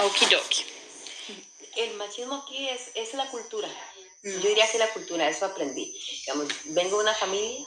Okidoki. 0.00 0.64
El 1.76 1.94
machismo 1.94 2.36
aquí 2.36 2.68
es, 2.68 2.90
es 2.94 3.14
la 3.14 3.30
cultura. 3.30 3.68
Yo 4.22 4.38
diría 4.40 4.68
que 4.70 4.78
la 4.78 4.92
cultura, 4.92 5.28
eso 5.28 5.46
aprendí. 5.46 5.96
Digamos, 6.26 6.48
vengo 6.64 6.96
de 6.96 7.02
una 7.04 7.14
familia 7.14 7.66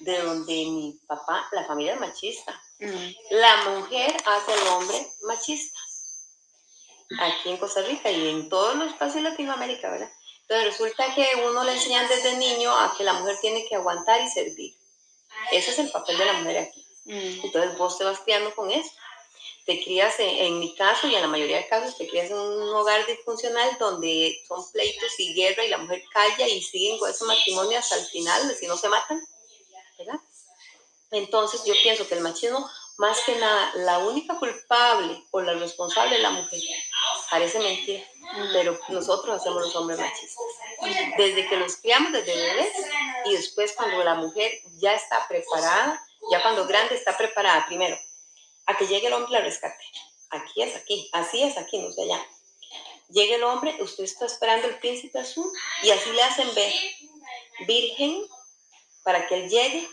de 0.00 0.18
donde 0.22 0.52
mi 0.52 0.98
papá, 1.06 1.48
la 1.52 1.64
familia 1.66 1.94
es 1.94 2.00
machista. 2.00 2.60
La 3.30 3.68
mujer 3.68 4.16
hace 4.24 4.52
al 4.52 4.68
hombre 4.68 5.06
machista. 5.22 5.78
Aquí 7.20 7.50
en 7.50 7.56
Costa 7.58 7.82
Rica 7.82 8.10
y 8.10 8.28
en 8.28 8.48
todos 8.48 8.76
los 8.76 8.94
países 8.94 9.22
de 9.22 9.28
Latinoamérica, 9.28 9.90
¿verdad? 9.90 10.10
Entonces 10.42 10.66
resulta 10.66 11.14
que 11.14 11.26
uno 11.46 11.64
le 11.64 11.72
enseñan 11.72 12.08
desde 12.08 12.36
niño 12.36 12.74
a 12.74 12.94
que 12.96 13.04
la 13.04 13.14
mujer 13.14 13.36
tiene 13.40 13.66
que 13.68 13.76
aguantar 13.76 14.20
y 14.22 14.28
servir. 14.28 14.74
Ese 15.52 15.70
es 15.72 15.78
el 15.78 15.90
papel 15.90 16.18
de 16.18 16.24
la 16.24 16.32
mujer 16.34 16.58
aquí. 16.58 16.86
Entonces 17.04 17.76
vos 17.76 17.98
te 17.98 18.04
vas 18.04 18.20
criando 18.20 18.54
con 18.54 18.70
eso. 18.70 18.90
Te 19.70 19.84
crías, 19.84 20.18
en, 20.18 20.28
en 20.30 20.58
mi 20.58 20.74
caso 20.74 21.06
y 21.06 21.14
en 21.14 21.20
la 21.20 21.28
mayoría 21.28 21.58
de 21.58 21.68
casos, 21.68 21.96
te 21.96 22.08
crías 22.08 22.28
en 22.28 22.36
un 22.36 22.74
hogar 22.74 23.06
disfuncional 23.06 23.70
donde 23.78 24.42
son 24.48 24.68
pleitos 24.72 25.12
y 25.20 25.32
guerra 25.32 25.64
y 25.64 25.68
la 25.68 25.78
mujer 25.78 26.02
calla 26.12 26.48
y 26.48 26.60
siguen 26.60 26.98
con 26.98 27.08
ese 27.08 27.24
matrimonio 27.24 27.78
hasta 27.78 27.94
el 27.94 28.04
final, 28.06 28.52
si 28.58 28.66
no 28.66 28.76
se 28.76 28.88
matan, 28.88 29.24
¿verdad? 29.96 30.18
Entonces 31.12 31.62
yo 31.64 31.74
pienso 31.84 32.08
que 32.08 32.16
el 32.16 32.20
machismo, 32.20 32.68
más 32.98 33.20
que 33.20 33.36
nada, 33.36 33.70
la 33.76 33.98
única 33.98 34.36
culpable 34.40 35.22
o 35.30 35.40
la 35.40 35.54
responsable 35.54 36.16
es 36.16 36.22
la 36.22 36.30
mujer. 36.30 36.60
Parece 37.30 37.60
mentira, 37.60 38.02
pero 38.52 38.76
nosotros 38.88 39.40
hacemos 39.40 39.62
los 39.62 39.76
hombres 39.76 40.00
machistas. 40.00 40.46
Desde 41.16 41.48
que 41.48 41.56
los 41.56 41.76
criamos 41.76 42.10
desde 42.10 42.34
bebés 42.34 42.72
y 43.24 43.36
después 43.36 43.72
cuando 43.76 44.02
la 44.02 44.16
mujer 44.16 44.50
ya 44.80 44.94
está 44.94 45.28
preparada, 45.28 46.04
ya 46.32 46.42
cuando 46.42 46.66
grande 46.66 46.96
está 46.96 47.16
preparada, 47.16 47.66
primero, 47.68 47.96
a 48.70 48.76
que 48.76 48.86
llegue 48.86 49.08
el 49.08 49.12
hombre 49.12 49.32
la 49.32 49.40
rescate. 49.40 49.84
Aquí 50.30 50.62
es 50.62 50.76
aquí, 50.76 51.08
así 51.12 51.42
es 51.42 51.56
aquí, 51.56 51.78
no 51.78 51.92
sé 51.92 52.02
allá. 52.02 52.24
Llega 53.08 53.36
el 53.36 53.42
hombre, 53.42 53.76
usted 53.82 54.04
está 54.04 54.26
esperando 54.26 54.68
el 54.68 54.78
príncipe 54.78 55.18
azul 55.18 55.50
y 55.82 55.90
así 55.90 56.10
le 56.12 56.22
hacen 56.22 56.54
ver 56.54 56.72
virgen 57.66 58.24
para 59.02 59.26
que 59.26 59.34
él 59.34 59.50
llegue 59.50 59.88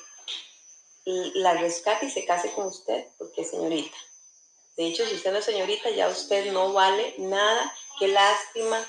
y 1.06 1.32
la 1.40 1.54
rescate 1.56 2.06
y 2.06 2.12
se 2.12 2.26
case 2.26 2.52
con 2.52 2.68
usted 2.68 3.08
porque 3.18 3.42
es 3.42 3.50
señorita. 3.50 3.98
De 4.76 4.86
hecho, 4.86 5.06
si 5.08 5.16
usted 5.16 5.32
no 5.32 5.40
es 5.40 5.46
señorita, 5.46 5.90
ya 5.90 6.08
usted 6.08 6.52
no 6.52 6.72
vale 6.74 7.16
nada. 7.18 7.76
Qué 7.98 8.08
lástima. 8.10 8.86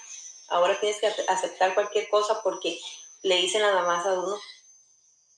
Ahora 0.49 0.79
tienes 0.79 1.01
que 1.01 1.07
aceptar 1.29 1.75
cualquier 1.75 2.11
cosa 2.11 2.43
porque 2.43 2.79
le 3.23 3.37
dicen 3.37 3.63
las 3.63 3.75
mamás 3.75 4.05
a 4.05 4.13
uno, 4.13 4.39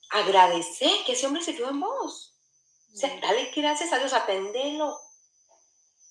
agradece 0.09 0.89
que 1.05 1.13
ese 1.13 1.27
hombre 1.27 1.43
se 1.43 1.55
quedó 1.55 1.69
en 1.69 1.79
vos. 1.79 2.30
O 2.93 2.95
sea, 2.95 3.19
dale 3.21 3.51
gracias 3.55 3.93
a 3.93 3.99
Dios, 3.99 4.13
aprendelo. 4.13 4.99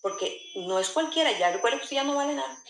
Porque 0.01 0.41
no 0.57 0.79
es 0.79 0.89
cualquiera, 0.91 1.37
ya 1.39 1.53
recuerda 1.53 1.79
que 1.79 1.85
usted 1.85 1.97
ya 1.97 2.05
no 2.05 2.17
vale 2.17 2.35
nada. 2.35 2.65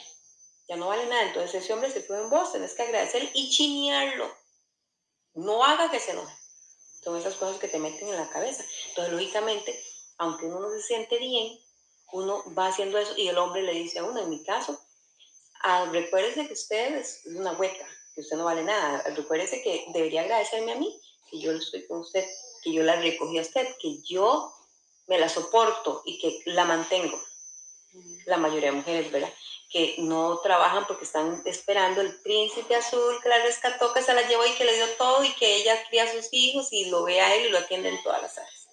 Ya 0.69 0.77
no 0.77 0.89
vale 0.89 1.06
nada. 1.06 1.22
Entonces 1.22 1.62
ese 1.62 1.72
hombre 1.72 1.91
se 1.91 2.05
quedó 2.05 2.22
en 2.22 2.30
vos, 2.30 2.52
tenés 2.52 2.75
que 2.75 2.83
agradecer 2.83 3.30
y 3.34 3.50
chinearlo. 3.50 4.34
No 5.34 5.64
haga 5.64 5.91
que 5.91 6.00
se 6.00 6.11
enoje. 6.11 6.34
Son 7.02 7.17
esas 7.17 7.36
cosas 7.36 7.58
que 7.58 7.69
te 7.69 7.78
meten 7.78 8.08
en 8.08 8.17
la 8.17 8.28
cabeza. 8.28 8.64
Entonces, 8.89 9.12
lógicamente, 9.12 9.80
aunque 10.19 10.47
uno 10.47 10.61
no 10.61 10.70
se 10.70 10.83
siente 10.83 11.19
bien, 11.19 11.58
uno 12.12 12.42
va 12.55 12.67
haciendo 12.67 12.98
eso 12.98 13.17
y 13.17 13.28
el 13.28 13.39
hombre 13.39 13.62
le 13.62 13.72
dice 13.72 14.00
a 14.00 14.05
uno, 14.05 14.20
en 14.20 14.28
mi 14.28 14.42
caso, 14.45 14.78
ah, 15.62 15.89
recuérdese 15.91 16.47
que 16.47 16.52
usted 16.52 16.97
es 16.97 17.22
una 17.27 17.52
hueca, 17.52 17.86
que 18.14 18.20
usted 18.20 18.36
no 18.36 18.45
vale 18.45 18.64
nada. 18.64 19.02
Recuérdese 19.14 19.62
que 19.62 19.86
debería 19.95 20.22
agradecerme 20.22 20.72
a 20.72 20.77
mí, 20.77 21.00
que 21.30 21.41
yo 21.41 21.52
estoy 21.52 21.86
con 21.86 22.00
usted, 22.00 22.27
que 22.62 22.72
yo 22.72 22.83
la 22.83 22.97
recogí 22.97 23.39
a 23.39 23.42
usted, 23.42 23.66
que 23.80 24.00
yo 24.03 24.55
me 25.06 25.19
la 25.19 25.28
soporto 25.28 26.03
y 26.05 26.19
que 26.19 26.41
la 26.47 26.64
mantengo. 26.64 27.20
La 28.27 28.36
mayoría 28.36 28.70
de 28.70 28.77
mujeres, 28.77 29.11
¿verdad? 29.11 29.33
Que 29.69 29.97
no 29.98 30.39
trabajan 30.39 30.86
porque 30.86 31.05
están 31.05 31.42
esperando 31.44 32.00
el 32.00 32.20
príncipe 32.20 32.77
azul 32.77 33.17
que 33.22 33.28
la 33.28 33.42
rescató, 33.42 33.92
que 33.92 34.02
se 34.02 34.14
la 34.14 34.27
llevó 34.29 34.46
y 34.46 34.52
que 34.52 34.64
le 34.64 34.77
dio 34.77 34.89
todo 34.96 35.24
y 35.24 35.33
que 35.35 35.57
ella 35.57 35.77
cría 35.89 36.05
a 36.05 36.12
sus 36.12 36.29
hijos 36.30 36.68
y 36.73 36.86
lo 36.86 37.02
ve 37.02 37.20
a 37.20 37.35
él 37.35 37.46
y 37.46 37.51
lo 37.51 37.58
atiende 37.58 37.89
en 37.89 38.02
todas 38.02 38.23
las 38.23 38.39
áreas. 38.39 38.68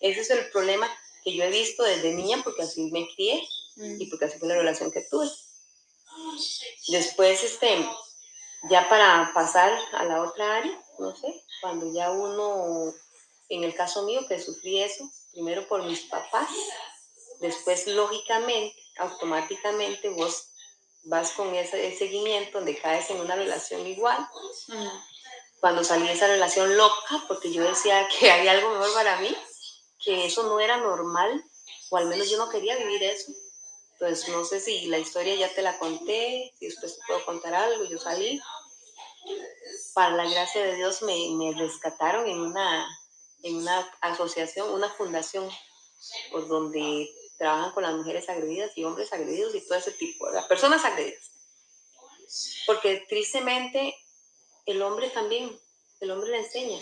Ese 0.00 0.20
es 0.20 0.30
el 0.30 0.50
problema 0.50 0.90
que 1.22 1.32
yo 1.32 1.44
he 1.44 1.50
visto 1.50 1.84
desde 1.84 2.12
niña 2.12 2.40
porque 2.42 2.62
así 2.62 2.90
me 2.90 3.08
crié 3.14 3.46
y 3.76 4.06
porque 4.10 4.24
así 4.24 4.38
fue 4.38 4.48
la 4.48 4.56
relación 4.56 4.90
que 4.90 5.02
tuve. 5.02 5.28
Después, 6.88 7.42
este, 7.44 7.86
ya 8.68 8.88
para 8.88 9.30
pasar 9.32 9.72
a 9.92 10.04
la 10.04 10.22
otra 10.22 10.56
área, 10.56 10.81
no 10.98 11.14
sé, 11.16 11.44
cuando 11.60 11.92
ya 11.92 12.10
uno, 12.10 12.92
en 13.48 13.64
el 13.64 13.74
caso 13.74 14.04
mío 14.04 14.26
que 14.28 14.40
sufrí 14.40 14.80
eso, 14.80 15.10
primero 15.32 15.66
por 15.68 15.82
mis 15.84 16.00
papás, 16.02 16.48
después 17.40 17.86
lógicamente, 17.86 18.76
automáticamente 18.98 20.10
vos 20.10 20.52
vas 21.04 21.32
con 21.32 21.54
ese, 21.54 21.96
seguimiento 21.96 22.58
donde 22.58 22.78
caes 22.78 23.10
en 23.10 23.20
una 23.20 23.36
relación 23.36 23.86
igual. 23.86 24.28
Cuando 25.60 25.84
salí 25.84 26.06
de 26.06 26.12
esa 26.12 26.26
relación 26.26 26.76
loca, 26.76 27.24
porque 27.28 27.52
yo 27.52 27.62
decía 27.62 28.08
que 28.18 28.30
había 28.30 28.52
algo 28.52 28.70
mejor 28.70 28.92
para 28.94 29.20
mí, 29.20 29.36
que 30.04 30.26
eso 30.26 30.44
no 30.44 30.60
era 30.60 30.76
normal, 30.78 31.44
o 31.90 31.96
al 31.96 32.06
menos 32.06 32.28
yo 32.30 32.38
no 32.38 32.48
quería 32.48 32.76
vivir 32.76 33.02
eso. 33.02 33.32
Entonces, 33.92 34.28
no 34.30 34.44
sé 34.44 34.60
si 34.60 34.86
la 34.86 34.98
historia 34.98 35.36
ya 35.36 35.54
te 35.54 35.62
la 35.62 35.78
conté, 35.78 36.52
si 36.58 36.66
después 36.66 36.96
te 36.96 37.02
puedo 37.06 37.24
contar 37.24 37.54
algo, 37.54 37.84
yo 37.84 37.98
salí. 37.98 38.40
Para 39.94 40.16
la 40.16 40.28
gracia 40.28 40.64
de 40.64 40.76
Dios 40.76 41.02
me, 41.02 41.16
me 41.36 41.52
rescataron 41.52 42.28
en 42.28 42.40
una, 42.40 42.88
en 43.42 43.56
una 43.56 43.90
asociación, 44.00 44.70
una 44.70 44.88
fundación, 44.88 45.50
pues, 46.30 46.48
donde 46.48 47.08
trabajan 47.38 47.72
con 47.72 47.82
las 47.82 47.94
mujeres 47.94 48.28
agredidas 48.28 48.70
y 48.76 48.84
hombres 48.84 49.12
agredidos 49.12 49.54
y 49.54 49.60
todo 49.60 49.78
ese 49.78 49.92
tipo, 49.92 50.30
de 50.30 50.42
personas 50.42 50.84
agredidas. 50.84 51.30
Porque 52.66 53.04
tristemente 53.08 53.96
el 54.66 54.80
hombre 54.80 55.10
también, 55.10 55.58
el 56.00 56.10
hombre 56.10 56.30
le 56.30 56.38
enseña. 56.38 56.78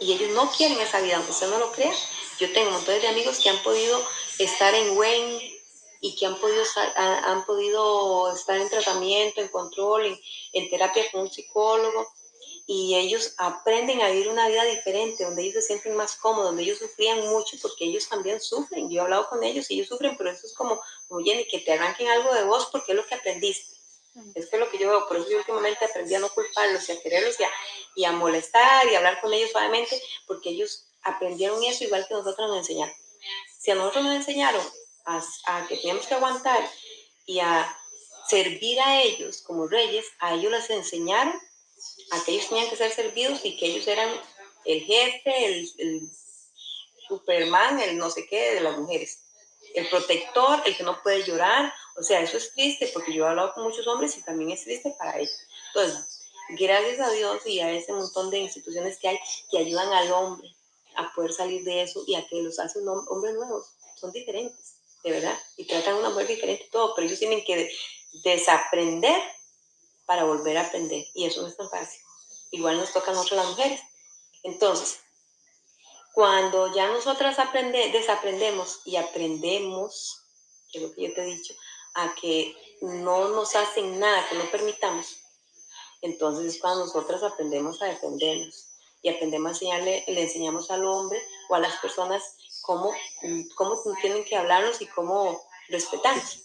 Y 0.00 0.12
ellos 0.12 0.30
no 0.30 0.50
quieren 0.50 0.78
esa 0.80 1.00
vida, 1.00 1.16
aunque 1.16 1.32
usted 1.32 1.48
no 1.48 1.58
lo 1.58 1.72
crea. 1.72 1.92
Yo 2.38 2.52
tengo 2.52 2.70
montones 2.70 3.02
de 3.02 3.08
amigos 3.08 3.40
que 3.40 3.50
han 3.50 3.62
podido 3.62 4.00
estar 4.38 4.74
en 4.74 4.96
WEN 4.96 5.47
y 6.00 6.16
que 6.16 6.26
han 6.26 6.36
podido, 6.36 6.62
han 6.96 7.44
podido 7.46 8.32
estar 8.32 8.56
en 8.56 8.68
tratamiento, 8.68 9.40
en 9.40 9.48
control, 9.48 10.06
en, 10.06 10.20
en 10.52 10.70
terapia 10.70 11.10
con 11.10 11.22
un 11.22 11.30
psicólogo 11.30 12.06
y 12.70 12.94
ellos 12.96 13.32
aprenden 13.38 14.02
a 14.02 14.10
vivir 14.10 14.28
una 14.28 14.46
vida 14.46 14.62
diferente, 14.64 15.24
donde 15.24 15.40
ellos 15.40 15.54
se 15.54 15.62
sienten 15.62 15.96
más 15.96 16.16
cómodos, 16.16 16.48
donde 16.48 16.64
ellos 16.64 16.78
sufrían 16.78 17.26
mucho 17.26 17.56
porque 17.62 17.86
ellos 17.86 18.06
también 18.10 18.42
sufren. 18.42 18.90
Yo 18.90 18.98
he 18.98 19.04
hablado 19.04 19.26
con 19.30 19.42
ellos 19.42 19.70
y 19.70 19.74
ellos 19.76 19.88
sufren, 19.88 20.18
pero 20.18 20.30
eso 20.30 20.46
es 20.46 20.52
como, 20.52 20.78
como 21.08 21.24
Jenny, 21.24 21.46
que 21.46 21.60
te 21.60 21.72
arranquen 21.72 22.08
algo 22.08 22.34
de 22.34 22.44
vos 22.44 22.68
porque 22.70 22.92
es 22.92 22.96
lo 22.96 23.06
que 23.06 23.14
aprendiste. 23.14 23.74
Eso 24.34 24.48
es 24.52 24.60
lo 24.60 24.70
que 24.70 24.76
yo 24.76 24.90
veo, 24.90 25.08
por 25.08 25.16
eso 25.16 25.30
yo 25.30 25.38
últimamente 25.38 25.82
aprendí 25.86 26.14
a 26.14 26.18
no 26.18 26.28
culparlos 26.28 26.86
y 26.88 26.92
a 26.92 27.00
quererlos 27.00 27.40
y 27.40 27.44
a, 27.44 27.50
y 27.94 28.04
a 28.04 28.12
molestar 28.12 28.86
y 28.86 28.94
a 28.94 28.98
hablar 28.98 29.18
con 29.22 29.32
ellos 29.32 29.50
suavemente, 29.50 30.02
porque 30.26 30.50
ellos 30.50 30.88
aprendieron 31.02 31.64
eso 31.64 31.84
igual 31.84 32.06
que 32.06 32.14
nosotros 32.14 32.48
nos 32.50 32.58
enseñaron. 32.58 32.94
Si 33.58 33.70
a 33.70 33.76
nosotros 33.76 34.04
nos 34.04 34.16
enseñaron 34.16 34.62
a, 35.08 35.22
a 35.46 35.66
que 35.66 35.76
teníamos 35.76 36.06
que 36.06 36.14
aguantar 36.14 36.68
y 37.26 37.40
a 37.40 37.76
servir 38.28 38.78
a 38.80 39.02
ellos 39.02 39.42
como 39.42 39.66
reyes, 39.66 40.04
a 40.20 40.34
ellos 40.34 40.52
les 40.52 40.70
enseñaron 40.70 41.34
a 42.10 42.24
que 42.24 42.32
ellos 42.32 42.48
tenían 42.48 42.68
que 42.68 42.76
ser 42.76 42.92
servidos 42.92 43.40
y 43.44 43.56
que 43.56 43.66
ellos 43.66 43.86
eran 43.88 44.08
el 44.64 44.82
jefe, 44.82 45.46
el, 45.46 45.72
el 45.78 46.10
Superman, 47.08 47.80
el 47.80 47.96
no 47.96 48.10
sé 48.10 48.26
qué 48.26 48.54
de 48.54 48.60
las 48.60 48.76
mujeres, 48.76 49.20
el 49.74 49.88
protector, 49.88 50.62
el 50.66 50.76
que 50.76 50.82
no 50.82 51.02
puede 51.02 51.24
llorar. 51.24 51.72
O 51.96 52.02
sea, 52.02 52.20
eso 52.20 52.36
es 52.36 52.52
triste 52.52 52.90
porque 52.92 53.12
yo 53.14 53.24
he 53.24 53.28
hablado 53.28 53.54
con 53.54 53.64
muchos 53.64 53.86
hombres 53.86 54.16
y 54.16 54.22
también 54.22 54.50
es 54.50 54.64
triste 54.64 54.94
para 54.98 55.18
ellos. 55.18 55.40
Entonces, 55.68 56.20
gracias 56.50 57.00
a 57.00 57.10
Dios 57.10 57.46
y 57.46 57.60
a 57.60 57.72
ese 57.72 57.92
montón 57.92 58.30
de 58.30 58.38
instituciones 58.38 58.98
que 58.98 59.08
hay 59.08 59.18
que 59.50 59.58
ayudan 59.58 59.90
al 59.92 60.12
hombre 60.12 60.54
a 60.96 61.12
poder 61.14 61.32
salir 61.32 61.64
de 61.64 61.82
eso 61.82 62.02
y 62.06 62.14
a 62.14 62.26
que 62.26 62.42
los 62.42 62.58
hacen 62.58 62.86
hombres 62.86 63.34
nuevos. 63.34 63.72
Son 63.96 64.12
diferentes, 64.12 64.77
de 65.04 65.10
verdad, 65.10 65.38
y 65.56 65.66
tratan 65.66 65.94
a 65.94 65.98
una 65.98 66.10
mujer 66.10 66.26
diferente 66.26 66.68
todo, 66.70 66.94
pero 66.94 67.06
ellos 67.06 67.18
tienen 67.18 67.44
que 67.44 67.70
desaprender 68.24 69.20
para 70.06 70.24
volver 70.24 70.58
a 70.58 70.66
aprender. 70.66 71.06
Y 71.14 71.26
eso 71.26 71.42
no 71.42 71.48
es 71.48 71.56
tan 71.56 71.70
fácil. 71.70 72.00
Igual 72.50 72.78
nos 72.78 72.92
toca 72.92 73.10
a 73.10 73.14
nosotros 73.14 73.38
las 73.38 73.48
mujeres. 73.50 73.80
Entonces, 74.42 75.00
cuando 76.14 76.74
ya 76.74 76.88
nosotras 76.88 77.38
aprende, 77.38 77.90
desaprendemos 77.92 78.80
y 78.84 78.96
aprendemos, 78.96 80.24
que 80.70 80.78
es 80.78 80.84
lo 80.84 80.94
que 80.94 81.08
yo 81.08 81.14
te 81.14 81.22
he 81.22 81.26
dicho, 81.26 81.54
a 81.94 82.14
que 82.14 82.56
no 82.80 83.28
nos 83.28 83.54
hacen 83.54 83.98
nada, 83.98 84.28
que 84.28 84.36
no 84.36 84.50
permitamos, 84.50 85.18
entonces 86.00 86.54
es 86.54 86.60
cuando 86.60 86.86
nosotras 86.86 87.22
aprendemos 87.22 87.82
a 87.82 87.86
defendernos 87.86 88.68
y 89.02 89.08
aprendemos 89.08 89.48
a 89.48 89.52
enseñarle, 89.52 90.04
le 90.06 90.22
enseñamos 90.22 90.70
al 90.70 90.84
hombre 90.84 91.20
o 91.48 91.54
a 91.54 91.60
las 91.60 91.76
personas 91.78 92.36
cómo, 92.62 92.92
cómo 93.54 93.80
tienen 94.00 94.24
que 94.24 94.36
hablarnos 94.36 94.80
y 94.80 94.86
cómo 94.86 95.42
respetarnos. 95.68 96.44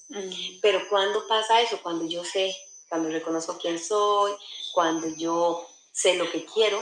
Pero 0.61 0.87
cuando 0.89 1.27
pasa 1.27 1.61
eso, 1.61 1.79
cuando 1.81 2.05
yo 2.05 2.23
sé 2.23 2.55
cuando 2.93 3.09
reconozco 3.09 3.57
quién 3.57 3.79
soy, 3.79 4.33
cuando 4.71 5.07
yo 5.17 5.67
sé 5.91 6.13
lo 6.13 6.29
que 6.29 6.45
quiero, 6.45 6.79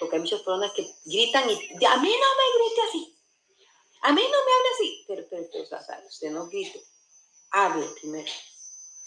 porque 0.00 0.16
hay 0.16 0.22
muchas 0.22 0.40
personas 0.40 0.72
que 0.72 0.90
gritan 1.04 1.50
y 1.50 1.52
a 1.84 1.96
mí 1.98 2.08
no 2.08 2.28
me 2.38 2.58
grite 2.58 2.80
así, 2.88 3.18
a 4.00 4.12
mí 4.12 4.22
no 4.22 4.28
me 4.30 4.52
hable 4.52 4.68
así, 4.74 5.04
pero, 5.06 5.26
pero, 5.28 5.46
pero 5.52 5.64
o 5.64 5.66
sea, 5.66 6.02
usted 6.08 6.30
no 6.30 6.46
grite, 6.46 6.82
hable 7.50 7.86
primero. 8.00 8.32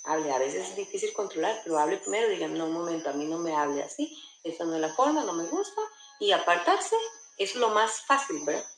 Hable, 0.04 0.32
a 0.32 0.38
veces 0.38 0.70
es 0.70 0.76
difícil 0.76 1.14
controlar, 1.14 1.62
pero 1.64 1.80
hable 1.80 1.98
primero, 1.98 2.30
digan, 2.30 2.56
no, 2.56 2.66
un 2.66 2.74
momento, 2.74 3.10
a 3.10 3.14
mí 3.14 3.26
no 3.26 3.40
me 3.40 3.56
hable 3.56 3.82
así, 3.82 4.16
esa 4.44 4.66
no 4.66 4.76
es 4.76 4.82
la 4.82 4.94
forma, 4.94 5.24
no 5.24 5.34
me 5.34 5.46
gusta, 5.46 5.82
y 6.20 6.30
apartarse 6.30 6.96
es 7.40 7.56
lo 7.56 7.70
más 7.70 8.02
fácil, 8.02 8.44
¿verdad? 8.46 8.70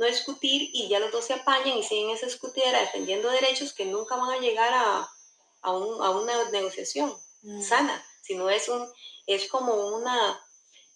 No 0.00 0.06
discutir 0.06 0.70
y 0.72 0.88
ya 0.88 0.98
los 0.98 1.12
dos 1.12 1.26
se 1.26 1.34
apañan 1.34 1.76
y 1.76 1.82
siguen 1.82 2.08
esa 2.08 2.24
discutida 2.24 2.72
defendiendo 2.80 3.28
derechos 3.28 3.74
que 3.74 3.84
nunca 3.84 4.16
van 4.16 4.30
a 4.30 4.40
llegar 4.40 4.72
a, 4.72 5.06
a, 5.60 5.72
un, 5.72 6.02
a 6.02 6.08
una 6.08 6.50
negociación 6.50 7.14
mm. 7.42 7.60
sana, 7.60 8.02
sino 8.22 8.48
es, 8.48 8.70
un, 8.70 8.90
es 9.26 9.46
como 9.48 9.74
una, 9.88 10.42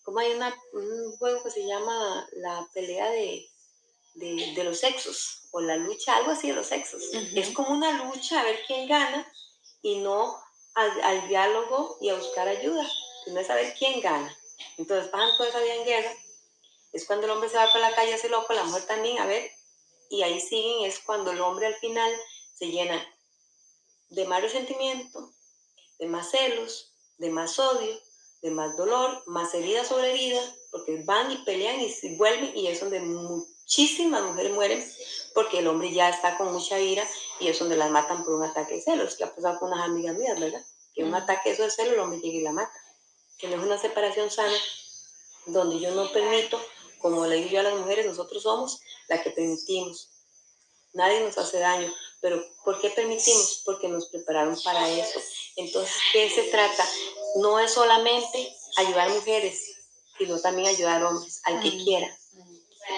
como 0.04 0.20
hay 0.20 0.32
una, 0.32 0.56
un 0.72 1.16
juego 1.18 1.42
que 1.42 1.50
se 1.50 1.66
llama 1.66 2.26
la 2.32 2.66
pelea 2.72 3.10
de, 3.10 3.46
de, 4.14 4.54
de 4.56 4.64
los 4.64 4.78
sexos, 4.78 5.42
o 5.50 5.60
la 5.60 5.76
lucha, 5.76 6.16
algo 6.16 6.30
así 6.30 6.48
de 6.48 6.54
los 6.54 6.68
sexos. 6.68 7.02
Es 7.12 7.50
como 7.50 7.74
una 7.74 8.04
lucha 8.04 8.40
a 8.40 8.44
ver 8.44 8.58
quién 8.66 8.88
gana 8.88 9.30
y 9.82 9.98
no 9.98 10.34
al, 10.72 11.00
al 11.02 11.28
diálogo 11.28 11.98
y 12.00 12.08
a 12.08 12.14
buscar 12.14 12.48
ayuda, 12.48 12.88
sino 13.26 13.38
es 13.38 13.46
saber 13.48 13.74
quién 13.78 14.00
gana. 14.00 14.34
Entonces 14.78 15.10
pasan 15.10 15.36
toda 15.36 15.50
esa 15.50 15.60
vida 15.60 15.74
en 15.74 15.84
guerra, 15.84 16.12
es 16.94 17.06
cuando 17.06 17.26
el 17.26 17.32
hombre 17.32 17.48
se 17.50 17.56
va 17.56 17.70
para 17.72 17.90
la 17.90 17.96
calle, 17.96 18.14
hace 18.14 18.28
loco, 18.28 18.52
la 18.52 18.64
mujer 18.64 18.86
también, 18.86 19.18
a 19.18 19.26
ver, 19.26 19.50
y 20.08 20.22
ahí 20.22 20.40
siguen, 20.40 20.84
es 20.84 21.00
cuando 21.00 21.32
el 21.32 21.40
hombre 21.40 21.66
al 21.66 21.74
final 21.74 22.10
se 22.54 22.68
llena 22.68 23.04
de 24.10 24.24
más 24.26 24.40
resentimiento, 24.40 25.32
de 25.98 26.06
más 26.06 26.30
celos, 26.30 26.92
de 27.18 27.30
más 27.30 27.58
odio, 27.58 28.00
de 28.42 28.50
más 28.50 28.76
dolor, 28.76 29.22
más 29.26 29.52
herida 29.54 29.84
sobre 29.84 30.12
herida, 30.12 30.40
porque 30.70 31.02
van 31.04 31.32
y 31.32 31.38
pelean 31.38 31.80
y 31.80 32.16
vuelven 32.16 32.56
y 32.56 32.68
es 32.68 32.80
donde 32.80 33.00
muchísimas 33.00 34.22
mujeres 34.22 34.52
mueren 34.52 34.92
porque 35.34 35.58
el 35.58 35.66
hombre 35.66 35.92
ya 35.92 36.10
está 36.10 36.38
con 36.38 36.52
mucha 36.52 36.78
ira 36.78 37.08
y 37.40 37.48
es 37.48 37.58
donde 37.58 37.76
las 37.76 37.90
matan 37.90 38.24
por 38.24 38.34
un 38.34 38.44
ataque 38.44 38.74
de 38.74 38.82
celos, 38.82 39.16
que 39.16 39.24
ha 39.24 39.34
pasado 39.34 39.58
con 39.58 39.72
unas 39.72 39.88
amigas 39.88 40.16
mías, 40.16 40.38
¿verdad? 40.38 40.64
Que 40.94 41.02
un 41.02 41.14
ataque 41.14 41.50
de 41.50 41.56
celos 41.56 41.78
el 41.78 41.98
hombre 41.98 42.20
llega 42.20 42.38
y 42.38 42.42
la 42.42 42.52
mata. 42.52 42.72
Que 43.38 43.48
no 43.48 43.56
es 43.56 43.62
una 43.62 43.78
separación 43.78 44.30
sana 44.30 44.56
donde 45.46 45.80
yo 45.80 45.90
no 45.92 46.10
permito, 46.12 46.60
como 47.04 47.26
le 47.26 47.36
digo 47.36 47.50
yo 47.50 47.60
a 47.60 47.64
las 47.64 47.74
mujeres, 47.74 48.06
nosotros 48.06 48.42
somos 48.42 48.80
la 49.08 49.22
que 49.22 49.28
permitimos. 49.28 50.08
Nadie 50.94 51.20
nos 51.20 51.36
hace 51.36 51.58
daño, 51.58 51.94
pero 52.22 52.42
¿por 52.64 52.80
qué 52.80 52.88
permitimos? 52.88 53.60
Porque 53.66 53.88
nos 53.88 54.06
prepararon 54.06 54.58
para 54.62 54.88
eso. 54.88 55.20
Entonces, 55.56 55.94
¿qué 56.14 56.30
se 56.30 56.44
trata? 56.44 56.88
No 57.42 57.60
es 57.60 57.72
solamente 57.72 58.56
ayudar 58.78 59.10
a 59.10 59.12
mujeres, 59.12 59.82
sino 60.16 60.40
también 60.40 60.68
ayudar 60.68 61.02
a 61.02 61.10
hombres, 61.10 61.42
al 61.44 61.60
que 61.60 61.76
quiera. 61.84 62.08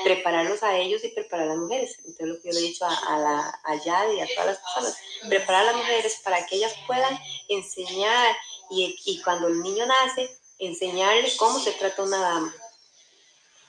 Prepararlos 0.04 0.62
a 0.62 0.78
ellos 0.78 1.02
y 1.02 1.08
preparar 1.08 1.46
a 1.46 1.54
las 1.54 1.58
mujeres. 1.58 1.96
Entonces, 2.04 2.28
lo 2.28 2.40
que 2.40 2.50
yo 2.50 2.54
le 2.54 2.60
he 2.60 2.68
dicho 2.68 2.84
a, 2.84 3.18
la, 3.18 3.60
a 3.64 3.74
Yad 3.74 4.12
y 4.12 4.20
a 4.20 4.28
todas 4.28 4.46
las 4.46 4.58
personas, 4.58 4.96
preparar 5.28 5.62
a 5.62 5.72
las 5.72 5.76
mujeres 5.78 6.20
para 6.22 6.46
que 6.46 6.54
ellas 6.54 6.76
puedan 6.86 7.18
enseñar 7.48 8.36
y, 8.70 8.96
y 9.04 9.20
cuando 9.22 9.48
el 9.48 9.60
niño 9.62 9.84
nace, 9.84 10.30
enseñarle 10.60 11.36
cómo 11.38 11.58
se 11.58 11.72
trata 11.72 12.04
una 12.04 12.20
dama 12.20 12.54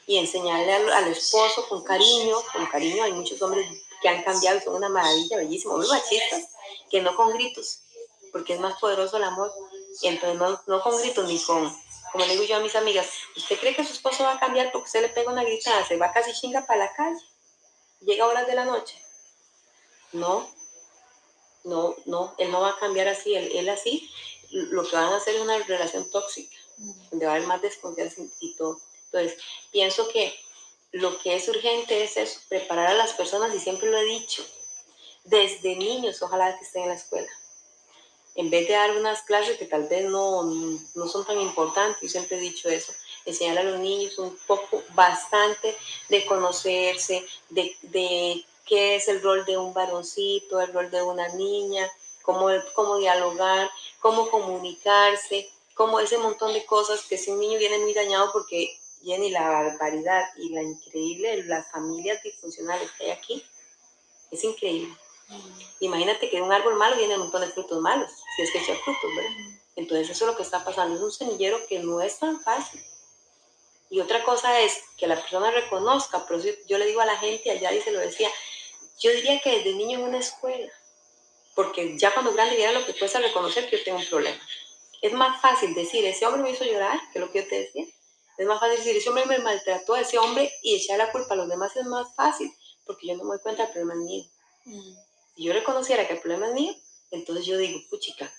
y 0.08 0.18
enseñarle 0.18 0.74
al, 0.74 0.92
al, 0.94 1.08
esposo 1.10 1.68
con 1.68 1.84
cariño, 1.84 2.38
con 2.54 2.66
cariño, 2.68 3.04
hay 3.04 3.12
muchos 3.12 3.42
hombres 3.42 3.68
que 4.02 4.08
han 4.08 4.24
cambiado 4.24 4.58
y 4.58 4.62
son 4.62 4.76
una 4.76 4.88
maravilla, 4.88 5.38
bellísimo, 5.38 5.78
muy 5.78 5.88
machistas, 5.88 6.48
que 6.90 7.02
no 7.02 7.14
con 7.16 7.34
gritos, 7.34 7.82
porque 8.32 8.54
es 8.54 8.60
más 8.60 8.80
poderoso 8.80 9.18
el 9.18 9.26
amor. 9.26 9.52
Y 10.02 10.08
entonces 10.08 10.40
no, 10.40 10.60
no 10.66 10.82
con 10.82 10.98
gritos 10.98 11.28
ni 11.28 11.38
con, 11.44 11.76
como 12.14 12.26
le 12.26 12.34
digo 12.34 12.46
yo 12.46 12.56
a 12.56 12.62
mis 12.62 12.76
amigas, 12.76 13.08
¿usted 13.36 13.60
cree 13.60 13.76
que 13.76 13.84
su 13.84 13.94
esposo 13.94 14.24
va 14.24 14.34
a 14.34 14.40
cambiar 14.40 14.72
porque 14.72 14.86
usted 14.86 15.02
le 15.02 15.10
pega 15.10 15.32
una 15.32 15.44
gritada? 15.44 15.86
Se 15.86 15.98
va 15.98 16.14
casi 16.14 16.32
chinga 16.34 16.66
para 16.66 16.86
la 16.86 16.94
calle, 16.94 17.20
llega 18.00 18.24
a 18.24 18.28
horas 18.28 18.48
de 18.48 18.56
la 18.56 18.64
noche. 18.64 19.04
No, 20.14 20.50
no, 21.66 21.96
no, 22.06 22.34
él 22.38 22.50
no 22.50 22.62
va 22.62 22.70
a 22.70 22.80
cambiar 22.80 23.10
así, 23.10 23.36
él, 23.36 23.52
él 23.54 23.68
así, 23.68 24.10
lo 24.52 24.88
que 24.88 24.96
van 24.96 25.12
a 25.12 25.18
hacer 25.18 25.36
es 25.36 25.42
una 25.42 25.58
relación 25.58 26.10
tóxica, 26.10 26.56
donde 27.12 27.26
va 27.26 27.34
a 27.34 27.36
haber 27.36 27.48
más 27.48 27.62
desconfianza 27.62 28.22
y 28.40 28.56
todo. 28.56 28.80
Entonces, 29.12 29.40
pienso 29.72 30.08
que 30.10 30.34
lo 30.92 31.18
que 31.20 31.36
es 31.36 31.48
urgente 31.48 32.04
es 32.04 32.18
eso, 32.18 32.40
preparar 32.50 32.88
a 32.88 32.94
las 32.94 33.14
personas, 33.14 33.54
y 33.54 33.60
siempre 33.60 33.90
lo 33.90 33.98
he 33.98 34.06
dicho, 34.06 34.46
desde 35.26 35.76
niños, 35.76 36.22
ojalá 36.22 36.58
que 36.58 36.64
estén 36.64 36.84
en 36.84 36.90
la 36.90 36.96
escuela. 36.96 37.30
En 38.36 38.50
vez 38.50 38.68
de 38.68 38.74
dar 38.76 38.96
unas 38.96 39.24
clases 39.24 39.58
que 39.58 39.66
tal 39.66 39.88
vez 39.88 40.06
no, 40.06 40.44
no 40.44 41.08
son 41.08 41.26
tan 41.26 41.40
importantes, 41.42 42.02
yo 42.02 42.08
siempre 42.08 42.38
he 42.38 42.42
dicho 42.42 42.70
eso, 42.70 42.94
enseñar 43.26 43.58
a 43.58 43.64
los 43.64 43.80
niños 43.80 44.18
un 44.20 44.38
poco, 44.48 44.84
bastante 44.94 45.76
de 46.10 46.26
conocerse, 46.26 47.26
de, 47.50 47.76
de 47.82 48.46
qué 48.66 48.96
es 48.96 49.08
el 49.08 49.22
rol 49.22 49.46
de 49.46 49.58
un 49.58 49.74
varoncito, 49.74 50.62
el 50.62 50.72
rol 50.72 50.92
de 50.92 51.02
una 51.02 51.28
niña, 51.30 51.90
cómo, 52.22 52.48
cómo 52.74 52.98
dialogar, 52.98 53.72
cómo 54.00 54.30
comunicarse, 54.30 55.50
cómo 55.74 56.00
ese 56.00 56.18
montón 56.18 56.54
de 56.54 56.66
cosas 56.66 57.02
que 57.04 57.18
si 57.18 57.32
un 57.32 57.40
niño 57.40 57.58
viene 57.58 57.80
muy 57.80 57.94
dañado 57.94 58.32
porque 58.34 58.78
Jenny, 59.04 59.30
la 59.30 59.50
barbaridad 59.50 60.24
y 60.38 60.50
la 60.50 60.64
increíble, 60.64 61.44
las 61.44 61.70
familias 61.72 62.22
disfuncionales 62.24 62.90
que 62.92 63.06
hay 63.06 63.12
aquí, 63.12 63.46
es 64.32 64.44
increíble. 64.44 64.94
Mm. 65.30 65.60
Imagínate 65.82 66.30
que 66.30 66.38
de 66.38 66.42
un 66.42 66.52
árbol 66.52 66.76
malo 66.76 66.98
viene 66.98 67.16
un 67.16 67.22
montón 67.22 67.42
de 67.42 67.48
frutos 67.48 67.82
malos, 67.82 68.12
si 68.36 68.44
es 68.44 68.52
que 68.52 68.60
echa 68.60 68.76
frutos, 68.76 69.10
¿verdad? 69.16 69.32
Mm. 69.32 69.60
Entonces 69.78 70.10
eso 70.10 70.26
es 70.26 70.32
lo 70.32 70.38
que 70.38 70.44
está 70.44 70.64
pasando, 70.64 70.96
es 70.96 71.02
un 71.02 71.12
semillero 71.12 71.60
que 71.68 71.80
no 71.80 72.02
es 72.02 72.18
tan 72.20 72.42
fácil. 72.42 72.84
Y 73.90 74.02
otra 74.02 74.24
cosa 74.24 74.60
es 74.62 74.82
que 74.98 75.08
la 75.08 75.16
persona 75.16 75.52
reconozca, 75.52 76.26
pero 76.28 76.42
yo 76.68 76.78
le 76.78 76.86
digo 76.88 77.00
a 77.00 77.06
la 77.06 77.18
gente, 77.18 77.52
allá 77.52 77.72
y 77.72 77.82
se 77.82 77.92
lo 77.92 78.00
decía, 78.00 78.30
yo 79.00 79.12
diría 79.12 79.40
que 79.40 79.58
desde 79.58 79.74
niño 79.74 80.00
en 80.00 80.06
una 80.06 80.18
escuela, 80.18 80.72
porque 81.56 81.98
ya 81.98 82.14
cuando 82.14 82.34
grande 82.34 82.56
viera 82.56 82.72
lo 82.72 82.86
que 82.86 82.98
cuesta 82.98 83.20
reconocer 83.20 83.70
que 83.70 83.78
yo 83.78 83.84
tengo 83.84 84.00
un 84.00 84.06
problema. 84.06 84.40
Es 85.02 85.14
más 85.14 85.40
fácil 85.42 85.74
decir, 85.74 86.06
ese 86.06 86.26
hombre 86.26 86.42
me 86.42 86.52
hizo 86.52 86.66
llorar, 86.66 87.00
que 87.14 87.20
lo 87.20 87.32
que 87.32 87.44
yo 87.44 87.48
te 87.48 87.60
decía, 87.60 87.86
es 88.38 88.46
más 88.46 88.60
fácil 88.60 88.78
decir, 88.78 88.96
ese 88.96 89.10
hombre 89.10 89.26
me 89.26 89.40
maltrató 89.40 89.96
a 89.96 90.02
ese 90.02 90.18
hombre 90.18 90.52
y 90.62 90.76
echar 90.76 90.98
la 90.98 91.12
culpa 91.12 91.34
a 91.34 91.38
los 91.38 91.50
demás 91.50 91.76
es 91.76 91.86
más 91.86 92.14
fácil, 92.16 92.54
porque 92.86 93.08
yo 93.08 93.16
no 93.16 93.24
me 93.24 93.32
doy 93.32 93.40
cuenta 93.40 93.64
del 93.64 93.72
problema 93.72 93.94
es 93.94 94.00
mío. 94.00 94.24
Mm. 94.66 94.96
Si 95.36 95.44
yo 95.44 95.54
reconociera 95.54 96.08
que 96.08 96.14
el 96.14 96.20
problema 96.20 96.48
es 96.48 96.54
mío, 96.54 96.76
entonces 97.12 97.46
yo 97.46 97.58
digo, 97.58 97.80
puchica, 97.90 98.32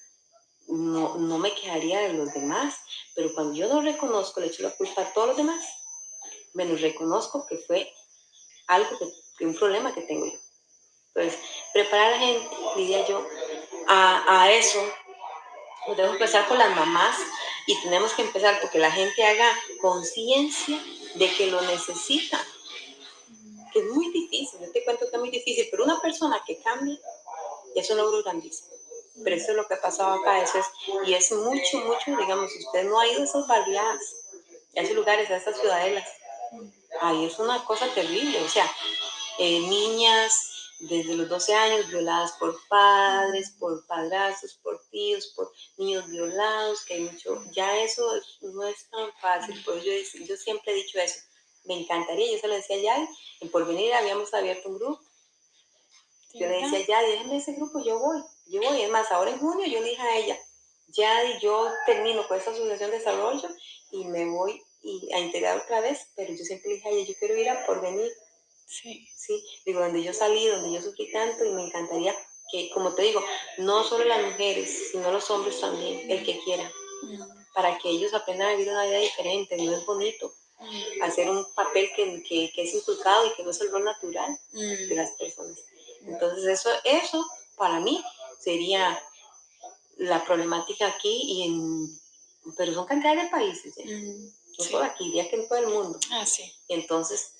no, 0.68 1.16
no 1.16 1.38
me 1.38 1.54
quejaría 1.54 2.00
de 2.00 2.12
los 2.12 2.32
demás, 2.32 2.76
pero 3.14 3.32
cuando 3.34 3.54
yo 3.54 3.68
no 3.68 3.80
reconozco, 3.80 4.40
le 4.40 4.48
echo 4.48 4.62
la 4.62 4.76
culpa 4.76 5.02
a 5.02 5.12
todos 5.12 5.28
los 5.28 5.36
demás, 5.36 5.64
menos 6.54 6.80
reconozco 6.80 7.46
que 7.46 7.56
fue 7.58 7.92
algo, 8.66 8.90
que, 9.36 9.46
un 9.46 9.54
problema 9.54 9.94
que 9.94 10.02
tengo 10.02 10.26
yo. 10.26 10.38
Entonces, 11.14 11.40
preparar 11.72 12.08
a 12.08 12.10
la 12.12 12.18
gente, 12.18 12.48
diría 12.76 13.06
yo, 13.06 13.26
a, 13.88 14.42
a 14.42 14.52
eso, 14.52 14.80
debo 15.94 16.12
empezar 16.12 16.46
con 16.48 16.58
las 16.58 16.74
mamás 16.74 17.16
y 17.66 17.80
tenemos 17.82 18.12
que 18.12 18.22
empezar 18.22 18.60
porque 18.60 18.78
la 18.78 18.90
gente 18.90 19.24
haga 19.24 19.50
conciencia 19.80 20.78
de 21.14 21.30
que 21.34 21.46
lo 21.48 21.60
necesita. 21.62 22.40
Que 23.72 23.80
es 23.80 23.86
muy 23.86 24.10
difícil, 24.12 24.60
yo 24.60 24.72
te 24.72 24.84
cuento 24.84 25.06
que 25.10 25.16
es 25.16 25.20
muy 25.20 25.30
difícil, 25.30 25.68
pero 25.70 25.84
una 25.84 26.00
persona 26.00 26.42
que 26.46 26.58
cambie 26.62 26.98
es 27.74 27.90
un 27.90 27.98
logro 27.98 28.22
grandísimo. 28.22 28.70
Pero 29.22 29.36
eso 29.36 29.50
es 29.50 29.56
lo 29.56 29.66
que 29.66 29.74
ha 29.74 29.80
pasado 29.80 30.20
acá, 30.20 30.42
eso 30.42 30.58
es, 30.58 30.66
y 31.06 31.12
es 31.12 31.32
mucho, 31.32 31.78
mucho, 31.78 32.16
digamos, 32.18 32.50
usted 32.54 32.84
no 32.84 33.00
ha 33.00 33.06
ido 33.06 33.20
a 33.20 33.24
esas 33.24 33.46
barriadas, 33.46 34.00
a 34.76 34.80
esos 34.80 34.94
lugares, 34.94 35.28
a 35.28 35.36
esas 35.36 35.60
ciudadelas, 35.60 36.08
ahí 37.00 37.24
es 37.24 37.38
una 37.38 37.64
cosa 37.64 37.86
terrible, 37.94 38.40
o 38.42 38.48
sea, 38.48 38.70
eh, 39.38 39.60
niñas, 39.60 40.57
desde 40.80 41.14
los 41.14 41.28
12 41.28 41.54
años 41.54 41.88
violadas 41.88 42.32
por 42.38 42.56
padres, 42.68 43.50
por 43.58 43.86
padrastros, 43.86 44.54
por 44.62 44.80
tíos, 44.90 45.32
por 45.34 45.50
niños 45.76 46.06
violados, 46.06 46.84
que 46.84 46.94
hay 46.94 47.00
mucho, 47.00 47.42
ya 47.52 47.82
eso 47.82 48.08
no 48.42 48.66
es 48.66 48.88
tan 48.90 49.12
fácil, 49.20 49.60
pues 49.64 49.84
yo, 49.84 49.92
yo 50.24 50.36
siempre 50.36 50.72
he 50.72 50.76
dicho 50.76 50.98
eso, 50.98 51.20
me 51.64 51.80
encantaría, 51.80 52.32
yo 52.32 52.38
se 52.38 52.48
lo 52.48 52.54
decía 52.54 52.78
ya, 52.78 53.08
en 53.40 53.50
Porvenir 53.50 53.92
habíamos 53.92 54.32
abierto 54.32 54.68
un 54.68 54.78
grupo, 54.78 55.02
yo 56.34 56.46
le 56.46 56.62
decía 56.62 56.86
ya, 56.86 57.02
déjenme 57.02 57.38
ese 57.38 57.54
grupo, 57.54 57.82
yo 57.84 57.98
voy, 57.98 58.22
yo 58.46 58.60
voy, 58.62 58.82
es 58.82 58.90
más, 58.90 59.10
ahora 59.10 59.30
en 59.30 59.38
junio 59.38 59.66
yo 59.66 59.80
le 59.80 59.90
dije 59.90 60.02
a 60.02 60.16
ella, 60.16 60.38
ya 60.88 61.38
yo 61.40 61.68
termino 61.86 62.26
con 62.28 62.38
esta 62.38 62.50
asociación 62.50 62.90
de 62.90 62.98
desarrollo 62.98 63.48
y 63.90 64.04
me 64.04 64.26
voy 64.26 64.62
y 64.80 65.12
a 65.12 65.18
integrar 65.18 65.58
otra 65.58 65.80
vez, 65.80 66.08
pero 66.14 66.32
yo 66.32 66.44
siempre 66.44 66.70
le 66.70 66.74
dije 66.76 66.88
a 66.88 66.92
ella, 66.92 67.08
yo 67.08 67.14
quiero 67.18 67.36
ir 67.36 67.48
a 67.50 67.66
Porvenir, 67.66 68.10
Sí. 68.68 69.08
Sí, 69.16 69.42
digo, 69.64 69.80
donde 69.80 70.02
yo 70.02 70.12
salí, 70.12 70.46
donde 70.46 70.70
yo 70.72 70.82
sufrí 70.82 71.10
tanto 71.10 71.44
y 71.44 71.50
me 71.50 71.64
encantaría 71.64 72.14
que, 72.50 72.70
como 72.70 72.94
te 72.94 73.02
digo, 73.02 73.22
no 73.58 73.82
solo 73.82 74.04
las 74.04 74.22
mujeres, 74.24 74.90
sino 74.92 75.10
los 75.10 75.30
hombres 75.30 75.60
también, 75.60 76.10
el 76.10 76.24
que 76.24 76.38
quiera, 76.44 76.70
mm. 77.02 77.22
para 77.54 77.78
que 77.78 77.88
ellos 77.88 78.12
aprendan 78.14 78.48
a 78.48 78.52
vivir 78.52 78.70
una 78.70 78.84
vida 78.84 78.98
diferente, 78.98 79.56
no 79.56 79.74
es 79.74 79.84
bonito, 79.86 80.32
mm. 80.60 81.02
hacer 81.02 81.30
un 81.30 81.46
papel 81.54 81.90
que, 81.96 82.22
que, 82.22 82.52
que, 82.54 82.62
es 82.62 82.74
inculcado 82.74 83.26
y 83.26 83.34
que 83.34 83.42
no 83.42 83.50
es 83.50 83.60
el 83.60 83.70
rol 83.70 83.84
natural 83.84 84.38
de 84.52 84.88
mm. 84.90 84.96
las 84.96 85.10
personas. 85.12 85.58
Entonces 86.06 86.44
eso, 86.46 86.70
eso 86.84 87.26
para 87.56 87.80
mí 87.80 88.02
sería 88.38 89.02
la 89.96 90.24
problemática 90.24 90.86
aquí 90.86 91.22
y 91.24 91.42
en, 91.44 92.00
pero 92.56 92.72
son 92.72 92.86
cantidad 92.86 93.16
de 93.16 93.28
países, 93.30 93.76
¿eh? 93.78 94.30
no 94.58 94.64
solo 94.64 94.84
aquí, 94.84 95.04
diría 95.04 95.28
que 95.28 95.36
en 95.36 95.48
todo 95.48 95.58
el 95.58 95.68
mundo. 95.68 95.98
Ah, 96.10 96.24
sí. 96.26 96.52
Entonces, 96.68 97.32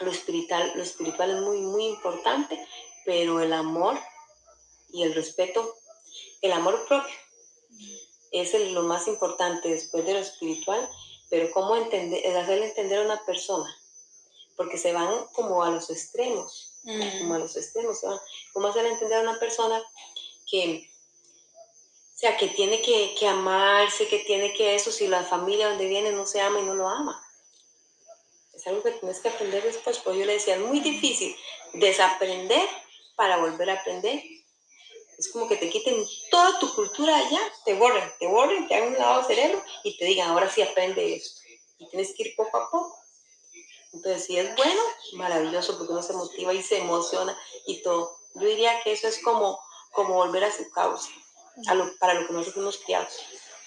lo 0.00 0.10
espiritual, 0.10 0.72
lo 0.74 0.82
espiritual 0.82 1.30
es 1.30 1.40
muy, 1.42 1.60
muy 1.60 1.86
importante, 1.86 2.58
pero 3.04 3.40
el 3.40 3.52
amor 3.52 3.98
y 4.92 5.02
el 5.02 5.14
respeto, 5.14 5.76
el 6.42 6.52
amor 6.52 6.84
propio. 6.86 7.14
Es 8.32 8.54
lo 8.72 8.82
más 8.84 9.08
importante 9.08 9.68
después 9.68 10.04
de 10.06 10.14
lo 10.14 10.20
espiritual, 10.20 10.88
pero 11.28 11.50
cómo 11.52 11.76
entender, 11.76 12.36
hacerle 12.36 12.68
entender 12.68 13.00
a 13.00 13.04
una 13.04 13.24
persona, 13.24 13.76
porque 14.56 14.78
se 14.78 14.92
van 14.92 15.26
como 15.32 15.62
a 15.62 15.70
los 15.70 15.90
extremos, 15.90 16.78
como 17.18 17.34
a 17.34 17.38
los 17.38 17.56
extremos, 17.56 17.98
se 17.98 18.06
van. 18.06 18.18
¿Cómo 18.52 18.68
hacerle 18.68 18.90
entender 18.90 19.18
a 19.18 19.22
una 19.22 19.38
persona 19.38 19.82
que, 20.48 20.88
o 22.14 22.18
sea, 22.18 22.36
que 22.36 22.48
tiene 22.48 22.80
que, 22.82 23.14
que 23.18 23.26
amarse, 23.26 24.08
que 24.08 24.20
tiene 24.20 24.54
que 24.54 24.76
eso, 24.76 24.92
si 24.92 25.08
la 25.08 25.24
familia 25.24 25.68
donde 25.68 25.88
viene 25.88 26.12
no 26.12 26.26
se 26.26 26.40
ama 26.40 26.60
y 26.60 26.64
no 26.64 26.74
lo 26.74 26.88
ama? 26.88 27.20
Es 28.60 28.66
algo 28.66 28.82
que 28.82 28.90
tienes 28.90 29.20
que 29.20 29.30
aprender 29.30 29.62
después, 29.62 29.98
pues 30.00 30.18
yo 30.18 30.26
le 30.26 30.34
decía, 30.34 30.56
es 30.56 30.60
muy 30.60 30.80
difícil 30.80 31.34
desaprender 31.72 32.68
para 33.16 33.38
volver 33.38 33.70
a 33.70 33.80
aprender. 33.80 34.22
Es 35.16 35.32
como 35.32 35.48
que 35.48 35.56
te 35.56 35.70
quiten 35.70 35.96
toda 36.30 36.58
tu 36.58 36.74
cultura 36.74 37.16
allá, 37.16 37.40
te 37.64 37.72
borren, 37.72 38.12
te 38.18 38.26
borren, 38.26 38.68
te 38.68 38.74
hagan 38.74 38.88
un 38.88 38.98
lavado 38.98 39.24
cerebro 39.24 39.62
y 39.82 39.96
te 39.96 40.04
digan, 40.04 40.32
ahora 40.32 40.50
sí 40.50 40.60
aprende 40.60 41.14
esto. 41.14 41.40
Y 41.78 41.88
tienes 41.88 42.14
que 42.14 42.24
ir 42.24 42.36
poco 42.36 42.54
a 42.58 42.70
poco. 42.70 42.98
Entonces, 43.94 44.26
si 44.26 44.36
es 44.36 44.54
bueno, 44.54 44.82
maravilloso, 45.14 45.78
porque 45.78 45.94
uno 45.94 46.02
se 46.02 46.12
motiva 46.12 46.52
y 46.52 46.62
se 46.62 46.80
emociona 46.80 47.34
y 47.66 47.82
todo. 47.82 48.14
Yo 48.34 48.46
diría 48.46 48.82
que 48.82 48.92
eso 48.92 49.08
es 49.08 49.22
como, 49.22 49.58
como 49.92 50.16
volver 50.16 50.44
a 50.44 50.52
su 50.52 50.70
causa, 50.70 51.08
para 51.98 52.12
lo 52.12 52.26
que 52.26 52.32
nosotros 52.34 52.54
fuimos 52.54 52.76
criados. 52.84 53.14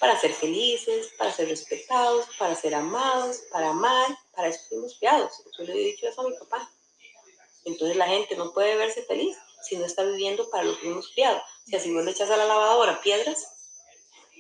Para 0.04 0.20
ser 0.20 0.34
felices, 0.34 1.12
para 1.18 1.32
ser 1.32 1.48
respetados, 1.48 2.26
para 2.38 2.56
ser 2.56 2.76
amados, 2.76 3.38
para 3.50 3.70
amar, 3.70 4.18
para 4.36 4.50
eso 4.50 4.60
fuimos 4.68 4.98
criados. 4.98 5.32
Yo 5.58 5.64
le 5.64 5.74
he 5.74 5.86
dicho 5.92 6.06
eso 6.06 6.20
a 6.20 6.30
mi 6.30 6.36
papá. 6.36 6.70
Entonces 7.64 7.96
la 7.96 8.08
gente 8.08 8.36
no 8.36 8.52
puede 8.52 8.76
verse 8.76 9.04
feliz 9.04 9.38
si 9.62 9.78
no 9.78 9.86
está 9.86 10.04
viviendo 10.04 10.50
para 10.50 10.66
lo 10.66 10.78
que 10.78 10.90
hemos 10.90 11.08
criado. 11.14 11.38
O 11.38 11.70
sea, 11.70 11.80
si 11.80 11.94
vos 11.94 12.04
le 12.04 12.12
echas 12.12 12.30
a 12.30 12.36
la 12.36 12.44
lavadora 12.44 13.02
piedras, 13.02 13.48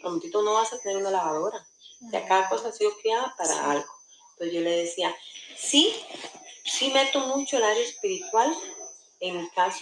a 0.01 0.07
momentito 0.07 0.41
no 0.41 0.55
vas 0.55 0.73
a 0.73 0.79
tener 0.79 0.97
una 0.97 1.11
lavadora. 1.11 1.65
O 2.05 2.09
sea, 2.09 2.27
cada 2.27 2.49
cosa 2.49 2.67
ha 2.67 2.71
sido 2.73 2.91
criada 2.97 3.33
para 3.37 3.71
algo. 3.71 3.89
Entonces 4.31 4.53
yo 4.53 4.59
le 4.59 4.71
decía, 4.71 5.15
sí, 5.55 5.95
sí 6.65 6.91
meto 6.91 7.19
mucho 7.21 7.55
el 7.55 7.63
área 7.63 7.83
espiritual 7.83 8.53
en 9.21 9.41
mi 9.41 9.49
caso, 9.51 9.79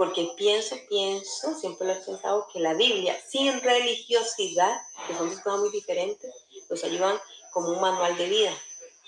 porque 0.00 0.32
pienso, 0.34 0.76
pienso, 0.88 1.54
siempre 1.58 1.86
lo 1.86 1.92
he 1.92 1.96
pensado, 1.96 2.46
que 2.50 2.58
la 2.58 2.72
Biblia, 2.72 3.14
sin 3.28 3.60
religiosidad, 3.60 4.80
que 5.06 5.14
son 5.14 5.28
dos 5.28 5.40
cosas 5.40 5.60
muy 5.60 5.70
diferentes, 5.70 6.32
nos 6.70 6.82
ayudan 6.84 7.20
como 7.52 7.68
un 7.68 7.82
manual 7.82 8.16
de 8.16 8.28
vida 8.28 8.52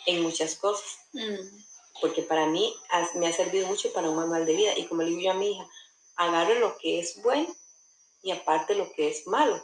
en 0.05 0.23
muchas 0.23 0.57
cosas. 0.57 0.99
Mm 1.15 1.63
porque 2.03 2.23
para 2.23 2.47
mí 2.47 2.75
me 3.15 3.29
ha 3.29 3.33
servido 3.33 3.69
mucho 3.69 3.93
para 3.93 4.11
un 4.11 4.17
manual 4.17 4.45
de 4.45 4.57
vida. 4.57 4.77
Y 4.77 4.87
como 4.87 5.03
le 5.03 5.11
digo 5.11 5.23
yo 5.23 5.31
a 5.31 5.35
mi 5.35 5.53
hija, 5.53 5.67
agarre 6.17 6.59
lo 6.59 6.77
que 6.79 6.99
es 6.99 7.23
bueno 7.23 7.55
y 8.23 8.33
aparte 8.33 8.75
lo 8.75 8.93
que 8.93 9.09
es 9.09 9.27
malo. 9.27 9.63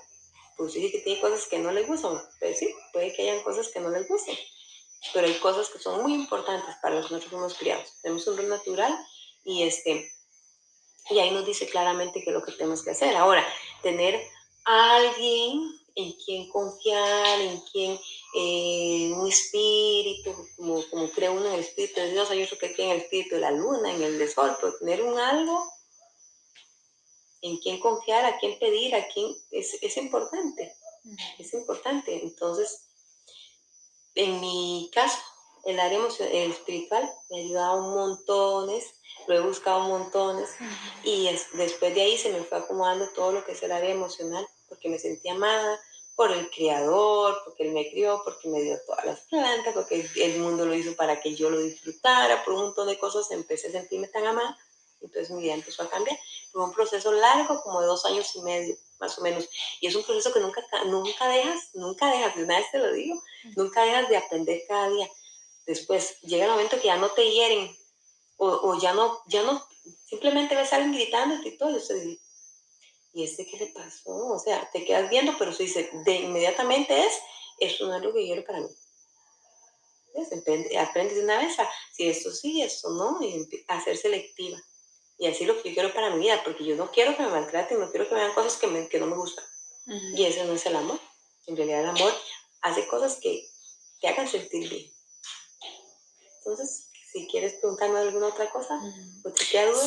Pues 0.57 0.73
sí 0.73 0.91
que 0.91 1.01
tiene 1.01 1.21
cosas 1.21 1.47
que 1.47 1.59
no 1.59 1.73
le 1.73 1.85
gustan, 1.85 2.21
pues 2.39 2.59
sí, 2.59 2.73
puede 2.93 3.13
que 3.15 3.23
hayan 3.23 3.45
cosas 3.45 3.69
que 3.69 3.79
no 3.79 3.91
les 3.91 4.09
gusten, 4.09 4.37
pero 5.13 5.29
hay 5.29 5.35
cosas 5.35 5.69
que 5.69 5.79
son 5.79 6.03
muy 6.03 6.15
importantes 6.15 6.75
para 6.83 6.97
los 6.97 7.07
que 7.07 7.15
nosotros 7.15 7.31
fuimos 7.31 7.55
criados. 7.55 7.93
Tenemos 8.03 8.27
un 8.27 8.37
rol 8.39 8.49
natural 8.49 8.93
y 9.45 9.63
este 9.63 10.11
y 11.11 11.19
ahí 11.19 11.31
nos 11.31 11.47
dice 11.47 11.69
claramente 11.69 12.23
qué 12.23 12.31
es 12.31 12.35
lo 12.35 12.43
que 12.43 12.53
tenemos 12.53 12.83
que 12.83 12.91
hacer. 12.91 13.17
Ahora, 13.17 13.47
tener 13.83 14.21
a 14.65 14.97
alguien 14.97 15.79
en 15.95 16.13
quien 16.13 16.49
confiar, 16.49 17.41
en 17.41 17.61
quien 17.73 17.99
eh, 18.35 19.13
un 19.17 19.27
espíritu, 19.27 20.33
como, 20.57 20.83
como 20.91 21.11
cree 21.11 21.29
uno 21.29 21.47
en 21.47 21.55
el 21.55 21.61
espíritu 21.61 22.01
de 22.01 22.13
Dios, 22.13 22.31
hay 22.31 22.43
otro 22.43 22.59
que 22.59 22.73
cree 22.73 22.87
en 22.87 22.93
el 22.93 23.03
espíritu 23.03 23.35
de 23.35 23.41
la 23.41 23.51
luna, 23.51 23.93
en 23.93 24.03
el 24.03 24.19
de 24.19 24.29
sol, 24.29 24.57
pero 24.61 24.79
tener 24.79 25.03
un 25.03 25.19
algo 25.19 25.73
en 27.43 27.57
quien 27.59 27.81
confiar, 27.81 28.25
a 28.25 28.39
quien 28.39 28.59
pedir, 28.59 28.95
a 28.95 29.09
quien 29.09 29.35
es, 29.51 29.79
es 29.83 29.97
importante, 29.97 30.73
es 31.39 31.55
importante. 31.55 32.23
Entonces, 32.23 32.89
en 34.15 34.41
mi 34.41 34.91
caso, 34.93 35.19
el 35.65 35.81
área 35.81 35.99
el 35.99 36.51
espiritual 36.51 37.11
me 37.31 37.39
ha 37.39 37.45
ayudado 37.45 37.85
un 37.85 37.95
montones, 37.95 38.85
lo 39.27 39.35
he 39.35 39.41
buscado 39.41 39.81
montones 39.81 40.49
y 41.05 41.29
después 41.55 41.95
de 41.95 42.01
ahí 42.01 42.17
se 42.17 42.33
me 42.33 42.43
fue 42.45 42.59
acomodando 42.59 43.09
todo 43.15 43.33
lo 43.33 43.45
que 43.45 43.53
es 43.53 43.63
el 43.63 43.73
área 43.73 43.91
emocional, 43.91 44.47
porque 44.69 44.89
me 44.89 44.99
sentía 44.99 45.33
amada, 45.33 45.81
por 46.19 46.33
el 46.33 46.51
creador, 46.51 47.41
porque 47.45 47.63
él 47.63 47.71
me 47.73 47.89
crió, 47.91 48.21
porque 48.25 48.49
me 48.49 48.61
dio 48.61 48.77
todas 48.85 49.05
las 49.05 49.21
plantas, 49.21 49.73
porque 49.73 50.05
el 50.17 50.41
mundo 50.41 50.67
lo 50.67 50.75
hizo 50.75 50.97
para 50.97 51.21
que 51.21 51.37
yo 51.37 51.49
lo 51.49 51.61
disfrutara, 51.61 52.45
por 52.45 52.55
un 52.55 52.63
montón 52.65 52.89
de 52.89 52.99
cosas 52.99 53.31
empecé 53.31 53.69
a 53.69 53.71
sentirme 53.71 54.09
tan 54.09 54.27
amada, 54.27 54.59
entonces 55.01 55.31
mi 55.31 55.45
vida 55.45 55.55
empezó 55.55 55.85
a 55.85 55.89
cambiar. 55.89 56.19
Fue 56.51 56.65
un 56.65 56.73
proceso 56.73 57.13
largo, 57.13 57.63
como 57.63 57.81
de 57.81 57.87
dos 57.87 58.05
años 58.05 58.35
y 58.35 58.43
medio, 58.43 58.77
más 58.99 59.17
o 59.17 59.23
menos, 59.23 59.49
y 59.81 59.87
es 59.87 59.95
un 59.95 60.03
proceso 60.03 60.33
que 60.33 60.41
nunca, 60.41 60.61
nunca 60.87 61.29
dejas, 61.29 61.71
nunca 61.75 62.11
dejas, 62.11 62.35
de 62.35 62.43
una 62.43 62.59
vez 62.59 62.67
te 62.73 62.79
lo 62.79 62.93
digo, 62.93 63.23
nunca 63.55 63.85
dejas 63.85 64.09
de 64.09 64.17
aprender 64.17 64.63
cada 64.67 64.89
día. 64.89 65.09
Después 65.69 66.19
llega 66.23 66.47
el 66.47 66.51
momento 66.51 66.81
que 66.81 66.87
ya 66.87 66.97
no 66.97 67.11
te 67.11 67.31
hieren, 67.31 67.77
o, 68.39 68.49
o 68.49 68.81
ya 68.81 68.95
no, 68.95 69.21
ya 69.27 69.43
no, 69.43 69.63
simplemente 70.07 70.57
ves 70.57 70.73
a 70.73 70.77
alguien 70.77 70.95
gritando 70.95 71.47
y 71.47 71.59
todo, 71.59 71.77
eso 71.77 71.93
¿y 73.13 73.23
este 73.23 73.47
qué 73.47 73.59
le 73.59 73.67
pasó? 73.67 74.11
O 74.11 74.39
sea, 74.39 74.71
te 74.73 74.87
quedas 74.87 75.11
viendo, 75.11 75.37
pero 75.39 75.53
se 75.53 75.65
dice, 75.65 75.91
de 76.07 76.15
inmediatamente 76.17 76.99
es, 77.05 77.13
esto 77.59 77.87
no 77.87 77.97
es 77.97 78.03
lo 78.03 78.15
que 78.15 78.25
quiero 78.25 78.45
para 78.47 78.61
mí. 78.61 78.69
Aprendes 80.79 81.19
de 81.19 81.25
una 81.25 81.39
vez 81.39 81.59
a, 81.59 81.69
si 81.93 82.09
esto 82.09 82.33
sí, 82.33 82.63
esto 82.63 82.89
no, 82.91 83.23
y 83.23 83.47
a 83.69 83.85
ser 83.85 83.99
selectiva. 83.99 84.59
Y 85.19 85.27
así 85.27 85.45
lo 85.45 85.61
que 85.61 85.69
yo 85.69 85.75
quiero 85.75 85.93
para 85.93 86.11
mi 86.11 86.21
vida, 86.21 86.43
porque 86.45 86.65
yo 86.65 86.77
no 86.77 86.91
quiero 86.91 87.15
que 87.15 87.23
me 87.23 87.29
maltraten, 87.29 87.79
no 87.79 87.91
quiero 87.91 88.09
que 88.09 88.15
me 88.15 88.23
hagan 88.23 88.35
cosas 88.35 88.57
que, 88.57 88.89
que 88.89 89.01
no 89.01 89.07
me 89.07 89.17
gustan. 89.17 89.45
Y 90.15 90.25
ese 90.25 90.45
no 90.45 90.55
es 90.55 90.65
el 90.65 90.77
amor. 90.77 90.99
En 91.47 91.57
realidad 91.57 91.81
el 91.83 91.91
amor 91.91 92.13
hace 92.63 92.87
cosas 92.87 93.19
que 93.21 93.51
te 94.01 94.09
hagan 94.09 94.29
sentir 94.29 94.71
bien. 94.71 94.98
Entonces, 96.49 96.89
si 97.13 97.27
quieres 97.27 97.55
preguntarme 97.55 97.99
alguna 97.99 98.29
otra 98.29 98.51
cosa, 98.51 98.81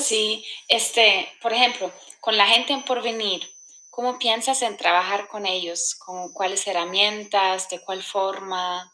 Sí, 0.03 0.45
este, 0.67 1.27
por 1.41 1.53
ejemplo, 1.53 1.91
con 2.19 2.37
la 2.37 2.45
gente 2.45 2.73
en 2.73 2.85
porvenir, 2.85 3.49
¿cómo 3.89 4.19
piensas 4.19 4.61
en 4.61 4.77
trabajar 4.77 5.27
con 5.27 5.47
ellos? 5.47 5.95
¿Con 5.95 6.31
cuáles 6.33 6.67
herramientas? 6.67 7.67
¿De 7.69 7.81
cuál 7.81 8.03
forma? 8.03 8.93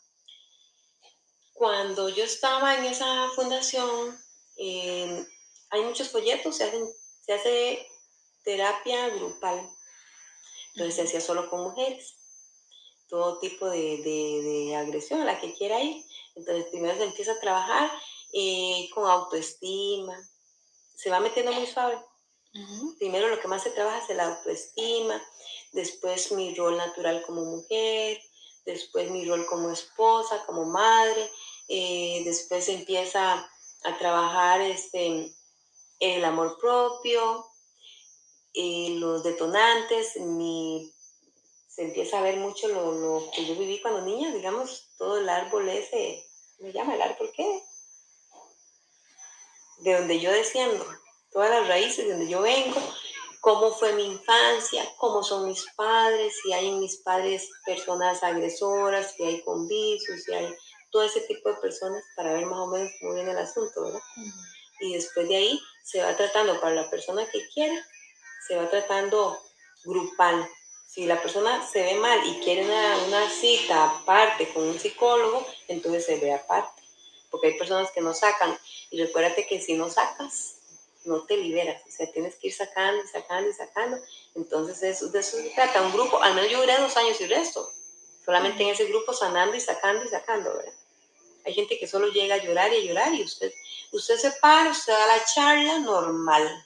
Cuando 1.52 2.08
yo 2.08 2.24
estaba 2.24 2.78
en 2.78 2.86
esa 2.86 3.28
fundación, 3.36 4.18
em, 4.56 5.28
hay 5.70 5.82
muchos 5.82 6.10
folletos, 6.10 6.56
se, 6.56 6.64
hacen, 6.64 6.88
se 7.26 7.34
hace 7.34 7.88
terapia 8.46 9.10
grupal. 9.10 9.70
Entonces 10.74 10.96
se 10.96 11.02
hacía 11.02 11.20
solo 11.20 11.50
con 11.50 11.64
mujeres. 11.64 12.17
Todo 13.08 13.40
tipo 13.40 13.70
de, 13.70 13.98
de, 13.98 14.42
de 14.44 14.76
agresión 14.76 15.22
a 15.22 15.26
la 15.26 15.40
que 15.40 15.54
quiera 15.54 15.82
ir. 15.82 16.04
Entonces 16.36 16.66
primero 16.72 16.96
se 16.98 17.04
empieza 17.04 17.32
a 17.32 17.40
trabajar 17.40 17.92
eh, 18.34 18.90
con 18.94 19.10
autoestima. 19.10 20.18
Se 20.96 21.10
va 21.10 21.20
metiendo 21.20 21.52
muy 21.54 21.66
suave. 21.66 21.98
Primero 22.98 23.28
lo 23.28 23.40
que 23.40 23.48
más 23.48 23.62
se 23.62 23.70
trabaja 23.70 24.00
es 24.00 24.16
la 24.16 24.26
autoestima, 24.30 25.22
después 25.74 26.32
mi 26.32 26.56
rol 26.56 26.76
natural 26.76 27.22
como 27.24 27.44
mujer, 27.46 28.20
después 28.66 29.12
mi 29.12 29.26
rol 29.26 29.46
como 29.46 29.70
esposa, 29.70 30.44
como 30.46 30.66
madre, 30.66 31.30
eh, 31.68 32.24
después 32.26 32.68
empieza 32.70 33.48
a 33.84 33.98
trabajar 34.00 34.62
este, 34.62 35.32
el 36.00 36.26
amor 36.26 36.58
propio, 36.60 37.46
eh, 38.56 38.96
los 38.98 39.24
detonantes, 39.24 40.16
mi, 40.18 40.92
se 41.78 41.84
empieza 41.84 42.18
a 42.18 42.24
ver 42.24 42.38
mucho 42.38 42.68
lo, 42.70 42.92
lo, 42.92 43.32
que 43.36 43.46
yo 43.46 43.54
viví 43.54 43.80
cuando 43.80 44.02
niña, 44.02 44.34
digamos, 44.34 44.90
todo 44.98 45.20
el 45.20 45.30
árbol 45.30 45.70
ese, 45.70 46.28
¿me 46.58 46.72
llama 46.72 46.96
el 46.96 47.04
árbol 47.04 47.32
qué? 47.36 47.62
de 49.82 49.94
donde 49.94 50.20
yo 50.20 50.32
desciendo, 50.32 50.84
todas 51.32 51.52
las 51.52 51.68
raíces 51.68 52.06
de 52.06 52.14
donde 52.14 52.28
yo 52.32 52.42
vengo, 52.42 52.82
cómo 53.42 53.70
fue 53.76 53.94
mi 53.94 54.06
infancia, 54.06 54.92
cómo 54.98 55.22
son 55.22 55.50
mis 55.50 55.68
padres, 55.76 56.34
si 56.42 56.52
hay 56.52 56.68
en 56.68 56.80
mis 56.80 56.98
padres 56.98 57.48
personas 57.64 58.24
agresoras, 58.24 59.14
si 59.16 59.22
hay 59.22 59.44
con 59.44 59.68
vicios, 59.68 60.24
si 60.24 60.34
hay 60.34 60.52
todo 60.90 61.04
ese 61.04 61.22
tipo 61.22 61.50
de 61.50 61.58
personas 61.58 62.04
para 62.16 62.34
ver 62.34 62.48
más 62.48 62.58
o 62.58 62.72
menos 62.72 62.92
cómo 63.00 63.14
viene 63.14 63.34
el 63.34 63.38
asunto, 63.38 63.84
¿verdad? 63.84 64.02
Y 64.80 64.96
después 64.96 65.28
de 65.28 65.36
ahí 65.36 65.62
se 65.84 66.02
va 66.02 66.18
tratando 66.18 66.60
para 66.60 66.74
la 66.74 66.90
persona 66.90 67.30
que 67.30 67.48
quiere, 67.54 67.80
se 68.48 68.56
va 68.56 68.68
tratando 68.68 69.38
grupal. 69.84 70.50
Si 70.88 71.06
la 71.06 71.22
persona 71.22 71.68
se 71.68 71.84
ve 71.84 71.96
mal 71.96 72.20
y 72.26 72.40
quiere 72.44 72.66
una, 72.66 72.98
una 73.08 73.30
cita 73.30 73.86
aparte 73.86 74.52
con 74.54 74.64
un 74.64 74.80
psicólogo, 74.80 75.46
entonces 75.68 76.06
se 76.06 76.18
ve 76.18 76.34
aparte 76.34 76.78
porque 77.30 77.48
hay 77.48 77.58
personas 77.58 77.92
que 77.92 78.02
no 78.02 78.14
sacan. 78.14 78.58
Y 78.90 79.02
recuérdate 79.02 79.48
que 79.48 79.62
si 79.62 79.74
no 79.76 79.90
sacas, 79.90 80.56
no 81.06 81.24
te 81.24 81.38
liberas, 81.38 81.82
o 81.88 81.92
sea, 81.92 82.12
tienes 82.12 82.36
que 82.36 82.48
ir 82.48 82.54
sacando 82.54 83.04
y 83.04 83.08
sacando 83.08 83.50
y 83.50 83.54
sacando. 83.54 83.98
Entonces, 84.36 84.82
eso, 84.84 85.10
de 85.10 85.20
eso 85.20 85.38
se 85.38 85.50
trata. 85.52 85.82
Un 85.82 85.94
grupo, 85.94 86.22
al 86.22 86.36
menos 86.36 86.52
yo 86.52 86.60
duré 86.60 86.78
dos 86.78 86.96
años 86.98 87.20
y 87.22 87.28
resto, 87.28 87.70
solamente 88.26 88.64
en 88.64 88.70
ese 88.70 88.86
grupo 88.86 89.14
sanando 89.14 89.56
y 89.56 89.62
sacando 89.62 90.04
y 90.04 90.10
sacando, 90.10 90.54
¿verdad? 90.56 90.74
Hay 91.46 91.54
gente 91.54 91.80
que 91.80 91.88
solo 91.88 92.10
llega 92.10 92.36
a 92.36 92.44
llorar 92.44 92.74
y 92.74 92.78
a 92.78 92.86
llorar 92.86 93.14
y 93.14 93.24
usted, 93.24 93.54
usted 93.92 94.18
se 94.18 94.32
para, 94.42 94.70
usted 94.70 94.92
da 94.92 95.08
la 95.08 95.24
charla 95.24 95.80
normal, 95.80 96.66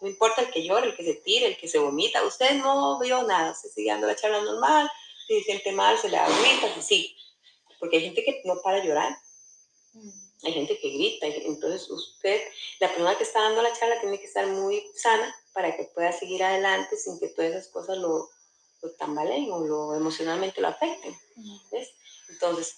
No 0.00 0.08
importa 0.08 0.42
el 0.42 0.50
que 0.50 0.62
llore, 0.62 0.88
el 0.88 0.96
que 0.96 1.04
se 1.04 1.14
tire, 1.14 1.46
el 1.46 1.56
que 1.56 1.68
se 1.68 1.78
vomita. 1.78 2.24
Usted 2.24 2.54
no 2.56 2.98
vio 2.98 3.22
nada, 3.22 3.54
se 3.54 3.68
sigue 3.70 3.90
dando 3.90 4.06
la 4.06 4.16
charla 4.16 4.40
normal, 4.42 4.90
si 5.26 5.38
se 5.38 5.44
siente 5.44 5.72
mal, 5.72 5.98
se 5.98 6.08
le 6.08 6.18
agüita, 6.18 6.80
sí. 6.82 7.16
Porque 7.80 7.96
hay 7.96 8.04
gente 8.04 8.24
que 8.24 8.42
no 8.44 8.60
para 8.62 8.84
llorar. 8.84 9.16
Hay 10.44 10.52
gente 10.52 10.78
que 10.78 10.90
grita. 10.90 11.26
Entonces 11.26 11.90
usted, 11.90 12.40
la 12.80 12.88
persona 12.88 13.16
que 13.16 13.24
está 13.24 13.40
dando 13.40 13.62
la 13.62 13.72
charla 13.72 14.00
tiene 14.00 14.18
que 14.18 14.26
estar 14.26 14.46
muy 14.46 14.84
sana 14.94 15.34
para 15.52 15.74
que 15.76 15.84
pueda 15.84 16.12
seguir 16.12 16.44
adelante 16.44 16.96
sin 16.96 17.18
que 17.18 17.28
todas 17.28 17.52
esas 17.52 17.68
cosas 17.68 17.96
lo, 17.96 18.28
lo 18.82 18.90
tambaleen 18.92 19.50
o 19.50 19.60
lo 19.60 19.94
emocionalmente 19.94 20.60
lo 20.60 20.68
afecten. 20.68 21.16
¿ves? 21.72 21.88
Entonces, 22.28 22.76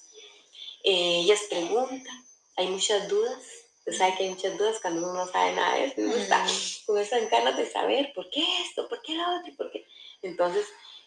eh, 0.84 1.20
ellas 1.22 1.40
preguntan, 1.48 2.26
hay 2.56 2.68
muchas 2.68 3.08
dudas 3.08 3.42
Usted 3.88 3.98
sabe 3.98 4.16
que 4.16 4.24
hay 4.24 4.30
muchas 4.30 4.58
dudas 4.58 4.78
cuando 4.82 5.02
uno 5.02 5.24
no 5.24 5.32
sabe 5.32 5.52
nada 5.52 5.76
de 5.76 5.84
eso. 5.86 5.94
Uno 5.98 6.14
está 6.14 6.46
con 6.84 6.98
esas 6.98 7.30
ganas 7.30 7.56
de 7.56 7.70
saber 7.70 8.12
por 8.14 8.28
qué 8.28 8.44
esto, 8.62 8.86
por 8.86 9.00
qué 9.00 9.14
lo 9.14 9.38
otro, 9.38 9.56
por 9.56 9.70
qué. 9.70 9.86
Entonces, 10.20 10.66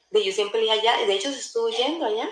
de, 0.09 0.23
yo 0.23 0.31
siempre 0.31 0.61
dije 0.61 0.73
allá, 0.73 1.05
de 1.05 1.13
hecho 1.13 1.31
se 1.31 1.39
estuvo 1.39 1.69
yendo 1.69 2.05
allá 2.05 2.27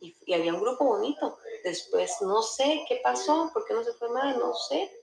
y, 0.00 0.14
y, 0.24 0.34
había 0.34 0.54
un 0.54 0.60
grupo 0.60 0.84
bonito. 0.84 1.38
Después, 1.64 2.12
no 2.20 2.42
sé 2.42 2.84
qué 2.88 3.00
pasó, 3.02 3.50
por 3.52 3.66
qué 3.66 3.74
no 3.74 3.82
se 3.82 3.92
fue 3.94 4.08
más, 4.10 4.36
no 4.36 4.54
sé. 4.54 5.02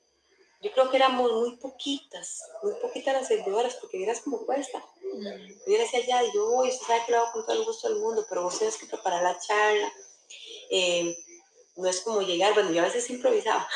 Yo 0.61 0.71
creo 0.71 0.89
que 0.89 0.95
éramos 0.95 1.29
muy 1.33 1.57
poquitas, 1.57 2.41
muy 2.63 2.73
poquitas 2.75 3.13
las 3.13 3.27
seguidoras, 3.27 3.75
porque 3.75 3.97
vieras 3.97 4.21
cómo 4.21 4.45
cuesta. 4.45 4.81
Yo 5.67 5.77
decía 5.77 5.99
allá, 5.99 6.31
yo 6.33 6.49
voy, 6.51 6.69
usted 6.69 6.87
sabe 6.87 7.01
que 7.05 7.11
lo 7.11 7.17
hago 7.17 7.31
con 7.33 7.45
todo 7.45 7.59
el 7.59 7.65
gusto 7.65 7.89
del 7.89 7.99
mundo, 7.99 8.25
pero 8.29 8.43
vos 8.43 8.57
tienes 8.57 8.77
que 8.77 8.85
preparar 8.85 9.23
la 9.23 9.37
charla. 9.37 9.91
Eh, 10.69 11.17
no 11.75 11.89
es 11.89 12.01
como 12.01 12.21
llegar, 12.21 12.53
bueno, 12.53 12.71
yo 12.71 12.81
a 12.81 12.85
veces 12.85 13.09
improvisaba, 13.09 13.67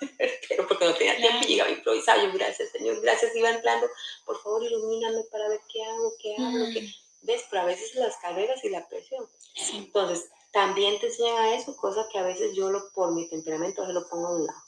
pero 0.48 0.66
porque 0.68 0.84
no 0.84 0.94
tenía 0.94 1.16
tiempo 1.16 1.38
y 1.44 1.48
llegaba 1.48 1.70
improvisado. 1.70 2.22
Yo, 2.24 2.32
gracias, 2.32 2.70
Señor, 2.70 3.00
gracias, 3.00 3.34
iba 3.34 3.50
entrando, 3.50 3.86
por 4.24 4.40
favor, 4.42 4.62
ilumíname 4.64 5.22
para 5.30 5.48
ver 5.48 5.60
qué 5.72 5.82
hago, 5.82 6.12
qué 6.20 6.36
hago, 6.36 6.64
qué. 6.72 6.92
¿Ves? 7.22 7.44
Pero 7.50 7.62
a 7.62 7.66
veces 7.66 7.94
las 7.96 8.16
carreras 8.18 8.64
y 8.64 8.68
la 8.68 8.86
presión. 8.88 9.26
Entonces, 9.74 10.28
también 10.52 10.98
te 11.00 11.06
enseñan 11.06 11.36
a 11.36 11.54
eso, 11.54 11.76
cosa 11.76 12.06
que 12.12 12.18
a 12.18 12.22
veces 12.22 12.54
yo 12.54 12.70
lo, 12.70 12.90
por 12.92 13.12
mi 13.12 13.28
temperamento 13.28 13.84
se 13.86 13.92
lo 13.92 14.08
pongo 14.08 14.28
a 14.28 14.36
un 14.36 14.46
lado. 14.46 14.60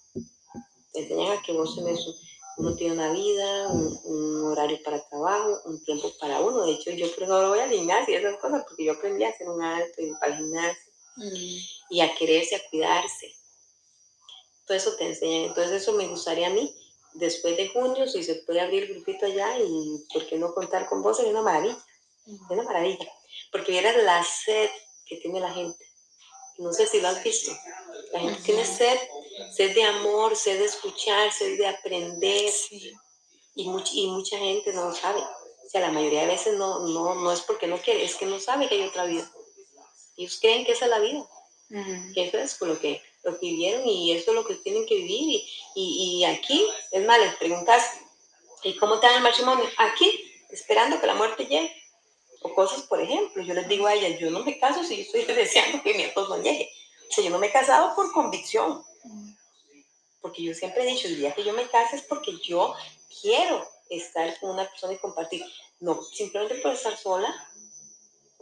Te 0.92 1.00
enseñan 1.00 1.38
a 1.38 1.42
que 1.42 1.52
vos 1.52 1.76
tenés, 1.76 2.00
uno 2.56 2.74
tiene 2.74 2.94
una 2.94 3.12
vida, 3.12 3.68
un, 3.68 4.44
horario 4.50 4.78
para 4.82 5.06
trabajo, 5.08 5.60
un 5.66 5.82
tiempo 5.84 6.10
para 6.20 6.40
uno. 6.40 6.64
De 6.64 6.72
hecho, 6.72 6.90
yo 6.90 7.12
por 7.14 7.24
eso 7.24 7.48
voy 7.48 7.60
al 7.60 7.70
gimnasio 7.70 8.14
y 8.14 8.16
esas 8.16 8.38
cosas, 8.38 8.64
porque 8.66 8.84
yo 8.84 8.92
aprendí 8.92 9.24
a 9.24 9.28
hacer 9.28 9.48
un 9.48 9.62
alto, 9.62 10.02
y 10.02 10.10
para 10.14 10.32
el 10.32 10.38
gimnasio, 10.38 10.92
mm. 11.16 11.56
y 11.90 12.00
a 12.00 12.14
quererse, 12.14 12.56
a 12.56 12.68
cuidarse 12.70 13.37
todo 14.68 14.76
eso 14.76 14.94
te 14.96 15.06
enseñan. 15.06 15.46
Entonces 15.46 15.82
eso 15.82 15.92
me 15.94 16.06
gustaría 16.06 16.46
a 16.46 16.50
mí, 16.50 16.76
después 17.14 17.56
de 17.56 17.68
junio, 17.68 18.06
si 18.06 18.22
se 18.22 18.36
puede 18.36 18.60
abrir 18.60 18.84
el 18.84 18.94
grupito 18.94 19.26
allá 19.26 19.58
y 19.58 20.04
por 20.12 20.26
qué 20.26 20.38
no 20.38 20.54
contar 20.54 20.88
con 20.88 21.02
vos, 21.02 21.16
sería 21.16 21.32
una 21.32 21.42
maravilla, 21.42 21.78
es 22.26 22.50
una 22.50 22.62
maravilla, 22.62 23.10
porque 23.50 23.72
vieras 23.72 23.96
la 23.96 24.22
sed 24.22 24.68
que 25.06 25.16
tiene 25.16 25.40
la 25.40 25.52
gente. 25.52 25.84
No 26.58 26.72
sé 26.72 26.86
si 26.86 27.00
lo 27.00 27.08
has 27.08 27.22
visto. 27.22 27.52
La 28.12 28.20
gente 28.20 28.42
tiene 28.42 28.64
sed, 28.64 28.98
sed 29.56 29.74
de 29.74 29.84
amor, 29.84 30.36
sed 30.36 30.58
de 30.58 30.64
escuchar, 30.66 31.32
sed 31.32 31.56
de 31.56 31.66
aprender. 31.66 32.52
Y, 33.54 33.62
y 33.62 34.06
mucha 34.08 34.38
gente 34.38 34.72
no 34.72 34.86
lo 34.86 34.94
sabe. 34.94 35.20
O 35.20 35.70
sea, 35.70 35.80
la 35.80 35.92
mayoría 35.92 36.22
de 36.22 36.26
veces 36.26 36.58
no, 36.58 36.80
no, 36.88 37.14
no 37.14 37.32
es 37.32 37.42
porque 37.42 37.68
no 37.68 37.78
quiere, 37.78 38.04
es 38.04 38.16
que 38.16 38.26
no 38.26 38.40
sabe 38.40 38.68
que 38.68 38.74
hay 38.74 38.88
otra 38.88 39.04
vida. 39.04 39.30
Ellos 40.16 40.38
creen 40.40 40.64
que 40.64 40.72
esa 40.72 40.86
es 40.86 40.90
la 40.90 40.98
vida. 40.98 41.24
Que 42.14 42.26
eso 42.26 42.38
es 42.38 42.60
lo 42.60 42.78
que 42.80 43.02
lo 43.22 43.38
que 43.38 43.46
vivieron 43.46 43.86
y 43.86 44.12
eso 44.12 44.30
es 44.30 44.34
lo 44.34 44.46
que 44.46 44.54
tienen 44.54 44.86
que 44.86 44.96
vivir. 44.96 45.42
Y, 45.74 46.20
y, 46.20 46.24
aquí, 46.24 46.66
es 46.92 47.04
más, 47.06 47.18
les 47.20 47.34
preguntas, 47.36 47.84
¿y 48.62 48.76
cómo 48.76 48.96
dan 48.96 49.16
el 49.16 49.22
matrimonio? 49.22 49.64
Aquí, 49.78 50.24
esperando 50.50 51.00
que 51.00 51.06
la 51.06 51.14
muerte 51.14 51.46
llegue. 51.46 51.74
O 52.42 52.54
cosas, 52.54 52.82
por 52.82 53.00
ejemplo, 53.00 53.42
yo 53.42 53.52
les 53.52 53.68
digo 53.68 53.86
a 53.86 53.94
ellas, 53.94 54.20
yo 54.20 54.30
no 54.30 54.44
me 54.44 54.58
caso 54.58 54.84
si 54.84 55.00
estoy 55.00 55.24
deseando 55.26 55.82
que 55.82 55.94
mi 55.94 56.02
esposo 56.02 56.36
no 56.36 56.42
llegue. 56.42 56.72
O 57.08 57.12
sea, 57.12 57.24
yo 57.24 57.30
no 57.30 57.38
me 57.38 57.48
he 57.48 57.52
casado 57.52 57.94
por 57.94 58.12
convicción. 58.12 58.84
Porque 60.20 60.42
yo 60.42 60.54
siempre 60.54 60.82
he 60.82 60.92
dicho, 60.92 61.08
el 61.08 61.16
día 61.16 61.34
que 61.34 61.44
yo 61.44 61.52
me 61.52 61.68
case 61.68 61.96
es 61.96 62.02
porque 62.02 62.36
yo 62.42 62.74
quiero 63.20 63.66
estar 63.88 64.38
con 64.40 64.50
una 64.50 64.68
persona 64.68 64.92
y 64.92 64.98
compartir. 64.98 65.44
No, 65.80 66.02
simplemente 66.02 66.56
por 66.56 66.72
estar 66.72 66.96
sola, 66.96 67.32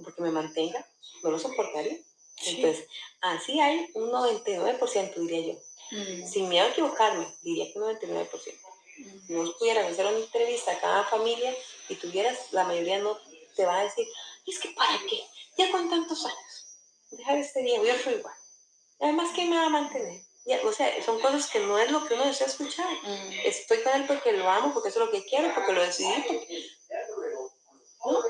porque 0.03 0.22
me 0.22 0.31
mantenga, 0.31 0.87
no 1.22 1.31
lo 1.31 1.38
soportaría. 1.38 1.98
Entonces, 2.44 2.87
así 3.20 3.61
hay 3.61 3.90
un 3.94 4.11
99%, 4.11 5.14
diría 5.14 5.55
yo. 5.55 5.61
Mm. 5.90 6.27
Sin 6.27 6.49
miedo 6.49 6.66
a 6.66 6.70
equivocarme, 6.70 7.27
diría 7.42 7.72
que 7.72 7.79
un 7.79 7.94
99%. 7.94 8.29
Si 9.27 9.35
vos 9.35 9.55
pudieras 9.59 9.92
hacer 9.92 10.07
una 10.07 10.18
entrevista 10.18 10.72
a 10.72 10.81
cada 10.81 11.05
familia 11.05 11.55
y 11.88 11.96
tuvieras, 11.96 12.53
la 12.53 12.64
mayoría 12.64 12.99
no 12.99 13.18
te 13.55 13.66
va 13.66 13.81
a 13.81 13.85
decir, 13.85 14.07
es 14.46 14.59
que 14.59 14.70
¿para 14.70 14.99
qué? 15.09 15.22
Ya 15.59 15.70
con 15.70 15.90
tantos 15.90 16.25
años, 16.25 16.66
dejar 17.11 17.37
este 17.38 17.62
día, 17.62 17.83
yo 17.83 17.99
soy 18.03 18.14
igual. 18.14 18.35
Además, 19.01 19.31
¿quién 19.35 19.51
me 19.51 19.57
va 19.57 19.66
a 19.66 19.70
mantener? 19.70 20.27
o 20.64 20.72
sea, 20.72 21.03
son 21.05 21.20
cosas 21.20 21.51
que 21.51 21.59
no 21.59 21.77
es 21.77 21.90
lo 21.90 22.07
que 22.07 22.14
uno 22.14 22.25
desea 22.25 22.46
escuchar. 22.46 22.87
Mm. 23.03 23.33
Estoy 23.44 23.83
con 23.83 23.92
él 23.94 24.07
porque 24.07 24.33
lo 24.33 24.49
amo, 24.49 24.72
porque 24.72 24.90
eso 24.90 25.01
es 25.01 25.07
lo 25.07 25.12
que 25.12 25.25
quiero, 25.25 25.53
porque 25.55 25.72
lo 25.72 25.83
decidí. 25.83 26.14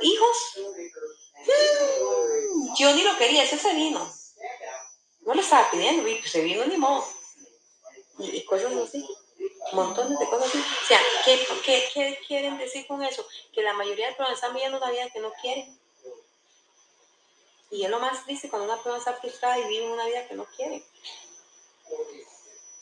Hijos, 0.01 0.59
yo 2.79 2.95
ni 2.95 3.03
lo 3.03 3.17
quería, 3.19 3.45
ese 3.45 3.59
se 3.59 3.75
vino. 3.75 4.13
No 5.23 5.35
lo 5.35 5.41
estaba 5.41 5.71
pidiendo, 5.71 6.07
y 6.07 6.17
pues 6.17 6.31
se 6.31 6.43
vino 6.43 6.65
ni 6.67 6.77
modo. 6.77 7.05
Y, 8.19 8.45
cosas 8.45 8.73
así, 8.75 9.07
montones 9.73 10.19
de 10.19 10.29
cosas 10.29 10.49
así. 10.49 10.59
O 10.59 10.87
sea, 10.87 11.01
¿qué, 11.25 11.47
qué, 11.65 11.89
qué 11.93 12.21
quieren 12.27 12.59
decir 12.59 12.87
con 12.87 13.03
eso? 13.03 13.27
Que 13.53 13.63
la 13.63 13.73
mayoría 13.73 14.09
de 14.09 14.15
personas 14.15 14.39
están 14.39 14.55
viviendo 14.55 14.79
una 14.79 14.91
vida 14.91 15.11
que 15.11 15.21
no 15.21 15.33
quieren. 15.41 15.79
Y 17.71 17.85
es 17.85 17.91
lo 17.91 17.99
más 17.99 18.25
triste 18.25 18.49
cuando 18.49 18.67
una 18.67 18.77
persona 18.77 18.99
está 18.99 19.15
frustrada 19.15 19.59
y 19.59 19.69
vive 19.69 19.91
una 19.91 20.07
vida 20.07 20.27
que 20.29 20.35
no 20.35 20.47
quiere. 20.57 20.85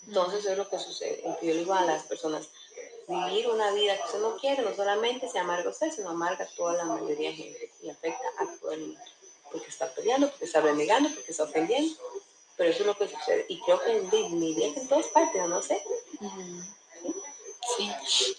Entonces 0.07 0.41
eso 0.41 0.53
es 0.53 0.59
lo 0.59 0.69
que 0.69 0.79
sucede. 0.79 1.23
Yo 1.25 1.49
le 1.49 1.59
digo 1.59 1.73
a 1.73 1.83
las 1.83 2.05
personas, 2.05 2.49
vivir 3.09 3.49
una 3.49 3.73
vida 3.73 3.97
que 3.97 4.05
usted 4.05 4.21
no 4.21 4.37
quiere, 4.37 4.63
no 4.63 4.75
solamente 4.75 5.29
se 5.29 5.39
amarga 5.39 5.71
usted, 5.71 5.91
sino 5.91 6.11
amarga 6.11 6.45
a 6.45 6.57
toda 6.57 6.75
la 6.75 6.85
mayoría 6.85 7.31
de 7.31 7.37
gente 7.37 7.73
y 7.83 7.91
afecta 7.91 8.25
a 8.39 8.61
todo 8.61 8.73
el 8.73 8.81
mundo. 8.81 9.01
Porque 9.51 9.69
está 9.69 9.93
peleando, 9.95 10.31
porque 10.31 10.47
está 10.47 10.61
renegando, 10.61 11.09
porque 11.11 11.31
está 11.31 11.45
ofendiendo. 11.45 11.95
Pero 12.57 12.71
eso 12.71 12.81
es 12.81 12.87
lo 12.87 12.97
que 12.97 13.09
sucede. 13.09 13.47
Y 13.49 13.61
creo 13.61 13.81
que 13.81 13.93
en 13.93 14.39
mi 14.39 14.55
vida 14.55 14.67
en 14.67 14.89
todas 14.89 15.07
partes, 15.09 15.47
no 15.49 15.63
sé. 15.63 15.83
Sí. 17.77 17.91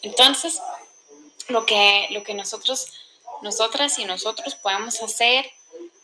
Entonces, 0.02 0.62
lo 1.48 1.66
que, 1.66 2.08
lo 2.12 2.24
que 2.24 2.34
nosotros, 2.34 2.94
nosotras 3.42 4.00
y 4.00 4.06
nosotros 4.06 4.56
podemos 4.56 5.02
hacer 5.02 5.46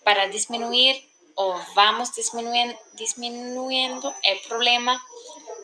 para 0.04 0.28
disminuir 0.28 1.04
o 1.36 1.60
vamos 1.76 2.13
disminuyendo, 2.15 2.78
disminuyendo 2.93 4.13
el 4.24 4.39
problema 4.47 5.02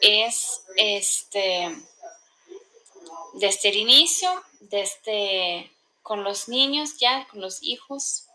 es 0.02 0.64
este 0.76 1.76
desde 3.38 3.70
el 3.70 3.76
inicio, 3.78 4.30
desde 4.60 5.72
con 6.02 6.24
los 6.24 6.48
niños 6.48 6.98
ya, 6.98 7.28
con 7.30 7.42
los 7.42 7.62
hijos, 7.62 8.26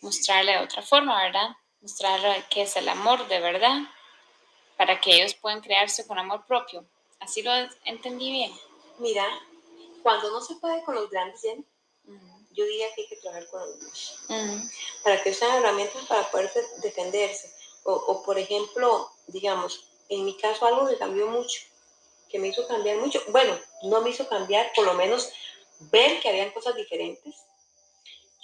mostrarle 0.00 0.52
de 0.52 0.58
otra 0.58 0.82
forma, 0.82 1.22
¿verdad? 1.22 1.56
Mostrarle 1.82 2.44
qué 2.50 2.62
es 2.62 2.76
el 2.76 2.88
amor 2.88 3.26
de 3.28 3.40
verdad, 3.40 3.82
para 4.76 5.00
que 5.00 5.16
ellos 5.16 5.34
puedan 5.34 5.60
crearse 5.60 6.06
con 6.06 6.18
amor 6.18 6.46
propio. 6.46 6.84
Así 7.18 7.42
lo 7.42 7.52
entendí 7.84 8.30
bien. 8.30 8.52
Mira, 8.98 9.26
cuando 10.02 10.30
no 10.30 10.40
se 10.40 10.54
puede 10.56 10.82
con 10.84 10.94
los 10.94 11.10
grandes, 11.10 11.42
yo 12.52 12.64
diría 12.64 12.94
que 12.94 13.02
hay 13.02 13.08
que 13.08 13.16
trabajar 13.16 13.46
con 13.48 13.60
los 13.60 14.24
niños, 14.28 14.70
para 15.04 15.22
que 15.22 15.34
sean 15.34 15.56
herramientas 15.56 16.04
para 16.06 16.30
poder 16.30 16.50
defenderse. 16.82 17.52
O, 17.84 17.92
o, 17.92 18.22
por 18.22 18.38
ejemplo, 18.38 19.10
digamos, 19.26 19.86
en 20.08 20.24
mi 20.24 20.36
caso 20.36 20.66
algo 20.66 20.86
que 20.86 20.98
cambió 20.98 21.26
mucho 21.28 21.60
que 22.30 22.38
me 22.38 22.48
hizo 22.48 22.66
cambiar 22.66 22.96
mucho. 22.98 23.20
Bueno, 23.28 23.58
no 23.82 24.00
me 24.00 24.10
hizo 24.10 24.28
cambiar, 24.28 24.72
por 24.74 24.86
lo 24.86 24.94
menos 24.94 25.32
ver 25.80 26.20
que 26.20 26.28
habían 26.28 26.50
cosas 26.50 26.74
diferentes. 26.76 27.34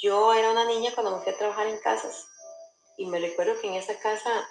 Yo 0.03 0.35
era 0.35 0.51
una 0.51 0.65
niña 0.65 0.93
cuando 0.95 1.17
me 1.17 1.23
fui 1.23 1.33
a 1.33 1.39
trabajar 1.39 1.67
en 1.69 1.79
casas 1.79 2.27
y 2.97 3.07
me 3.07 3.19
recuerdo 3.19 3.61
que 3.61 3.69
en 3.69 3.75
esa 3.75 3.99
casa 3.99 4.49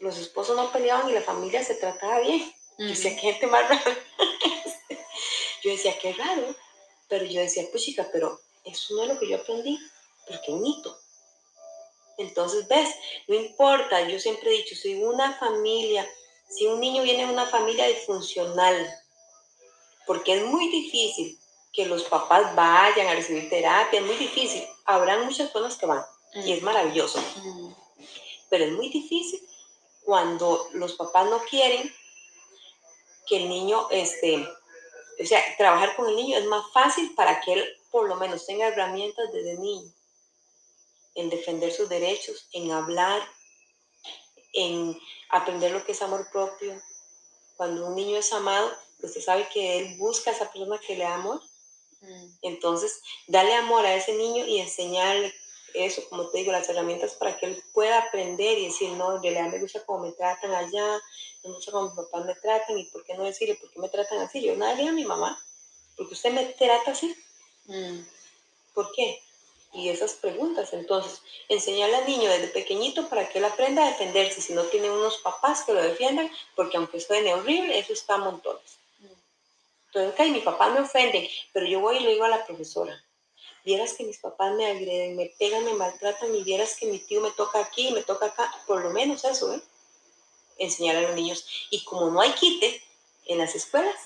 los 0.00 0.18
esposos 0.18 0.56
no 0.56 0.72
peleaban 0.72 1.08
y 1.08 1.12
la 1.12 1.22
familia 1.22 1.62
se 1.62 1.76
trataba 1.76 2.20
bien. 2.20 2.52
Yo 2.78 2.86
decía, 2.86 3.14
qué 3.14 3.20
gente 3.32 3.46
más 3.46 3.68
rara. 3.68 3.96
yo 5.62 5.70
decía, 5.70 5.96
qué 5.98 6.12
raro. 6.14 6.54
Pero 7.08 7.24
yo 7.24 7.40
decía, 7.40 7.64
pues 7.70 7.84
chica, 7.84 8.08
pero 8.12 8.40
eso 8.64 8.94
no 8.94 9.02
es 9.02 9.08
lo 9.08 9.18
que 9.18 9.28
yo 9.28 9.36
aprendí, 9.36 9.78
pero 10.26 10.40
qué 10.44 10.52
bonito. 10.52 10.98
Entonces, 12.18 12.66
ves, 12.68 12.94
no 13.28 13.34
importa, 13.34 14.08
yo 14.08 14.18
siempre 14.18 14.50
he 14.50 14.58
dicho, 14.58 14.74
si 14.74 14.94
una 14.94 15.34
familia 15.38 16.08
si 16.56 16.66
un 16.66 16.80
niño 16.80 17.02
viene 17.02 17.26
de 17.26 17.32
una 17.32 17.46
familia 17.46 17.86
disfuncional, 17.86 18.88
porque 20.06 20.34
es 20.34 20.44
muy 20.44 20.68
difícil 20.68 21.38
que 21.72 21.86
los 21.86 22.04
papás 22.04 22.54
vayan 22.54 23.08
a 23.08 23.14
recibir 23.14 23.48
terapia, 23.48 24.00
es 24.00 24.06
muy 24.06 24.16
difícil. 24.16 24.64
Habrán 24.84 25.24
muchas 25.24 25.50
personas 25.50 25.76
que 25.76 25.86
van 25.86 26.04
y 26.34 26.52
es 26.52 26.62
maravilloso, 26.62 27.20
mm. 27.20 27.74
pero 28.50 28.64
es 28.64 28.72
muy 28.72 28.88
difícil 28.88 29.40
cuando 30.04 30.68
los 30.72 30.94
papás 30.94 31.28
no 31.30 31.40
quieren 31.48 31.92
que 33.26 33.36
el 33.36 33.48
niño 33.48 33.86
este, 33.90 34.46
o 35.20 35.24
sea, 35.24 35.40
trabajar 35.56 35.94
con 35.96 36.08
el 36.08 36.16
niño 36.16 36.36
es 36.36 36.46
más 36.46 36.64
fácil 36.72 37.14
para 37.14 37.40
que 37.40 37.52
él 37.54 37.64
por 37.90 38.08
lo 38.08 38.16
menos 38.16 38.46
tenga 38.46 38.68
herramientas 38.68 39.32
desde 39.32 39.58
niño 39.58 39.92
en 41.14 41.30
defender 41.30 41.72
sus 41.72 41.88
derechos, 41.88 42.48
en 42.52 42.72
hablar, 42.72 43.22
en 44.54 44.98
aprender 45.32 45.72
lo 45.72 45.84
que 45.84 45.92
es 45.92 46.02
amor 46.02 46.28
propio. 46.30 46.80
Cuando 47.56 47.86
un 47.86 47.96
niño 47.96 48.16
es 48.16 48.32
amado, 48.32 48.70
usted 49.02 49.20
sabe 49.20 49.48
que 49.52 49.78
él 49.78 49.96
busca 49.98 50.30
a 50.30 50.34
esa 50.34 50.52
persona 50.52 50.78
que 50.78 50.96
le 50.96 51.04
da 51.04 51.14
amor. 51.14 51.42
Mm. 52.00 52.26
Entonces, 52.42 53.02
dale 53.26 53.54
amor 53.54 53.84
a 53.84 53.94
ese 53.94 54.12
niño 54.14 54.46
y 54.46 54.60
enseñarle 54.60 55.34
eso, 55.74 56.02
como 56.10 56.28
te 56.28 56.38
digo, 56.38 56.52
las 56.52 56.68
herramientas 56.68 57.14
para 57.14 57.36
que 57.38 57.46
él 57.46 57.62
pueda 57.72 57.98
aprender 57.98 58.58
y 58.58 58.66
decir, 58.66 58.90
no, 58.90 59.16
en 59.16 59.22
realidad 59.22 59.50
me 59.50 59.58
gusta 59.58 59.84
cómo 59.86 60.04
me 60.04 60.12
tratan 60.12 60.52
allá, 60.52 61.00
me 61.42 61.50
gusta 61.50 61.72
cómo 61.72 61.86
mis 61.86 61.96
papás 61.96 62.26
me 62.26 62.34
tratan 62.34 62.78
y 62.78 62.84
por 62.84 63.04
qué 63.04 63.14
no 63.14 63.24
decirle 63.24 63.54
por 63.54 63.70
qué 63.70 63.80
me 63.80 63.88
tratan 63.88 64.18
así. 64.20 64.42
Yo 64.42 64.54
nada 64.56 64.74
le 64.74 64.88
a 64.88 64.92
mi 64.92 65.04
mamá, 65.04 65.42
porque 65.96 66.14
usted 66.14 66.32
me 66.32 66.44
trata 66.44 66.90
así. 66.90 67.16
Mm. 67.66 68.00
¿Por 68.74 68.92
qué? 68.92 69.22
Y 69.72 69.88
esas 69.88 70.14
preguntas. 70.14 70.72
Entonces, 70.72 71.22
enseñarle 71.48 71.96
al 71.96 72.06
niño 72.06 72.30
desde 72.30 72.48
pequeñito 72.48 73.08
para 73.08 73.28
que 73.28 73.38
él 73.38 73.44
aprenda 73.44 73.84
a 73.84 73.88
defenderse 73.88 74.40
si 74.40 74.52
no 74.52 74.64
tiene 74.64 74.90
unos 74.90 75.18
papás 75.18 75.62
que 75.62 75.72
lo 75.72 75.82
defiendan, 75.82 76.30
porque 76.54 76.76
aunque 76.76 77.00
suene 77.00 77.32
horrible, 77.32 77.78
eso 77.78 77.92
está 77.92 78.14
a 78.14 78.18
montones. 78.18 78.78
Entonces, 79.86 80.12
ok, 80.12 80.32
mi 80.32 80.40
papá 80.40 80.70
me 80.70 80.80
ofende, 80.80 81.30
pero 81.52 81.66
yo 81.66 81.80
voy 81.80 81.98
y 81.98 82.00
le 82.00 82.12
digo 82.12 82.24
a 82.24 82.28
la 82.28 82.46
profesora, 82.46 83.02
vieras 83.64 83.92
que 83.94 84.04
mis 84.04 84.18
papás 84.18 84.54
me 84.54 84.66
agreden, 84.66 85.16
me 85.16 85.26
pegan, 85.38 85.64
me 85.64 85.74
maltratan 85.74 86.34
y 86.34 86.42
vieras 86.42 86.76
que 86.76 86.86
mi 86.86 86.98
tío 86.98 87.20
me 87.20 87.30
toca 87.32 87.60
aquí 87.60 87.90
me 87.92 88.02
toca 88.02 88.26
acá, 88.26 88.50
por 88.66 88.82
lo 88.82 88.90
menos 88.90 89.24
eso, 89.24 89.54
¿eh? 89.54 89.60
Enseñar 90.58 90.96
a 90.96 91.02
los 91.02 91.14
niños. 91.14 91.68
Y 91.70 91.84
como 91.84 92.10
no 92.10 92.20
hay 92.20 92.32
quite 92.32 92.82
en 93.26 93.38
las 93.38 93.54
escuelas, 93.54 93.96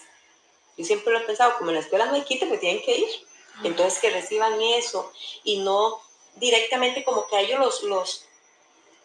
yo 0.76 0.84
siempre 0.84 1.12
lo 1.12 1.20
he 1.20 1.22
pensado, 1.22 1.56
como 1.56 1.70
en 1.70 1.76
la 1.76 1.82
escuela 1.82 2.06
no 2.06 2.14
hay 2.14 2.22
quite, 2.22 2.46
me 2.46 2.58
tienen 2.58 2.82
que 2.82 2.98
ir. 2.98 3.25
Entonces 3.64 3.98
que 4.00 4.10
reciban 4.10 4.60
eso 4.60 5.10
y 5.44 5.60
no 5.60 6.00
directamente 6.36 7.04
como 7.04 7.26
que 7.26 7.36
a 7.36 7.40
ellos 7.40 7.58
los, 7.58 7.82
los, 7.84 8.24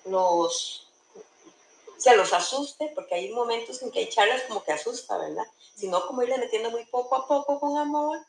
los, 0.05 0.87
se 1.97 2.15
los 2.15 2.33
asuste, 2.33 2.91
porque 2.95 3.15
hay 3.15 3.29
momentos 3.31 3.81
en 3.81 3.91
que 3.91 3.99
hay 3.99 4.09
charlas 4.09 4.43
como 4.47 4.63
que 4.63 4.73
asusta, 4.73 5.17
¿verdad? 5.17 5.45
Sino 5.75 6.05
como 6.07 6.23
irle 6.23 6.37
metiendo 6.37 6.71
muy 6.71 6.85
poco 6.85 7.15
a 7.15 7.27
poco 7.27 7.59
con 7.59 7.77
amor. 7.77 8.19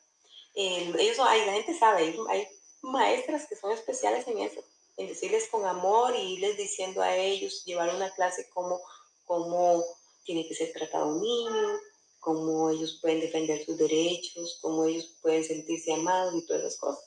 Ellos, 0.55 1.19
la 1.19 1.53
gente 1.53 1.77
sabe, 1.79 2.15
hay, 2.29 2.49
maestras 2.83 3.47
que 3.47 3.57
son 3.57 3.71
especiales 3.71 4.27
en 4.27 4.41
eso, 4.41 4.61
en 4.97 5.09
decirles 5.09 5.49
con 5.49 5.65
amor 5.65 6.15
y 6.17 6.35
irles 6.35 6.57
diciendo 6.57 7.01
a 7.01 7.17
ellos, 7.17 7.65
llevar 7.65 7.95
una 7.95 8.11
clase 8.11 8.49
como, 8.53 8.81
como 9.25 9.85
tiene 10.25 10.47
que 10.47 10.55
ser 10.55 10.73
tratado 10.73 11.07
un 11.07 11.23
niño, 11.23 11.79
cómo 12.23 12.71
ellos 12.71 13.01
pueden 13.03 13.19
defender 13.19 13.65
sus 13.65 13.77
derechos, 13.77 14.59
cómo 14.63 14.85
ellos 14.85 15.19
pueden 15.21 15.45
sentirse 15.45 15.93
amados 15.93 16.35
y 16.37 16.47
todas 16.47 16.63
esas 16.63 16.79
cosas, 16.79 17.05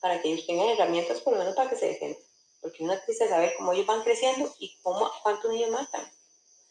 para 0.00 0.20
que 0.20 0.30
ellos 0.30 0.46
tengan 0.46 0.68
herramientas 0.68 1.22
por 1.22 1.32
lo 1.32 1.38
menos 1.38 1.56
para 1.56 1.70
que 1.70 1.76
se 1.76 1.86
defiendan. 1.86 2.22
Porque 2.60 2.84
una 2.84 3.02
triste 3.02 3.26
saber 3.26 3.54
cómo 3.56 3.72
ellos 3.72 3.86
van 3.86 4.02
creciendo 4.02 4.54
y 4.58 4.76
cómo, 4.82 5.10
cuántos 5.22 5.50
niños 5.50 5.70
matan. 5.70 6.06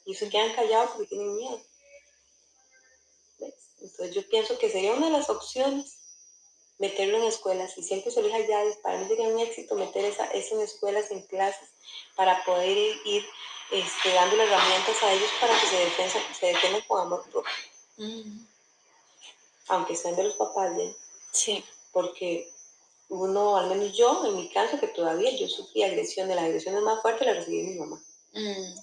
Y 0.06 0.14
se 0.14 0.30
quedan 0.30 0.54
callados 0.54 0.92
porque 0.92 1.08
tienen 1.08 1.36
miedo. 1.36 1.60
Entonces 3.82 4.14
yo 4.14 4.30
pienso 4.30 4.60
que 4.60 4.70
sería 4.70 4.94
una 4.94 5.08
de 5.08 5.14
las 5.14 5.30
opciones 5.32 5.98
meterlo 6.78 7.18
en 7.18 7.24
escuelas 7.24 7.76
y 7.78 7.84
siempre 7.84 8.12
se 8.12 8.22
lo 8.22 8.28
dije 8.28 8.48
ya, 8.48 8.64
para 8.84 9.00
mí 9.00 9.08
sería 9.08 9.30
un 9.30 9.40
éxito 9.40 9.76
meter 9.76 10.06
esa, 10.06 10.26
eso 10.26 10.56
en 10.56 10.62
escuelas, 10.62 11.10
en 11.10 11.22
clases, 11.24 11.70
para 12.16 12.46
poder 12.46 12.78
ir, 12.78 13.26
este, 13.72 14.14
dándole 14.14 14.44
herramientas 14.44 15.04
a 15.04 15.12
ellos 15.12 15.30
para 15.42 15.60
que 15.60 15.68
se, 15.68 15.76
defensa, 15.78 16.20
se 16.40 16.46
defiendan 16.48 16.82
con 16.88 17.02
amor 17.02 17.24
propio. 17.32 17.52
Aunque 19.68 19.96
sean 19.96 20.16
de 20.16 20.24
los 20.24 20.36
papás, 20.36 20.78
¿eh? 20.78 20.96
Sí. 21.32 21.64
Porque 21.92 22.52
uno, 23.10 23.58
al 23.58 23.70
menos 23.70 23.96
yo, 23.98 24.26
en 24.26 24.36
mi 24.36 24.50
caso, 24.50 24.80
que 24.80 24.88
todavía 24.88 25.36
yo 25.36 25.48
sufrí 25.48 25.84
agresiones, 25.84 26.36
las 26.36 26.46
agresiones 26.46 26.82
más 26.84 27.02
fuertes 27.02 27.28
las 27.28 27.38
recibí 27.38 27.62
de 27.62 27.72
mi 27.72 27.80
mamá. 27.80 28.02
Mm, 28.34 28.80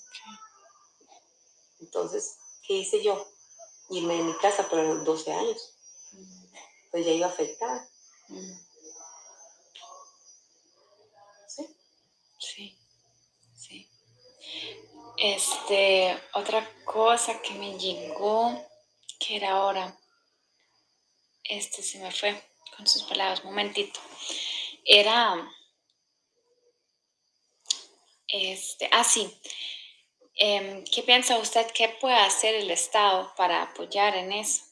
Entonces, 1.81 2.37
¿qué 2.67 2.75
hice 2.75 3.03
yo? 3.03 3.27
Irme 3.91 4.17
de 4.17 4.23
mi 4.25 4.37
casa 4.39 4.69
por 4.69 4.81
los 4.81 5.05
12 5.05 5.33
años. 5.33 5.73
Mm. 6.13 6.45
Pues 6.91 7.07
ya 7.07 7.13
iba 7.13 7.27
afectada. 7.29 7.89
Mm. 8.29 8.53
¿Sí? 11.47 11.77
Sí, 12.39 12.79
sí. 13.55 13.89
Este, 15.17 16.21
otra 16.35 16.69
cosa 16.85 17.41
que 17.41 17.55
me 17.55 17.79
llegó 17.79 18.61
que 19.27 19.37
era 19.37 19.51
ahora, 19.53 19.99
este 21.43 21.83
se 21.83 21.99
me 21.99 22.13
fue 22.13 22.41
con 22.77 22.87
sus 22.87 23.03
palabras, 23.05 23.45
momentito, 23.45 23.99
era, 24.85 25.51
este, 28.29 28.89
ah, 28.93 29.05
sí, 29.05 29.37
em, 30.37 30.85
¿qué 30.85 31.03
piensa 31.03 31.39
usted 31.39 31.67
qué 31.73 31.89
puede 31.89 32.17
hacer 32.17 32.55
el 32.55 32.71
Estado 32.71 33.33
para 33.37 33.63
apoyar 33.63 34.15
en 34.17 34.33
eso? 34.33 34.63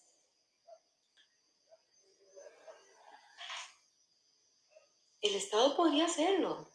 El 5.20 5.34
Estado 5.36 5.74
podría 5.74 6.04
hacerlo. 6.04 6.70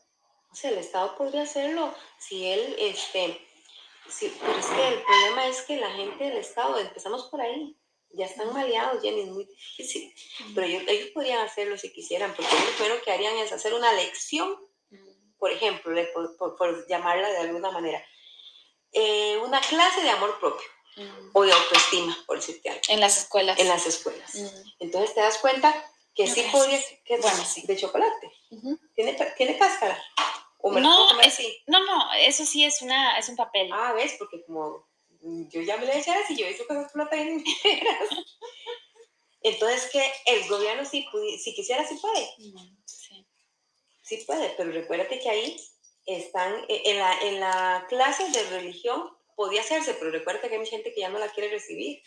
O 0.51 0.55
sea, 0.55 0.71
el 0.71 0.79
Estado 0.79 1.15
podría 1.15 1.43
hacerlo 1.43 1.93
si 2.17 2.47
él, 2.47 2.75
este, 2.79 3.48
Sí, 4.11 4.35
pero 4.39 4.57
es 4.57 4.65
que 4.65 4.87
el 4.87 5.03
problema 5.03 5.47
es 5.47 5.61
que 5.61 5.77
la 5.77 5.91
gente 5.91 6.23
del 6.23 6.37
Estado, 6.37 6.79
empezamos 6.79 7.25
por 7.25 7.41
ahí, 7.41 7.75
ya 8.11 8.25
están 8.25 8.51
maleados, 8.53 9.01
ya 9.03 9.11
es 9.11 9.27
muy 9.27 9.45
difícil. 9.45 10.13
Pero 10.55 10.65
ellos, 10.65 11.09
podrían 11.13 11.39
hacerlo 11.39 11.77
si 11.77 11.91
quisieran, 11.91 12.33
porque 12.35 12.53
lo 12.53 12.71
primero 12.75 13.01
que 13.03 13.11
harían 13.11 13.37
es 13.37 13.51
hacer 13.51 13.73
una 13.73 13.93
lección, 13.93 14.55
por 15.37 15.51
ejemplo, 15.51 15.95
por, 16.37 16.87
llamarla 16.87 17.29
de 17.29 17.37
alguna 17.37 17.71
manera, 17.71 18.03
eh, 18.91 19.37
una 19.37 19.61
clase 19.61 20.01
de 20.01 20.09
amor 20.09 20.39
propio 20.39 20.67
o 21.33 21.43
de 21.43 21.53
autoestima, 21.53 22.17
por 22.25 22.37
decirte 22.37 22.69
algo. 22.69 22.81
En 22.89 22.99
las 22.99 23.17
escuelas. 23.17 23.57
En 23.59 23.67
las 23.67 23.85
escuelas. 23.85 24.35
Entonces 24.79 25.13
te 25.13 25.21
das 25.21 25.37
cuenta 25.37 25.73
que 26.13 26.27
sí 26.27 26.43
podría, 26.51 26.81
que 27.05 27.17
bueno, 27.17 27.45
sí. 27.45 27.61
de 27.65 27.77
chocolate. 27.77 28.31
¿Tiene, 28.95 29.17
tiene 29.37 29.57
cáscara 29.57 30.03
no, 30.63 31.13
no, 31.67 31.85
no, 31.85 32.13
eso 32.13 32.45
sí 32.45 32.65
es, 32.65 32.81
una, 32.81 33.17
es 33.17 33.29
un 33.29 33.35
papel. 33.35 33.69
Ah, 33.73 33.93
¿ves? 33.93 34.15
Porque 34.19 34.43
como 34.43 34.85
yo 35.21 35.61
ya 35.61 35.77
me 35.77 35.85
lo 35.85 35.91
he 35.91 35.99
echado 35.99 36.19
y 36.29 36.35
yo 36.35 36.45
he 36.45 36.49
visto 36.49 36.67
cosas 36.67 36.91
proteínas. 36.91 37.43
Entonces, 39.41 39.89
que 39.91 40.03
el 40.25 40.47
gobierno 40.49 40.83
si, 40.85 41.05
si 41.41 41.53
quisiera, 41.53 41.87
sí 41.87 41.95
puede. 42.01 42.27
Sí. 42.85 43.25
sí 44.03 44.17
puede, 44.27 44.53
pero 44.57 44.71
recuérdate 44.71 45.19
que 45.19 45.29
ahí 45.29 45.57
están, 46.05 46.65
e, 46.67 46.91
en 46.91 46.97
la, 46.97 47.21
en 47.21 47.39
la 47.39 47.85
clase 47.87 48.29
de 48.29 48.43
religión 48.49 49.09
podía 49.35 49.61
hacerse, 49.61 49.93
pero 49.93 50.11
recuérdate 50.11 50.49
que 50.49 50.55
hay 50.57 50.65
gente 50.65 50.93
que 50.93 51.01
ya 51.01 51.09
no 51.09 51.19
la 51.19 51.31
quiere 51.31 51.49
recibir. 51.49 52.01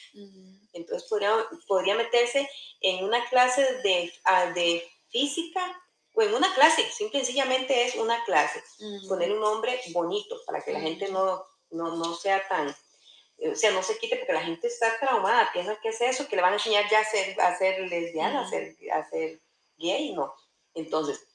Entonces, 0.75 1.09
podría, 1.09 1.33
podría 1.67 1.95
meterse 1.95 2.49
en 2.81 3.05
una 3.05 3.27
clase 3.31 3.63
de, 3.83 4.13
ah, 4.25 4.53
de 4.53 4.87
física 5.09 5.82
o 6.15 6.23
en 6.23 6.35
una 6.35 6.55
clase, 6.55 6.91
simple 6.91 7.21
y 7.21 7.25
sencillamente 7.25 7.85
es 7.85 7.97
una 7.97 8.23
clase. 8.25 8.63
Poner 9.09 9.33
un 9.33 9.41
nombre 9.41 9.81
bonito 9.93 10.41
para 10.47 10.61
que 10.63 10.73
la 10.73 10.81
gente 10.81 11.11
no, 11.11 11.45
no, 11.71 11.97
no, 11.97 12.15
sea 12.15 12.47
tan, 12.49 12.69
o 13.39 13.55
sea, 13.55 13.71
no 13.71 13.83
se 13.83 13.99
quite 13.99 14.17
porque 14.17 14.33
la 14.33 14.43
gente 14.43 14.67
está 14.67 14.99
traumada, 14.99 15.51
piensa 15.53 15.79
que 15.81 15.89
es 15.89 16.01
eso, 16.01 16.29
que 16.29 16.37
le 16.37 16.43
van 16.43 16.53
a 16.53 16.57
enseñar 16.57 16.89
ya 16.91 17.01
a 17.01 17.05
ser, 17.05 17.41
a 17.41 17.57
ser 17.57 17.81
lesbiana, 17.89 18.43
a, 18.43 18.51
ser, 18.51 18.77
a 18.93 19.09
ser 19.09 19.41
gay, 19.79 20.13
no. 20.13 20.35
Entonces, 20.75 21.27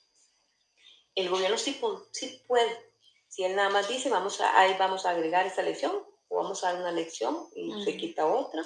el 1.16 1.30
gobierno 1.30 1.58
sí, 1.58 1.80
sí 2.12 2.44
puede. 2.48 2.86
Si 3.28 3.44
él 3.44 3.56
nada 3.56 3.70
más 3.70 3.88
dice, 3.88 4.10
vamos 4.10 4.40
a, 4.42 4.60
ahí 4.60 4.76
vamos 4.78 5.06
a 5.06 5.12
agregar 5.12 5.46
esta 5.46 5.64
lección, 5.64 6.04
o 6.30 6.36
vamos 6.36 6.64
a 6.64 6.72
dar 6.72 6.82
una 6.82 6.92
lección 6.92 7.48
y 7.56 7.84
se 7.84 7.98
quita 7.98 8.28
otra, 8.28 8.64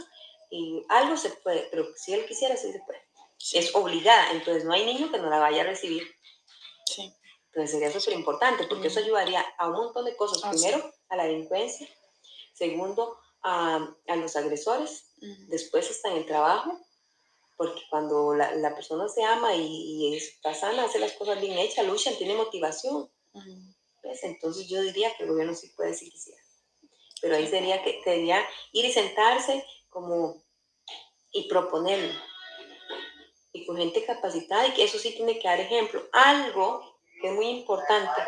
y 0.50 0.84
algo 0.90 1.16
se 1.16 1.30
puede, 1.30 1.68
pero 1.72 1.86
si 1.96 2.14
él 2.14 2.26
quisiera, 2.26 2.58
sí 2.58 2.72
se 2.72 2.80
puede 2.80 3.02
es 3.54 3.76
obligada, 3.76 4.32
entonces 4.32 4.66
no 4.66 4.74
hay 4.74 4.86
niño 4.86 5.12
que 5.12 5.18
no 5.18 5.30
la 5.30 5.40
vaya 5.40 5.62
a 5.62 5.66
recibir. 5.66 6.08
Sí. 6.86 7.14
Entonces 7.48 7.72
sería 7.72 7.92
súper 7.92 8.14
importante 8.14 8.66
porque 8.68 8.88
eso 8.88 9.00
ayudaría 9.00 9.42
a 9.58 9.68
un 9.68 9.74
montón 9.74 10.06
de 10.06 10.16
cosas. 10.16 10.42
Ah, 10.44 10.52
Primero, 10.52 10.94
a 11.10 11.16
la 11.16 11.26
delincuencia. 11.26 11.88
Segundo, 12.54 13.18
a, 13.44 13.94
a 14.08 14.16
los 14.16 14.36
agresores. 14.36 15.08
Después 15.48 15.90
está 15.92 16.10
en 16.10 16.18
el 16.18 16.26
trabajo, 16.26 16.80
porque 17.58 17.82
cuando 17.90 18.34
la, 18.34 18.56
la 18.56 18.74
persona 18.74 19.08
se 19.08 19.24
ama 19.24 19.54
y, 19.54 19.66
y, 19.66 20.16
está 20.16 20.54
sana, 20.54 20.86
hace 20.86 20.98
las 20.98 21.14
cosas 21.14 21.40
bien 21.40 21.58
hechas, 21.60 21.86
lucha, 21.86 22.16
tiene 22.18 22.34
motivación. 22.36 23.12
pues, 24.02 24.24
entonces 24.24 24.68
yo 24.68 24.82
diría 24.82 25.16
que 25.16 25.24
el 25.24 25.30
gobierno 25.30 25.54
sí 25.54 25.68
puede 25.76 25.94
si 25.94 26.10
quisiera. 26.10 26.42
Pero 27.22 27.36
ahí 27.36 27.48
sería 27.48 27.84
que 27.84 28.02
debería 28.04 28.44
ir 28.72 28.86
y 28.86 28.92
sentarse 28.92 29.64
como 29.90 30.42
y 31.34 31.48
proponerlo 31.48 32.14
y 33.54 33.66
con 33.66 33.78
gente 33.78 34.06
capacitada 34.06 34.68
y 34.68 34.74
que 34.74 34.84
eso 34.84 34.98
sí 34.98 35.14
tiene 35.16 35.40
que 35.40 35.48
dar 35.48 35.60
ejemplo. 35.60 36.04
Algo 36.12 37.00
que 37.22 37.28
es 37.28 37.34
muy 37.34 37.48
importante 37.48 38.22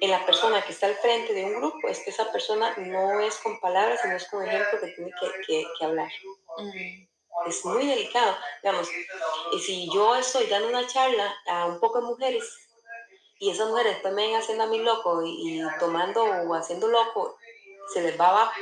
en 0.00 0.10
la 0.10 0.24
persona 0.24 0.62
que 0.62 0.72
está 0.72 0.86
al 0.86 0.94
frente 0.94 1.34
de 1.34 1.44
un 1.44 1.56
grupo 1.56 1.88
es 1.88 2.00
que 2.00 2.10
esa 2.10 2.32
persona 2.32 2.74
no 2.78 3.20
es 3.20 3.36
con 3.36 3.60
palabras, 3.60 4.00
sino 4.00 4.16
es 4.16 4.26
con 4.28 4.46
ejemplo 4.46 4.80
que 4.80 4.88
tiene 4.88 5.12
que, 5.46 5.66
que, 5.78 5.84
hablar. 5.84 6.10
es 7.46 7.64
muy 7.64 7.86
delicado. 7.86 8.34
Digamos, 8.62 8.88
y 9.52 9.58
si 9.58 9.90
yo 9.92 10.16
estoy 10.16 10.46
dando 10.46 10.68
una 10.68 10.86
charla 10.86 11.34
a 11.46 11.66
un 11.66 11.78
poco 11.80 12.00
de 12.00 12.06
mujeres 12.06 12.44
y 13.38 13.50
esas 13.50 13.68
mujeres 13.68 13.94
después 13.94 14.14
me 14.14 14.26
ven 14.26 14.36
haciendo 14.36 14.64
a 14.64 14.68
mí 14.68 14.78
loco 14.78 15.22
y, 15.24 15.62
tomando 15.78 16.24
o 16.24 16.54
haciendo 16.54 16.88
loco, 16.88 17.36
se 17.92 18.02
les 18.02 18.18
va 18.18 18.28
abajo. 18.28 18.52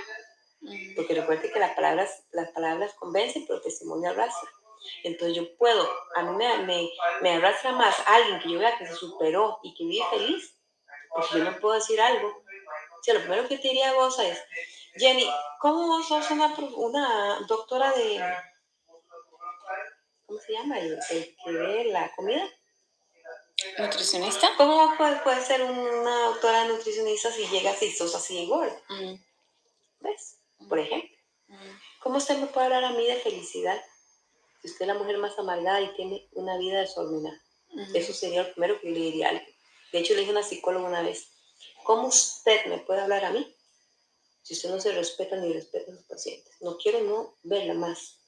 Porque 0.96 1.14
recuerde 1.14 1.52
que 1.52 1.60
las 1.60 1.74
palabras, 1.76 2.24
las 2.32 2.50
palabras 2.50 2.94
convencen, 2.94 3.44
pero 3.46 3.58
el 3.58 3.62
testimonio 3.62 4.10
arrastra. 4.10 4.50
Entonces 5.05 5.37
yo 5.37 5.57
puedo, 5.57 5.88
a 6.14 6.22
mí 6.22 6.37
me, 6.37 6.59
me, 6.59 6.90
me 7.20 7.35
arrastra 7.35 7.72
más 7.72 7.94
alguien 8.07 8.40
que 8.40 8.51
yo 8.51 8.59
vea 8.59 8.77
que 8.77 8.87
se 8.87 8.94
superó 8.94 9.59
y 9.62 9.74
que 9.74 9.85
vive 9.85 10.05
feliz, 10.11 10.55
porque 11.11 11.38
yo 11.38 11.44
no 11.44 11.59
puedo 11.59 11.74
decir 11.74 12.01
algo. 12.01 12.29
O 12.29 13.03
sea, 13.03 13.14
lo 13.14 13.20
primero 13.20 13.48
que 13.48 13.59
te 13.59 13.68
diría 13.68 13.90
a 13.90 13.94
vos 13.94 14.18
es, 14.18 14.42
Jenny, 14.94 15.29
¿cómo 15.61 15.87
vos 15.87 16.09
sos 16.09 16.31
una, 16.31 16.55
una 16.77 17.40
doctora 17.46 17.92
de, 17.92 18.20
¿cómo 20.27 20.40
se 20.40 20.53
llama? 20.53 20.79
El, 20.79 20.98
que 21.11 21.53
ve 21.53 21.85
la 21.85 22.12
comida. 22.14 22.44
¿Nutricionista? 23.79 24.51
¿Cómo 24.57 24.94
puede, 24.96 25.16
puede 25.16 25.44
ser 25.44 25.62
una 25.62 26.27
doctora 26.27 26.64
nutricionista 26.66 27.31
si 27.31 27.46
llegas 27.48 27.83
y 27.83 27.92
sos 27.92 28.14
así 28.14 28.40
igual? 28.40 28.70
¿Ves? 30.01 30.38
Por 30.68 30.79
ejemplo. 30.79 31.16
¿Cómo 32.01 32.18
usted 32.18 32.38
me 32.38 32.46
puede 32.46 32.66
hablar 32.66 32.85
a 32.85 32.90
mí 32.90 33.05
de 33.07 33.16
felicidad 33.16 33.83
si 34.61 34.68
usted 34.68 34.83
es 34.83 34.88
la 34.88 34.94
mujer 34.94 35.18
más 35.18 35.38
amargada 35.38 35.81
y 35.81 35.94
tiene 35.94 36.29
una 36.33 36.57
vida 36.59 36.81
desordenada? 36.81 37.40
Eso 37.94 38.12
sería 38.12 38.42
lo 38.42 38.53
primero 38.53 38.81
que 38.81 38.88
yo 38.88 38.94
le 38.94 39.01
diría 39.01 39.27
a 39.27 39.31
alguien. 39.31 39.55
De 39.92 39.99
hecho, 40.01 40.14
le 40.14 40.21
dije 40.21 40.31
a 40.31 40.38
una 40.38 40.42
psicóloga 40.42 40.88
una 40.88 41.03
vez, 41.03 41.29
¿cómo 41.85 42.09
usted 42.09 42.66
me 42.66 42.79
puede 42.79 43.01
hablar 43.01 43.25
a 43.25 43.31
mí 43.31 43.55
si 44.42 44.55
usted 44.55 44.71
no 44.71 44.81
se 44.81 44.92
respeta 44.92 45.37
ni 45.37 45.53
respeta 45.53 45.92
a 45.92 45.97
sus 45.97 46.05
pacientes? 46.05 46.55
No 46.61 46.77
quiero 46.79 47.01
no 47.03 47.35
verla 47.42 47.75
más. 47.75 48.18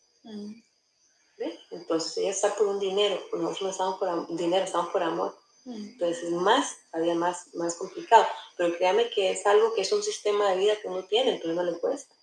Entonces 1.70 2.18
ella 2.18 2.30
está 2.30 2.54
por 2.54 2.66
un 2.66 2.78
dinero, 2.78 3.20
nosotros 3.32 3.62
no 3.62 3.70
estamos 3.70 3.98
por 3.98 4.36
dinero, 4.36 4.64
estamos 4.64 4.90
por 4.90 5.02
amor. 5.02 5.36
Entonces 5.66 6.24
es 6.24 6.30
más, 6.30 6.76
todavía 6.90 7.14
más, 7.14 7.54
más 7.54 7.74
complicado. 7.76 8.26
Pero 8.56 8.76
créame 8.76 9.10
que 9.10 9.30
es 9.30 9.46
algo 9.46 9.74
que 9.74 9.82
es 9.82 9.92
un 9.92 10.02
sistema 10.02 10.50
de 10.50 10.56
vida 10.56 10.76
que 10.80 10.88
uno 10.88 11.04
tiene, 11.04 11.32
entonces 11.32 11.56
no 11.56 11.62
le 11.62 11.78
cuesta. 11.78 12.14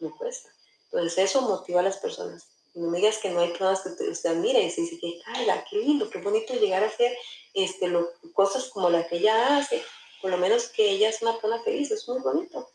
No 0.00 0.16
cuesta. 0.16 0.48
Entonces 0.84 1.18
eso 1.18 1.42
motiva 1.42 1.80
a 1.80 1.84
las 1.84 1.98
personas. 1.98 2.53
No 2.74 2.90
me 2.90 2.98
digas 2.98 3.18
que 3.18 3.30
no 3.30 3.40
hay 3.40 3.48
personas 3.48 3.82
que 3.82 4.04
usted 4.04 4.30
admira 4.30 4.58
y 4.60 4.70
se 4.70 4.82
dice 4.82 4.98
que, 4.98 5.20
ay, 5.26 5.46
qué 5.70 5.78
lindo, 5.78 6.10
qué 6.10 6.18
bonito 6.18 6.54
llegar 6.54 6.82
a 6.82 6.88
hacer 6.88 7.16
este, 7.54 7.88
lo, 7.88 8.10
cosas 8.32 8.68
como 8.70 8.90
la 8.90 9.06
que 9.06 9.16
ella 9.16 9.56
hace. 9.56 9.82
Por 10.20 10.30
lo 10.30 10.38
menos 10.38 10.68
que 10.68 10.90
ella 10.90 11.08
es 11.08 11.22
una 11.22 11.32
persona 11.32 11.62
feliz, 11.62 11.90
es 11.90 12.08
muy 12.08 12.20
bonito 12.20 12.68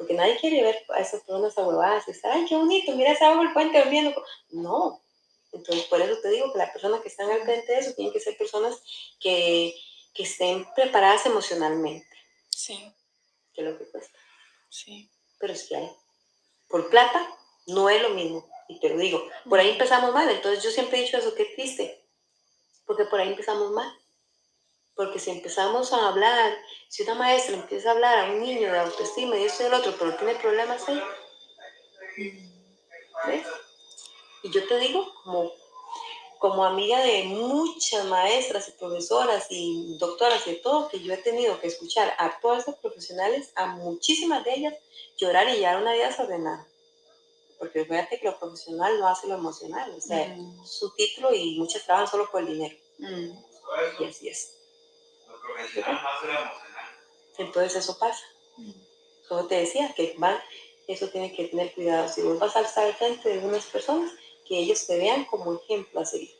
porque 0.00 0.14
nadie 0.14 0.38
quiere 0.38 0.62
ver 0.62 0.82
a 0.96 1.00
esas 1.00 1.20
personas 1.20 1.58
ahuevadas 1.58 2.08
y 2.08 2.12
estar, 2.12 2.32
ay, 2.32 2.46
qué 2.48 2.56
bonito, 2.56 2.96
mira 2.96 3.12
ese 3.12 3.22
agua 3.22 3.42
el 3.42 3.52
puente 3.52 3.78
durmiendo. 3.78 4.24
No. 4.48 4.98
Entonces, 5.52 5.84
por 5.88 6.00
eso 6.00 6.18
te 6.22 6.30
digo 6.30 6.50
que 6.50 6.58
las 6.58 6.70
personas 6.70 7.02
que 7.02 7.08
están 7.08 7.30
al 7.30 7.42
frente 7.42 7.70
de 7.70 7.80
eso 7.80 7.92
tienen 7.92 8.10
que 8.10 8.18
ser 8.18 8.34
personas 8.38 8.80
que, 9.20 9.74
que 10.14 10.22
estén 10.22 10.66
preparadas 10.74 11.26
emocionalmente. 11.26 12.08
Sí. 12.48 12.90
Que 13.52 13.60
es 13.60 13.68
lo 13.68 13.76
que 13.76 13.90
cuesta. 13.90 14.18
Sí. 14.70 15.10
Pero 15.38 15.52
es 15.52 15.68
que 15.68 15.76
hay. 15.76 15.90
Por 16.66 16.88
plata 16.88 17.36
no 17.66 17.90
es 17.90 18.00
lo 18.00 18.08
mismo. 18.08 18.48
Y 18.70 18.78
te 18.78 18.88
lo 18.88 18.98
digo, 18.98 19.28
por 19.48 19.58
ahí 19.58 19.70
empezamos 19.70 20.14
mal. 20.14 20.30
Entonces, 20.30 20.62
yo 20.62 20.70
siempre 20.70 20.98
he 20.98 21.02
dicho 21.02 21.18
eso, 21.18 21.34
qué 21.34 21.44
triste. 21.56 22.06
Porque 22.86 23.04
por 23.04 23.18
ahí 23.18 23.28
empezamos 23.28 23.72
mal. 23.72 23.92
Porque 24.94 25.18
si 25.18 25.30
empezamos 25.30 25.92
a 25.92 26.08
hablar, 26.08 26.56
si 26.88 27.02
una 27.02 27.16
maestra 27.16 27.56
empieza 27.56 27.88
a 27.88 27.92
hablar 27.94 28.18
a 28.18 28.30
un 28.30 28.40
niño 28.40 28.70
de 28.70 28.78
autoestima 28.78 29.36
y 29.36 29.44
eso 29.44 29.64
y 29.64 29.66
el 29.66 29.74
otro, 29.74 29.92
pero 29.98 30.14
tiene 30.14 30.36
problemas 30.36 30.88
ahí, 30.88 31.02
¿ves? 33.26 33.46
Y 34.44 34.52
yo 34.52 34.66
te 34.68 34.78
digo, 34.78 35.04
como, 35.24 35.50
como 36.38 36.64
amiga 36.64 37.00
de 37.00 37.24
muchas 37.24 38.04
maestras 38.04 38.68
y 38.68 38.72
profesoras 38.72 39.46
y 39.50 39.96
doctoras 39.98 40.46
y 40.46 40.56
todo, 40.62 40.88
que 40.88 41.00
yo 41.00 41.12
he 41.12 41.18
tenido 41.18 41.58
que 41.58 41.66
escuchar 41.66 42.14
a 42.18 42.38
todas 42.38 42.62
esas 42.62 42.76
profesionales, 42.76 43.52
a 43.56 43.66
muchísimas 43.66 44.44
de 44.44 44.54
ellas, 44.54 44.74
llorar 45.16 45.48
y 45.48 45.56
llevar 45.56 45.82
una 45.82 45.94
vida 45.94 46.06
desordenada. 46.06 46.69
Porque 47.60 47.84
fíjate 47.84 48.18
que 48.18 48.26
lo 48.26 48.38
profesional 48.38 48.98
no 48.98 49.06
hace 49.06 49.28
lo 49.28 49.34
emocional, 49.34 49.94
o 49.94 50.00
sea, 50.00 50.34
su 50.64 50.94
título 50.94 51.34
y 51.34 51.58
muchas 51.58 51.84
trabajan 51.84 52.08
solo 52.08 52.30
por 52.30 52.40
el 52.40 52.54
dinero. 52.54 52.74
Y 53.98 54.04
así 54.06 54.28
es. 54.28 54.56
Entonces 57.36 57.84
eso 57.84 57.98
pasa. 57.98 58.24
Como 59.28 59.46
te 59.46 59.56
decía, 59.56 59.92
que 59.94 60.16
va, 60.16 60.42
eso 60.88 61.10
tiene 61.10 61.36
que 61.36 61.48
tener 61.48 61.74
cuidado. 61.74 62.08
Si 62.08 62.22
vos 62.22 62.38
vas 62.38 62.56
a 62.56 62.62
estar 62.62 62.86
al 62.86 62.94
frente 62.94 63.28
de 63.28 63.46
unas 63.46 63.66
personas, 63.66 64.10
que 64.48 64.58
ellos 64.58 64.86
te 64.86 64.96
vean 64.96 65.26
como 65.26 65.54
ejemplo 65.54 66.00
a 66.00 66.06
seguir. 66.06 66.34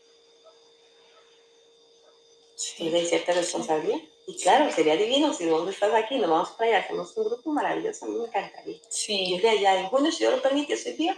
Sí. 2.57 3.07
cierta 3.07 3.33
responsabilidad. 3.33 4.01
Y 4.31 4.37
claro, 4.41 4.71
sería 4.71 4.95
divino 4.95 5.35
si 5.35 5.47
vos 5.47 5.69
estás 5.69 5.93
aquí, 5.93 6.17
nos 6.17 6.31
vamos 6.31 6.51
para 6.51 6.71
allá, 6.71 6.85
hacemos 6.85 7.17
un 7.17 7.25
grupo 7.25 7.51
maravilloso, 7.51 8.05
a 8.05 8.09
mí 8.09 8.17
me 8.17 8.27
encantaría. 8.27 8.79
Sí. 8.89 9.35
Y 9.35 9.41
de 9.41 9.51
allá, 9.51 9.81
en 9.81 9.89
junio, 9.89 10.13
si 10.13 10.19
Dios 10.19 10.37
lo 10.37 10.43
permite, 10.43 10.75
ese 10.75 10.93
día, 10.93 11.17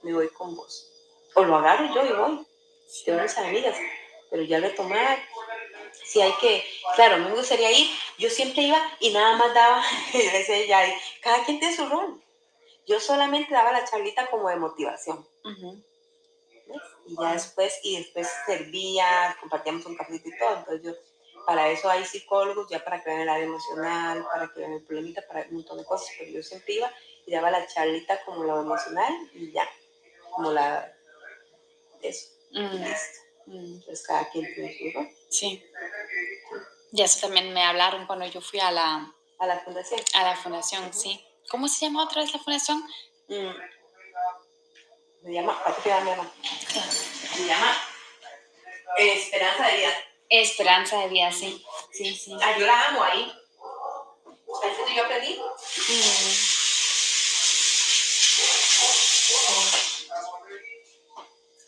me 0.00 0.14
voy 0.14 0.28
con 0.28 0.56
vos. 0.56 0.90
O 1.34 1.42
lo 1.44 1.56
agarro 1.56 1.94
yo 1.94 2.06
y 2.06 2.12
voy. 2.12 2.46
Tengo 3.04 3.20
muchas 3.20 3.36
amigas, 3.36 3.76
pero 4.30 4.42
ya 4.44 4.60
retomar, 4.60 5.18
si 6.04 6.22
hay 6.22 6.32
que, 6.40 6.64
claro, 6.94 7.18
me 7.18 7.34
gustaría 7.34 7.70
ir, 7.70 7.90
yo 8.16 8.30
siempre 8.30 8.62
iba 8.62 8.80
y 9.00 9.10
nada 9.10 9.36
más 9.36 9.52
daba, 9.52 9.82
ya, 10.68 10.84
cada 11.20 11.44
quien 11.44 11.58
tiene 11.58 11.76
su 11.76 11.86
rol. 11.86 12.18
Yo 12.86 12.98
solamente 12.98 13.52
daba 13.52 13.72
la 13.72 13.84
charlita 13.84 14.30
como 14.30 14.48
de 14.48 14.56
motivación. 14.56 15.26
Y 17.06 17.14
ya 17.14 17.32
después, 17.34 17.78
y 17.82 17.98
después 17.98 18.26
servía, 18.46 19.36
compartíamos 19.38 19.84
un 19.84 19.96
café 19.96 20.14
y 20.14 20.38
todo. 20.38 20.56
Entonces 20.56 20.82
yo, 20.82 21.11
para 21.46 21.68
eso 21.70 21.90
hay 21.90 22.04
psicólogos, 22.04 22.68
ya 22.70 22.84
para 22.84 23.02
que 23.02 23.10
vean 23.10 23.22
el 23.22 23.28
área 23.28 23.44
emocional, 23.44 24.24
para 24.32 24.48
que 24.52 24.60
vean 24.60 24.72
el 24.72 24.84
problemita, 24.84 25.26
para 25.26 25.42
un 25.48 25.56
montón 25.56 25.78
de 25.78 25.84
cosas. 25.84 26.08
Pero 26.18 26.30
yo 26.30 26.42
siempre 26.42 26.74
iba 26.74 26.92
y 27.26 27.32
daba 27.32 27.50
la 27.50 27.66
charlita 27.66 28.24
como 28.24 28.44
lo 28.44 28.60
emocional 28.60 29.12
y 29.34 29.52
ya, 29.52 29.68
como 30.30 30.52
la, 30.52 30.92
eso. 32.02 32.30
Listo. 32.50 33.20
Entonces 33.46 34.06
cada 34.06 34.28
quien 34.30 34.52
tiene 34.54 34.76
su 34.78 34.98
rol. 34.98 35.08
Sí. 35.30 35.64
Y 36.92 37.02
eso 37.02 37.20
también 37.20 37.52
me 37.52 37.64
hablaron 37.64 38.06
cuando 38.06 38.26
yo 38.26 38.40
fui 38.40 38.60
a 38.60 38.70
la... 38.70 39.14
A 39.38 39.46
la 39.46 39.58
fundación. 39.60 40.00
A 40.14 40.24
la 40.24 40.36
fundación, 40.36 40.92
sí. 40.92 41.24
¿Cómo 41.50 41.66
se 41.68 41.86
llama 41.86 42.04
otra 42.04 42.22
vez 42.22 42.32
la 42.32 42.38
fundación? 42.38 42.82
Mm. 43.28 43.50
Se 45.24 45.32
llama, 45.32 45.58
¿a 45.64 45.74
qué 45.74 45.82
se 45.82 45.88
llama? 45.88 46.32
Se 47.34 47.46
llama 47.46 47.76
Esperanza 48.98 49.66
de 49.66 49.76
Vida. 49.76 49.90
Esperanza 50.40 50.98
de 50.98 51.08
Vida, 51.08 51.30
sí. 51.30 51.62
Sí, 51.92 52.14
sí. 52.14 52.34
Ah, 52.40 52.56
yo 52.58 52.66
la 52.66 52.88
amo 52.88 53.04
ahí. 53.04 53.30
Ahí 54.62 54.70
que 54.88 54.94
yo 54.94 55.04
aprendí. 55.04 55.38
Mm. 55.38 56.32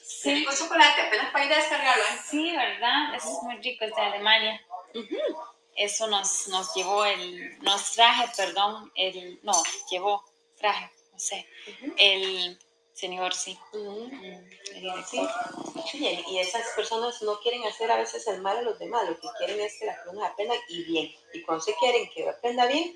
Sí. 0.03 0.35
Rico 0.35 0.53
chocolate, 0.57 1.03
apenas 1.03 1.31
para 1.31 1.45
ir 1.45 1.53
a 1.53 1.57
descargarlo. 1.57 2.05
¿eh? 2.05 2.19
Sí, 2.27 2.57
¿verdad? 2.57 3.15
Eso 3.15 3.29
es 3.29 3.43
muy 3.43 3.57
rico, 3.57 3.85
es 3.85 3.95
de 3.95 4.01
Alemania. 4.01 4.67
Eso 5.77 6.07
nos, 6.07 6.49
nos 6.49 6.75
llevó 6.75 7.05
el, 7.05 7.59
nos 7.61 7.93
traje, 7.93 8.33
perdón, 8.35 8.91
el, 8.95 9.41
no, 9.43 9.53
llevó, 9.91 10.25
traje, 10.57 10.91
no 11.13 11.19
sé, 11.19 11.47
el 11.99 12.59
señor, 12.95 13.35
sí. 13.35 13.59
Mm, 13.73 15.05
sí. 15.05 15.21
Y 16.29 16.39
esas 16.39 16.67
personas 16.75 17.21
no 17.23 17.39
quieren 17.41 17.65
hacer 17.65 17.91
a 17.91 17.97
veces 17.97 18.27
el 18.29 18.41
mal 18.41 18.59
a 18.59 18.63
los 18.63 18.79
demás, 18.79 19.09
lo 19.09 19.19
que 19.21 19.29
quieren 19.39 19.61
es 19.61 19.79
que 19.79 19.87
la 19.87 19.97
persona 19.97 20.27
aprenda 20.29 20.55
y 20.69 20.85
bien. 20.85 21.13
Y 21.33 21.43
cuando 21.43 21.63
se 21.63 21.75
quieren 21.75 22.09
que 22.11 22.29
aprenda 22.29 22.67
bien, 22.67 22.95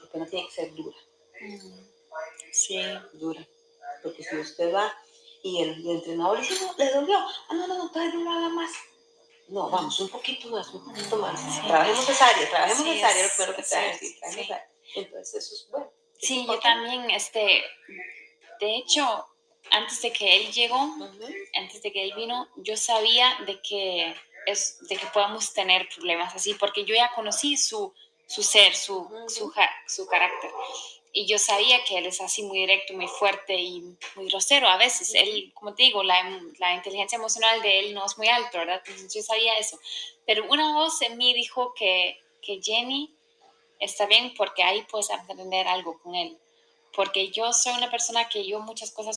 la 0.00 0.08
pena 0.10 0.26
tiene 0.26 0.46
que 0.46 0.54
ser 0.54 0.74
dura. 0.74 0.96
Sí. 2.52 2.80
Dura. 3.14 3.46
Porque 4.02 4.22
si 4.22 4.36
usted 4.36 4.72
va 4.72 4.96
y 5.42 5.62
el, 5.62 5.86
entrenador 5.86 6.38
le 6.38 6.48
dice, 6.48 6.64
no, 6.64 6.74
le 6.78 6.90
dolió. 6.90 7.18
Ah, 7.18 7.54
no, 7.54 7.66
no, 7.66 7.78
no, 7.78 7.90
todavía 7.90 8.14
no 8.14 8.24
lo 8.24 8.30
haga 8.30 8.48
más. 8.48 8.70
No, 9.48 9.68
vamos, 9.68 10.00
un 10.00 10.08
poquito 10.08 10.48
más, 10.48 10.68
un 10.68 10.84
poquito 10.84 11.16
más. 11.16 11.62
Trabajemos 11.66 12.08
esa 12.08 12.28
área, 12.28 12.48
trabajemos 12.48 12.86
esa 12.86 13.08
área, 13.08 13.24
lo 13.24 13.30
primero 13.30 13.56
que 13.56 13.62
te 13.62 13.76
decir. 13.76 14.16
Entonces, 14.94 15.34
eso 15.34 15.54
es 15.54 15.70
bueno. 15.70 15.92
Sí, 16.18 16.46
yo 16.46 16.58
también, 16.60 17.10
este, 17.10 17.62
de 18.64 18.76
hecho, 18.76 19.26
antes 19.70 20.02
de 20.02 20.12
que 20.12 20.36
él 20.36 20.52
llegó, 20.52 20.94
antes 21.54 21.82
de 21.82 21.92
que 21.92 22.04
él 22.04 22.12
vino, 22.14 22.48
yo 22.56 22.76
sabía 22.76 23.36
de 23.46 23.60
que, 23.60 24.14
es, 24.46 24.78
de 24.88 24.96
que 24.96 25.06
podamos 25.06 25.52
tener 25.52 25.88
problemas 25.94 26.34
así, 26.34 26.54
porque 26.54 26.84
yo 26.84 26.94
ya 26.94 27.12
conocí 27.14 27.56
su, 27.56 27.92
su 28.26 28.42
ser, 28.42 28.74
su, 28.74 29.08
su, 29.28 29.52
su 29.86 30.06
carácter 30.06 30.50
y 31.16 31.26
yo 31.26 31.38
sabía 31.38 31.84
que 31.84 31.96
él 31.96 32.06
es 32.06 32.20
así 32.20 32.42
muy 32.42 32.58
directo, 32.58 32.92
muy 32.92 33.06
fuerte 33.06 33.54
y 33.54 33.96
muy 34.16 34.26
grosero 34.28 34.66
a 34.66 34.76
veces. 34.76 35.14
Él, 35.14 35.52
como 35.54 35.72
te 35.72 35.84
digo, 35.84 36.02
la, 36.02 36.20
la, 36.58 36.74
inteligencia 36.74 37.14
emocional 37.14 37.62
de 37.62 37.78
él 37.78 37.94
no 37.94 38.04
es 38.04 38.18
muy 38.18 38.26
alta, 38.26 38.58
¿verdad? 38.58 38.82
Entonces 38.84 39.14
yo 39.14 39.22
sabía 39.22 39.56
eso. 39.56 39.78
Pero 40.26 40.44
una 40.50 40.74
voz 40.74 41.00
en 41.02 41.16
mí 41.16 41.32
dijo 41.32 41.72
que, 41.74 42.18
que 42.42 42.60
Jenny 42.60 43.14
está 43.78 44.06
bien 44.06 44.34
porque 44.36 44.64
ahí 44.64 44.82
puedes 44.90 45.08
aprender 45.12 45.68
algo 45.68 46.00
con 46.02 46.16
él 46.16 46.36
porque 46.94 47.30
yo 47.30 47.52
soy 47.52 47.72
una 47.76 47.90
persona 47.90 48.28
que 48.30 48.48
yo 48.48 48.60
muchas 48.60 48.92
cosas... 48.92 49.16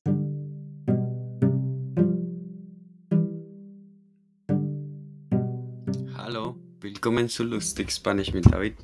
Hallo, 6.16 6.58
willkommen 6.80 7.30
zu 7.30 7.44
Lustig 7.44 7.92
Spanisch 7.92 8.34
mit 8.34 8.46
David. 8.52 8.76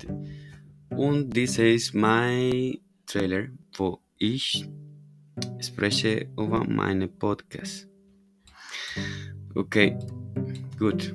Und 0.91 1.31
dies 1.31 1.57
ist 1.57 1.93
mein 1.93 2.79
Trailer, 3.05 3.49
wo 3.77 3.99
ich 4.17 4.65
spreche 5.59 6.29
über 6.37 6.63
meine 6.63 7.07
Podcast. 7.07 7.87
Okay, 9.55 9.97
gut. 10.77 11.13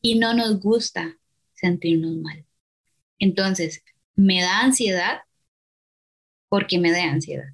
Y 0.00 0.14
no 0.14 0.32
nos 0.32 0.60
gusta 0.60 1.16
sentirnos 1.54 2.16
mal. 2.16 2.47
Entonces, 3.18 3.82
me 4.14 4.40
da 4.40 4.60
ansiedad 4.60 5.20
porque 6.48 6.78
me 6.78 6.90
da 6.90 7.04
ansiedad. 7.04 7.48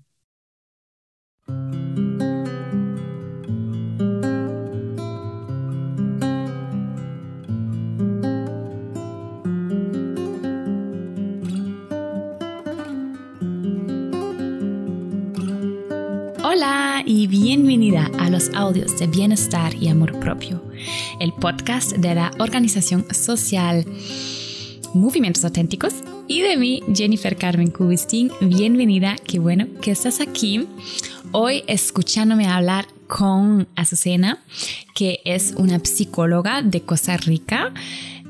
Hola 16.42 17.02
y 17.06 17.26
bienvenida 17.26 18.10
a 18.18 18.30
los 18.30 18.50
audios 18.54 18.98
de 18.98 19.06
bienestar 19.06 19.74
y 19.74 19.88
amor 19.88 20.20
propio, 20.20 20.62
el 21.20 21.32
podcast 21.32 21.92
de 21.92 22.14
la 22.14 22.30
organización 22.38 23.12
social 23.12 23.84
Movimientos 24.94 25.44
Auténticos 25.44 25.92
y 26.28 26.42
de 26.42 26.56
mí, 26.56 26.80
Jennifer 26.94 27.36
Carmen 27.36 27.70
Cubistín. 27.70 28.30
Bienvenida, 28.40 29.16
qué 29.26 29.40
bueno 29.40 29.66
que 29.82 29.90
estás 29.90 30.20
aquí. 30.20 30.68
Hoy 31.32 31.64
escuchándome 31.66 32.46
hablar 32.46 32.86
con 33.08 33.66
Azucena, 33.74 34.38
que 34.94 35.20
es 35.24 35.54
una 35.56 35.80
psicóloga 35.80 36.62
de 36.62 36.82
Costa 36.82 37.16
Rica. 37.16 37.74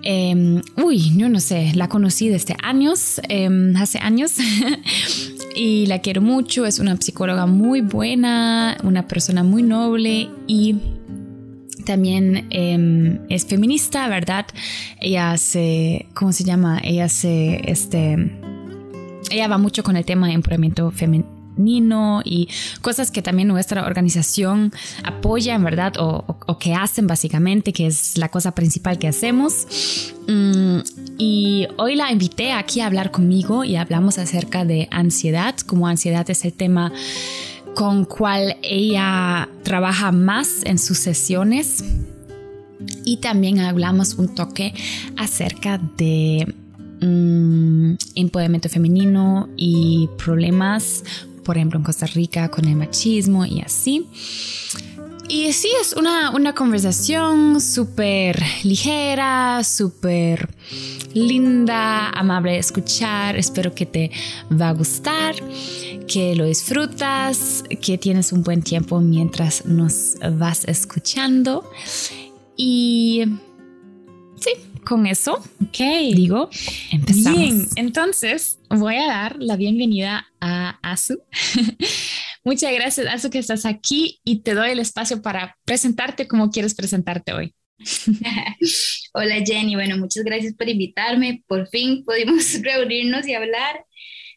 Em, 0.03 0.63
uy, 0.83 1.13
yo 1.17 1.29
no 1.29 1.39
sé, 1.39 1.73
la 1.75 1.89
conocí 1.89 2.31
desde 2.31 2.57
años, 2.63 3.21
em, 3.29 3.77
hace 3.77 3.99
años, 3.99 4.33
y 5.55 5.85
la 5.87 6.01
quiero 6.01 6.23
mucho. 6.23 6.65
Es 6.65 6.79
una 6.79 6.97
psicóloga 6.97 7.45
muy 7.45 7.83
buena, 7.83 8.79
una 8.83 9.07
persona 9.07 9.43
muy 9.43 9.63
noble 9.63 10.31
y 10.47 10.77
también 11.85 12.47
em, 12.51 13.21
es 13.29 13.47
feminista, 13.47 14.09
¿verdad? 14.09 14.47
Ella 15.01 15.37
se, 15.37 16.07
¿cómo 16.15 16.33
se 16.33 16.45
llama? 16.45 16.81
Ella 16.83 17.09
se, 17.09 17.71
este, 17.71 18.17
ella 19.31 19.49
va 19.49 19.59
mucho 19.59 19.83
con 19.83 19.97
el 19.97 20.05
tema 20.05 20.29
de 20.29 20.35
empoderamiento 20.35 20.91
femenino 20.91 21.35
y 22.25 22.49
cosas 22.81 23.11
que 23.11 23.23
también 23.23 23.49
nuestra 23.49 23.87
organización 23.87 24.73
apoya, 25.03 25.57
¿verdad? 25.59 25.95
O, 25.99 26.59
que 26.59 26.75
hacen 26.75 27.07
básicamente, 27.07 27.73
que 27.73 27.87
es 27.87 28.17
la 28.17 28.29
cosa 28.29 28.53
principal 28.53 28.99
que 28.99 29.09
hacemos. 29.09 30.13
Mm, 30.27 30.79
y 31.19 31.67
hoy 31.77 31.97
la 31.97 32.11
invité 32.11 32.53
aquí 32.53 32.81
a 32.81 32.87
hablar 32.87 33.11
conmigo 33.11 33.65
y 33.65 33.77
hablamos 33.77 34.19
acerca 34.19 34.65
de 34.65 34.89
ansiedad, 34.91 35.57
como 35.59 35.87
ansiedad 35.87 36.29
es 36.31 36.45
el 36.45 36.53
tema 36.53 36.93
con 37.75 38.05
cual 38.05 38.57
ella 38.63 39.49
trabaja 39.63 40.13
más 40.13 40.65
en 40.65 40.79
sus 40.79 40.99
sesiones. 40.99 41.85
Y 43.05 43.19
también 43.19 43.61
hablamos 43.61 44.15
un 44.15 44.35
toque 44.35 44.75
acerca 45.17 45.79
de 45.79 46.55
um, 47.03 47.97
empoderamiento 48.15 48.69
femenino 48.69 49.49
y 49.57 50.09
problemas, 50.19 51.05
por 51.45 51.57
ejemplo, 51.57 51.79
en 51.79 51.85
Costa 51.85 52.07
Rica 52.07 52.51
con 52.51 52.67
el 52.67 52.77
machismo 52.77 53.45
y 53.45 53.61
así. 53.61 54.07
Y 55.29 55.53
sí, 55.53 55.71
es 55.81 55.95
una, 55.95 56.31
una 56.31 56.55
conversación 56.55 57.61
súper 57.61 58.43
ligera, 58.63 59.65
súper 59.65 60.49
linda, 61.15 62.11
amable 62.11 62.53
de 62.53 62.59
escuchar. 62.59 63.37
Espero 63.37 63.75
que 63.75 63.87
te 63.87 64.11
va 64.53 64.69
a 64.69 64.73
gustar, 64.73 65.35
que 66.07 66.35
lo 66.37 66.45
disfrutas, 66.45 67.65
que 67.81 67.97
tienes 67.97 68.33
un 68.33 68.43
buen 68.43 68.63
tiempo 68.63 69.01
mientras 69.01 69.65
nos 69.65 70.17
vas 70.33 70.65
escuchando. 70.67 71.71
Y 72.57 73.25
sí, 74.37 74.51
con 74.85 75.07
eso, 75.07 75.43
okay. 75.69 76.13
digo, 76.13 76.51
empezamos. 76.93 77.39
Bien, 77.39 77.69
entonces 77.77 78.59
voy 78.69 78.97
a 78.97 79.07
dar 79.07 79.37
la 79.39 79.57
bienvenida 79.57 80.27
a 80.41 80.79
Azu. 80.83 81.19
Muchas 82.45 82.73
gracias, 82.75 83.07
Azu, 83.07 83.31
que 83.31 83.39
estás 83.39 83.65
aquí 83.65 84.21
y 84.23 84.43
te 84.43 84.53
doy 84.53 84.71
el 84.71 84.79
espacio 84.79 85.23
para 85.23 85.57
presentarte 85.65 86.29
como 86.29 86.51
quieres 86.51 86.75
presentarte 86.75 87.33
hoy. 87.33 87.55
Hola 89.15 89.37
Jenny, 89.45 89.75
bueno, 89.75 89.97
muchas 89.97 90.25
gracias 90.25 90.55
por 90.55 90.69
invitarme. 90.69 91.43
Por 91.47 91.69
fin 91.69 92.05
pudimos 92.05 92.53
reunirnos 92.63 93.27
y 93.27 93.35
hablar. 93.35 93.85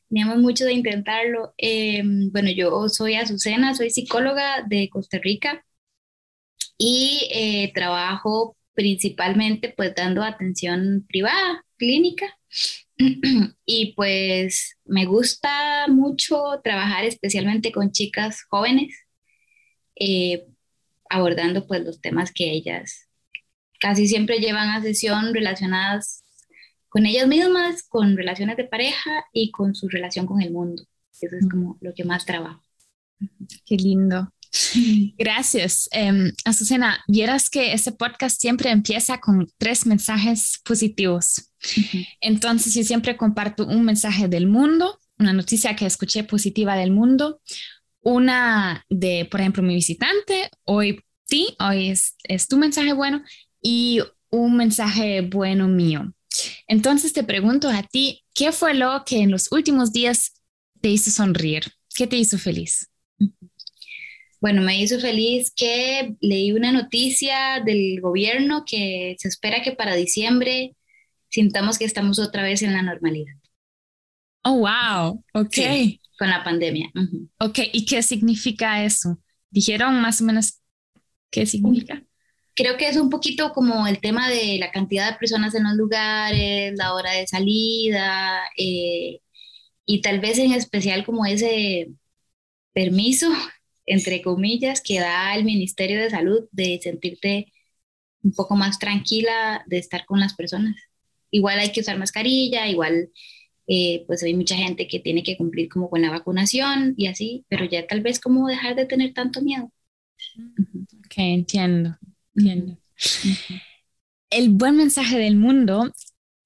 Teníamos 0.08 0.38
mucho 0.38 0.64
de 0.64 0.74
intentarlo. 0.74 1.54
Eh, 1.58 2.02
bueno, 2.32 2.50
yo 2.50 2.88
soy 2.88 3.16
Azucena, 3.16 3.76
soy 3.76 3.90
psicóloga 3.90 4.64
de 4.66 4.88
Costa 4.90 5.20
Rica 5.22 5.66
y 6.78 7.28
eh, 7.32 7.72
trabajo 7.74 8.56
principalmente 8.74 9.74
pues 9.76 9.94
dando 9.96 10.24
atención 10.24 11.06
privada, 11.10 11.66
clínica. 11.76 12.28
y 13.66 13.94
pues 13.96 14.78
me 14.86 15.06
gusta 15.06 15.88
mucho 15.88 16.62
trabajar 16.64 17.06
especialmente 17.06 17.72
con 17.72 17.92
chicas 17.92 18.44
jóvenes, 18.50 18.96
eh, 19.96 20.46
abordando 21.10 21.68
pues 21.68 21.84
los 21.84 22.02
temas 22.02 22.32
que 22.32 22.52
ellas 22.52 23.08
casi 23.80 24.08
siempre 24.08 24.40
llevan 24.40 24.70
a 24.70 24.82
sesión 24.82 25.34
relacionadas 25.34 26.24
con 26.90 27.06
ellas 27.06 27.28
mismas, 27.28 27.84
con 27.88 28.18
relaciones 28.18 28.58
de 28.58 28.64
pareja 28.66 29.26
y 29.34 29.52
con 29.52 29.76
su 29.76 29.88
relación 29.88 30.26
con 30.26 30.42
el 30.42 30.52
mundo. 30.52 30.84
Eso 31.12 31.36
es 31.36 31.48
como 31.50 31.78
lo 31.82 31.94
que 31.94 32.04
más 32.04 32.26
trabajo. 32.26 32.62
Qué 33.66 33.76
lindo. 33.76 34.32
Gracias. 35.18 35.90
Um, 35.94 36.32
Azucena, 36.46 37.04
vieras 37.08 37.50
que 37.50 37.74
este 37.74 37.92
podcast 37.92 38.40
siempre 38.40 38.72
empieza 38.72 39.20
con 39.20 39.48
tres 39.58 39.86
mensajes 39.86 40.60
positivos. 40.64 41.52
Entonces, 42.22 42.74
yo 42.74 42.84
siempre 42.84 43.18
comparto 43.18 43.66
un 43.66 43.84
mensaje 43.84 44.28
del 44.28 44.48
mundo, 44.48 45.00
una 45.18 45.34
noticia 45.34 45.76
que 45.76 45.86
escuché 45.86 46.24
positiva 46.24 46.76
del 46.76 46.92
mundo, 46.92 47.42
una 48.02 48.86
de, 48.90 49.28
por 49.30 49.42
ejemplo, 49.42 49.64
mi 49.64 49.76
visitante, 49.76 50.50
hoy 50.64 51.02
ti, 51.28 51.56
hoy 51.60 51.90
es, 51.90 52.16
es 52.24 52.48
tu 52.48 52.58
mensaje 52.58 52.94
bueno, 52.94 53.22
y 53.62 54.00
un 54.30 54.56
mensaje 54.56 55.22
bueno 55.22 55.68
mío. 55.68 56.14
Entonces, 56.68 57.14
te 57.14 57.24
pregunto 57.24 57.70
a 57.70 57.84
ti, 57.84 58.24
¿qué 58.34 58.52
fue 58.52 58.74
lo 58.74 59.04
que 59.06 59.20
en 59.20 59.32
los 59.32 59.52
últimos 59.52 59.92
días 59.92 60.34
te 60.82 60.90
hizo 60.90 61.12
sonreír? 61.12 61.64
¿Qué 61.96 62.08
te 62.08 62.18
hizo 62.18 62.38
feliz? 62.38 62.90
Bueno, 64.40 64.62
me 64.62 64.80
hizo 64.80 65.00
feliz 65.00 65.52
que 65.56 66.16
leí 66.22 66.52
una 66.52 66.72
noticia 66.72 67.62
del 67.66 68.00
gobierno 68.02 68.64
que 68.66 69.16
se 69.18 69.28
espera 69.28 69.64
que 69.64 69.72
para 69.72 69.96
diciembre 69.96 70.76
sintamos 71.30 71.78
que 71.78 71.86
estamos 71.86 72.20
otra 72.20 72.44
vez 72.44 72.62
en 72.62 72.74
la 72.74 72.84
normalidad. 72.84 73.34
Oh, 74.44 74.60
wow. 74.60 75.24
Ok. 75.34 75.58
con 76.18 76.30
la 76.30 76.44
pandemia. 76.44 76.92
Ok, 77.40 77.60
¿y 77.74 77.86
qué 77.86 78.02
significa 78.02 78.84
eso? 78.84 79.20
¿Dijeron 79.50 80.00
más 80.02 80.22
o 80.22 80.24
menos 80.24 80.62
qué 81.30 81.46
significa? 81.46 82.04
Creo 82.56 82.78
que 82.78 82.88
es 82.88 82.98
un 82.98 83.10
poquito 83.10 83.52
como 83.54 83.86
el 83.88 84.00
tema 84.00 84.30
de 84.30 84.58
la 84.58 84.72
cantidad 84.72 85.12
de 85.12 85.18
personas 85.20 85.54
en 85.54 85.64
los 85.64 85.74
lugares, 85.74 86.74
la 86.76 86.94
hora 86.94 87.12
de 87.12 87.28
salida, 87.28 88.40
eh, 88.58 89.20
y 89.86 90.02
tal 90.02 90.20
vez 90.20 90.40
en 90.40 90.54
especial 90.54 91.06
como 91.06 91.26
ese 91.26 91.90
permiso 92.74 93.28
entre 93.88 94.22
comillas, 94.22 94.82
que 94.82 95.00
da 95.00 95.36
el 95.36 95.46
Ministerio 95.46 96.00
de 96.00 96.12
Salud 96.12 96.48
de 96.52 96.80
sentirte 96.84 97.52
un 98.22 98.34
poco 98.34 98.56
más 98.56 98.78
tranquila 98.78 99.64
de 99.66 99.80
estar 99.80 100.06
con 100.06 100.20
las 100.20 100.36
personas. 100.36 100.76
Igual 101.32 101.60
hay 101.60 101.72
que 101.72 101.80
usar 101.80 101.98
mascarilla, 101.98 102.68
igual 102.68 103.10
eh, 103.68 104.04
pues 104.06 104.24
hay 104.24 104.34
mucha 104.34 104.56
gente 104.56 104.88
que 104.88 105.00
tiene 105.00 105.24
que 105.24 105.38
cumplir 105.38 105.70
como 105.70 105.90
con 105.90 106.02
la 106.02 106.10
vacunación 106.10 106.94
y 106.98 107.08
así, 107.08 107.46
pero 107.50 107.66
ya 107.66 107.88
tal 107.88 108.02
vez 108.02 108.20
como 108.20 108.48
dejar 108.48 108.76
de 108.76 108.86
tener 108.86 109.14
tanto 109.14 109.42
miedo. 109.42 109.72
Ok, 111.06 111.16
entiendo, 111.18 111.98
entiendo. 112.36 112.78
El 114.30 114.50
buen 114.50 114.76
mensaje 114.76 115.18
del 115.18 115.38
mundo 115.38 115.92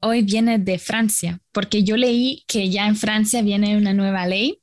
hoy 0.02 0.22
viene 0.24 0.60
de 0.60 0.80
Francia, 0.80 1.40
porque 1.52 1.84
yo 1.84 1.98
leí 1.98 2.44
que 2.48 2.70
ya 2.70 2.88
en 2.88 2.96
Francia 2.96 3.42
viene 3.42 3.78
una 3.78 3.94
nueva 3.94 4.28
ley 4.28 4.60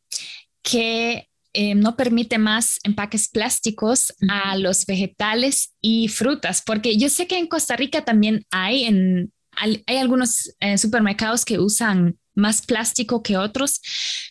que 0.63 1.28
eh, 1.61 1.75
no 1.75 1.97
permite 1.97 2.39
más 2.39 2.79
empaques 2.85 3.29
plásticos 3.29 4.15
a 4.29 4.57
los 4.57 4.87
vegetales 4.87 5.75
y 5.81 6.07
frutas, 6.07 6.63
porque 6.65 6.97
yo 6.97 7.09
sé 7.09 7.27
que 7.27 7.37
en 7.37 7.49
Costa 7.49 7.75
Rica 7.75 8.05
también 8.05 8.47
hay, 8.53 8.85
en, 8.85 9.33
hay 9.57 9.97
algunos 9.97 10.55
eh, 10.61 10.79
supermercados 10.79 11.45
que 11.45 11.59
usan 11.59 12.17
más 12.37 12.65
plástico 12.65 13.25
que 13.25 13.37
otros, 13.37 13.81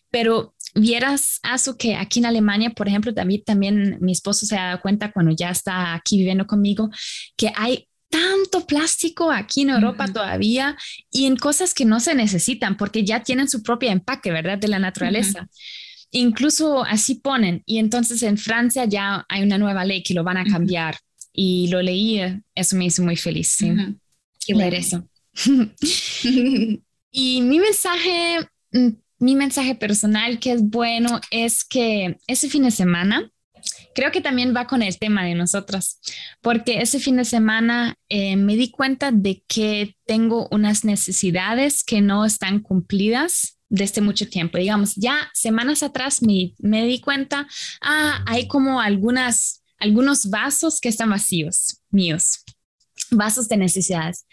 pero 0.10 0.56
vieras, 0.74 1.42
Azu, 1.44 1.76
que 1.76 1.98
aquí 1.98 2.20
en 2.20 2.28
Alemania, 2.28 2.70
por 2.70 2.88
ejemplo, 2.88 3.14
también, 3.14 3.44
también 3.44 3.98
mi 4.00 4.14
esposo 4.14 4.46
se 4.46 4.56
da 4.56 4.80
cuenta 4.80 5.12
cuando 5.12 5.36
ya 5.36 5.50
está 5.50 5.96
aquí 5.96 6.20
viviendo 6.20 6.48
conmigo, 6.48 6.90
que 7.36 7.52
hay 7.58 7.90
tanto 8.10 8.66
plástico 8.66 9.34
aquí 9.34 9.64
en 9.64 9.72
Europa 9.72 10.08
todavía 10.08 10.78
y 11.12 11.26
en 11.26 11.36
cosas 11.36 11.74
que 11.74 11.84
no 11.84 12.00
se 12.00 12.16
necesitan 12.16 12.78
porque 12.78 13.04
ya 13.04 13.22
tienen 13.22 13.50
su 13.50 13.64
propio 13.64 13.90
empaque, 13.90 14.32
¿verdad? 14.32 14.58
De 14.58 14.70
la 14.70 14.80
naturaleza. 14.80 15.50
Incluso 16.12 16.84
así 16.84 17.16
ponen. 17.16 17.64
Y 17.66 17.80
entonces 17.80 18.24
en 18.24 18.38
Francia 18.38 18.86
ya 18.86 19.26
hay 19.30 19.44
una 19.44 19.58
nueva 19.58 19.86
ley 19.86 20.04
que 20.04 20.14
lo 20.14 20.24
van 20.24 20.38
a 20.38 20.46
cambiar. 20.46 20.98
Y 21.34 21.68
lo 21.68 21.82
leí, 21.82 22.22
eso 22.56 22.76
me 22.76 22.86
hizo 22.86 23.04
muy 23.04 23.16
feliz. 23.16 23.50
Sí. 23.50 23.72
Leer 24.48 24.74
eso. 24.74 25.08
y 27.12 27.42
mi 27.42 27.60
mensaje, 27.60 28.40
mm, 28.72 28.90
mi 29.20 29.36
mensaje 29.36 29.76
personal 29.76 30.40
que 30.40 30.54
es 30.54 30.64
bueno 30.64 31.20
es 31.32 31.64
que 31.64 32.18
ese 32.28 32.50
fin 32.50 32.64
de 32.64 32.72
semana, 32.72 33.32
creo 33.94 34.12
que 34.12 34.22
también 34.22 34.56
va 34.56 34.68
con 34.68 34.82
el 34.82 34.98
tema 34.98 35.26
de 35.26 35.36
nosotras, 35.36 36.00
porque 36.42 36.82
ese 36.82 37.00
fin 37.00 37.18
de 37.18 37.26
semana 37.26 37.96
eh, 38.10 38.36
me 38.36 38.56
di 38.56 38.72
cuenta 38.72 39.12
de 39.12 39.44
que 39.48 39.96
tengo 40.06 40.48
unas 40.52 40.86
necesidades 40.86 41.84
que 41.84 42.02
no 42.02 42.26
están 42.26 42.62
cumplidas 42.62 43.57
desde 43.70 44.02
mucho 44.02 44.28
tiempo. 44.28 44.58
Digamos, 44.58 44.96
ya 44.96 45.30
semanas 45.34 45.84
atrás 45.84 46.22
me, 46.22 46.54
me 46.60 46.86
di 46.86 47.00
cuenta, 47.00 47.48
ah, 47.82 48.24
hay 48.26 48.48
como 48.48 48.80
algunas, 48.82 49.64
algunos 49.80 50.30
vasos 50.30 50.80
que 50.80 50.90
están 50.90 51.10
vacíos 51.10 51.82
míos, 51.90 52.44
vasos 53.12 53.48
de 53.48 53.58
necesidades. 53.58 54.26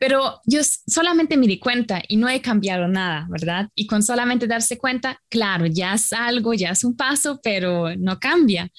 Pero 0.00 0.40
yo 0.46 0.60
solamente 0.86 1.36
me 1.36 1.48
di 1.48 1.58
cuenta 1.58 2.00
y 2.06 2.16
no 2.16 2.28
he 2.28 2.40
cambiado 2.40 2.86
nada, 2.86 3.26
¿verdad? 3.28 3.68
Y 3.74 3.88
con 3.88 4.04
solamente 4.04 4.46
darse 4.46 4.78
cuenta, 4.78 5.20
claro, 5.28 5.66
ya 5.66 5.94
es 5.94 6.12
algo, 6.12 6.54
ya 6.54 6.70
es 6.70 6.84
un 6.84 6.94
paso, 6.94 7.40
pero 7.42 7.96
no 7.96 8.20
cambia. 8.20 8.70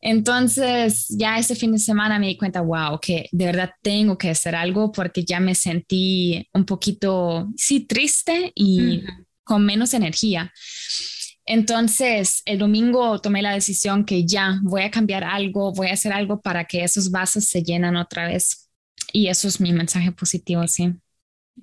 Entonces, 0.00 1.08
ya 1.18 1.36
ese 1.36 1.56
fin 1.56 1.72
de 1.72 1.80
semana 1.80 2.20
me 2.20 2.28
di 2.28 2.36
cuenta, 2.36 2.60
wow, 2.60 3.00
que 3.00 3.28
de 3.32 3.46
verdad 3.46 3.70
tengo 3.82 4.16
que 4.16 4.30
hacer 4.30 4.54
algo 4.54 4.92
porque 4.92 5.24
ya 5.24 5.40
me 5.40 5.56
sentí 5.56 6.46
un 6.54 6.64
poquito, 6.64 7.48
sí, 7.56 7.80
triste 7.80 8.52
y 8.54 9.02
con 9.48 9.64
menos 9.64 9.94
energía. 9.94 10.52
Entonces, 11.46 12.42
el 12.44 12.58
domingo 12.58 13.18
tomé 13.20 13.40
la 13.40 13.54
decisión 13.54 14.04
que 14.04 14.26
ya 14.26 14.60
voy 14.62 14.82
a 14.82 14.90
cambiar 14.90 15.24
algo, 15.24 15.72
voy 15.72 15.88
a 15.88 15.94
hacer 15.94 16.12
algo 16.12 16.42
para 16.42 16.66
que 16.66 16.84
esos 16.84 17.10
vasos 17.10 17.46
se 17.46 17.62
llenan 17.62 17.96
otra 17.96 18.28
vez. 18.28 18.68
Y 19.14 19.28
eso 19.28 19.48
es 19.48 19.58
mi 19.58 19.72
mensaje 19.72 20.12
positivo, 20.12 20.68
sí. 20.68 20.92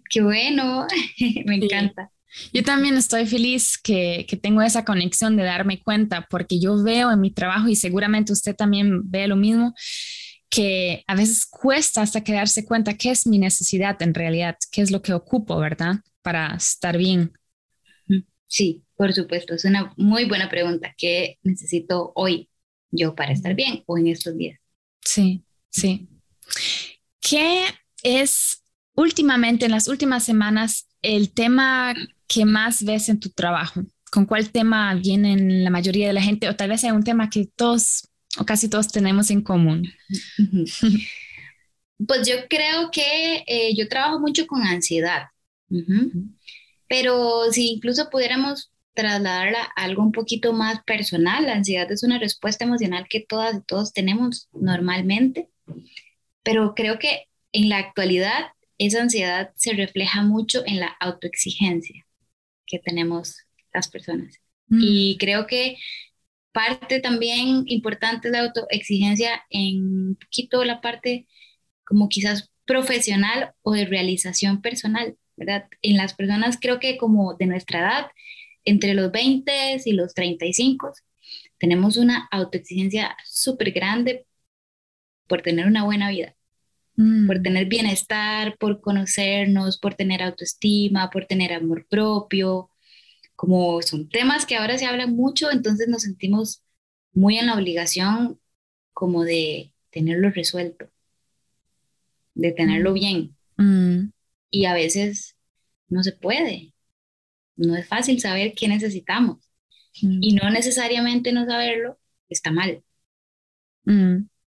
Qué 0.09 0.23
bueno, 0.23 0.87
me 1.45 1.57
encanta. 1.57 2.09
Yo 2.51 2.63
también 2.63 2.95
estoy 2.95 3.27
feliz 3.27 3.77
que, 3.77 4.25
que, 4.27 4.35
tengo 4.35 4.63
esa 4.63 4.83
conexión 4.83 5.37
de 5.37 5.43
darme 5.43 5.81
cuenta, 5.81 6.27
porque 6.31 6.59
yo 6.59 6.81
veo 6.83 7.11
en 7.11 7.21
mi 7.21 7.31
trabajo 7.31 7.69
y 7.69 7.75
seguramente 7.75 8.33
usted 8.33 8.55
también 8.55 9.09
ve 9.09 9.27
lo 9.27 9.35
mismo, 9.35 9.73
que 10.49 11.03
a 11.07 11.15
veces 11.15 11.45
cuesta 11.45 12.01
hasta 12.01 12.23
quedarse 12.23 12.65
cuenta 12.65 12.97
qué 12.97 13.11
es 13.11 13.27
mi 13.27 13.37
necesidad 13.37 14.01
en 14.01 14.15
realidad, 14.15 14.57
qué 14.71 14.81
es 14.81 14.89
lo 14.89 15.01
que 15.01 15.13
ocupo, 15.13 15.57
¿verdad? 15.59 15.97
Para 16.23 16.55
estar 16.55 16.97
bien. 16.97 17.33
Sí, 18.55 18.85
por 18.95 19.13
supuesto, 19.13 19.53
es 19.53 19.65
una 19.65 19.93
muy 19.97 20.23
buena 20.23 20.49
pregunta. 20.49 20.95
¿Qué 20.97 21.39
necesito 21.43 22.13
hoy 22.15 22.47
yo 22.89 23.13
para 23.13 23.33
estar 23.33 23.53
bien 23.53 23.83
o 23.85 23.97
en 23.97 24.07
estos 24.07 24.37
días? 24.37 24.57
Sí, 25.01 25.43
sí. 25.69 26.07
¿Qué 27.19 27.65
es 28.01 28.63
últimamente, 28.93 29.65
en 29.65 29.71
las 29.71 29.89
últimas 29.89 30.23
semanas, 30.23 30.87
el 31.01 31.33
tema 31.33 31.93
que 32.27 32.45
más 32.45 32.85
ves 32.85 33.09
en 33.09 33.19
tu 33.19 33.29
trabajo? 33.29 33.83
¿Con 34.09 34.25
cuál 34.25 34.49
tema 34.51 34.95
vienen 34.95 35.65
la 35.65 35.69
mayoría 35.69 36.07
de 36.07 36.13
la 36.13 36.21
gente? 36.21 36.47
O 36.47 36.55
tal 36.55 36.69
vez 36.69 36.81
hay 36.85 36.91
un 36.91 37.03
tema 37.03 37.29
que 37.29 37.49
todos 37.57 38.07
o 38.37 38.45
casi 38.45 38.69
todos 38.69 38.87
tenemos 38.87 39.31
en 39.31 39.41
común. 39.41 39.85
Pues 42.07 42.25
yo 42.25 42.35
creo 42.49 42.89
que 42.89 43.43
eh, 43.47 43.75
yo 43.75 43.89
trabajo 43.89 44.19
mucho 44.19 44.47
con 44.47 44.61
ansiedad, 44.63 45.27
pero 46.87 47.51
si 47.51 47.71
incluso 47.71 48.09
pudiéramos 48.09 48.71
trasladarla 48.93 49.63
a 49.75 49.83
algo 49.83 50.03
un 50.03 50.11
poquito 50.11 50.53
más 50.53 50.83
personal, 50.85 51.45
la 51.45 51.53
ansiedad 51.53 51.91
es 51.91 52.03
una 52.03 52.19
respuesta 52.19 52.63
emocional 52.63 53.07
que 53.09 53.25
todas 53.27 53.55
y 53.55 53.61
todos 53.65 53.93
tenemos 53.93 54.47
normalmente 54.53 55.49
pero 56.45 56.75
creo 56.75 56.99
que 56.99 57.25
en 57.51 57.69
la 57.69 57.79
actualidad 57.79 58.51
esa 58.77 59.01
ansiedad 59.01 59.51
se 59.55 59.73
refleja 59.73 60.21
mucho 60.21 60.63
en 60.65 60.79
la 60.79 60.95
autoexigencia 60.99 62.05
que 62.67 62.79
tenemos 62.79 63.37
las 63.73 63.89
personas. 63.89 64.39
Mm. 64.67 64.79
Y 64.81 65.17
creo 65.17 65.47
que 65.47 65.77
parte 66.51 66.99
también 66.99 67.63
importante 67.65 68.29
de 68.29 68.37
la 68.37 68.43
autoexigencia 68.43 69.43
en 69.49 70.09
un 70.09 70.15
poquito 70.15 70.63
la 70.63 70.81
parte 70.81 71.27
como 71.83 72.09
quizás 72.09 72.51
profesional 72.65 73.53
o 73.63 73.73
de 73.73 73.85
realización 73.85 74.61
personal, 74.61 75.17
¿verdad? 75.35 75.67
En 75.81 75.97
las 75.97 76.13
personas 76.13 76.57
creo 76.59 76.79
que 76.79 76.97
como 76.97 77.33
de 77.35 77.45
nuestra 77.45 77.79
edad, 77.79 78.07
entre 78.63 78.93
los 78.93 79.11
20 79.11 79.81
y 79.85 79.91
los 79.93 80.13
35, 80.13 80.93
tenemos 81.57 81.97
una 81.97 82.27
autoexigencia 82.31 83.15
súper 83.25 83.71
grande 83.71 84.25
por 85.27 85.41
tener 85.41 85.67
una 85.67 85.83
buena 85.83 86.09
vida, 86.09 86.35
por 86.95 87.39
mm. 87.39 87.43
tener 87.43 87.65
bienestar, 87.67 88.57
por 88.57 88.81
conocernos, 88.81 89.79
por 89.79 89.95
tener 89.95 90.21
autoestima, 90.21 91.09
por 91.09 91.25
tener 91.25 91.53
amor 91.53 91.85
propio. 91.87 92.69
Como 93.35 93.81
son 93.81 94.09
temas 94.09 94.45
que 94.45 94.55
ahora 94.55 94.77
se 94.77 94.85
hablan 94.85 95.15
mucho, 95.15 95.51
entonces 95.51 95.87
nos 95.87 96.03
sentimos 96.03 96.63
muy 97.13 97.37
en 97.37 97.47
la 97.47 97.55
obligación 97.55 98.39
como 98.93 99.23
de 99.23 99.73
tenerlo 99.89 100.29
resuelto, 100.29 100.89
de 102.33 102.51
tenerlo 102.51 102.91
mm. 102.91 102.93
bien. 102.93 103.35
Mm. 103.57 104.14
Y 104.55 104.65
a 104.65 104.73
veces 104.73 105.35
no 105.87 106.03
se 106.03 106.13
puede. 106.13 106.73
No 107.55 107.75
es 107.75 107.87
fácil 107.87 108.19
saber 108.19 108.53
qué 108.53 108.67
necesitamos. 108.67 109.49
Y 110.01 110.33
no 110.33 110.49
necesariamente 110.49 111.31
no 111.31 111.45
saberlo 111.45 111.99
está 112.29 112.51
mal 112.51 112.83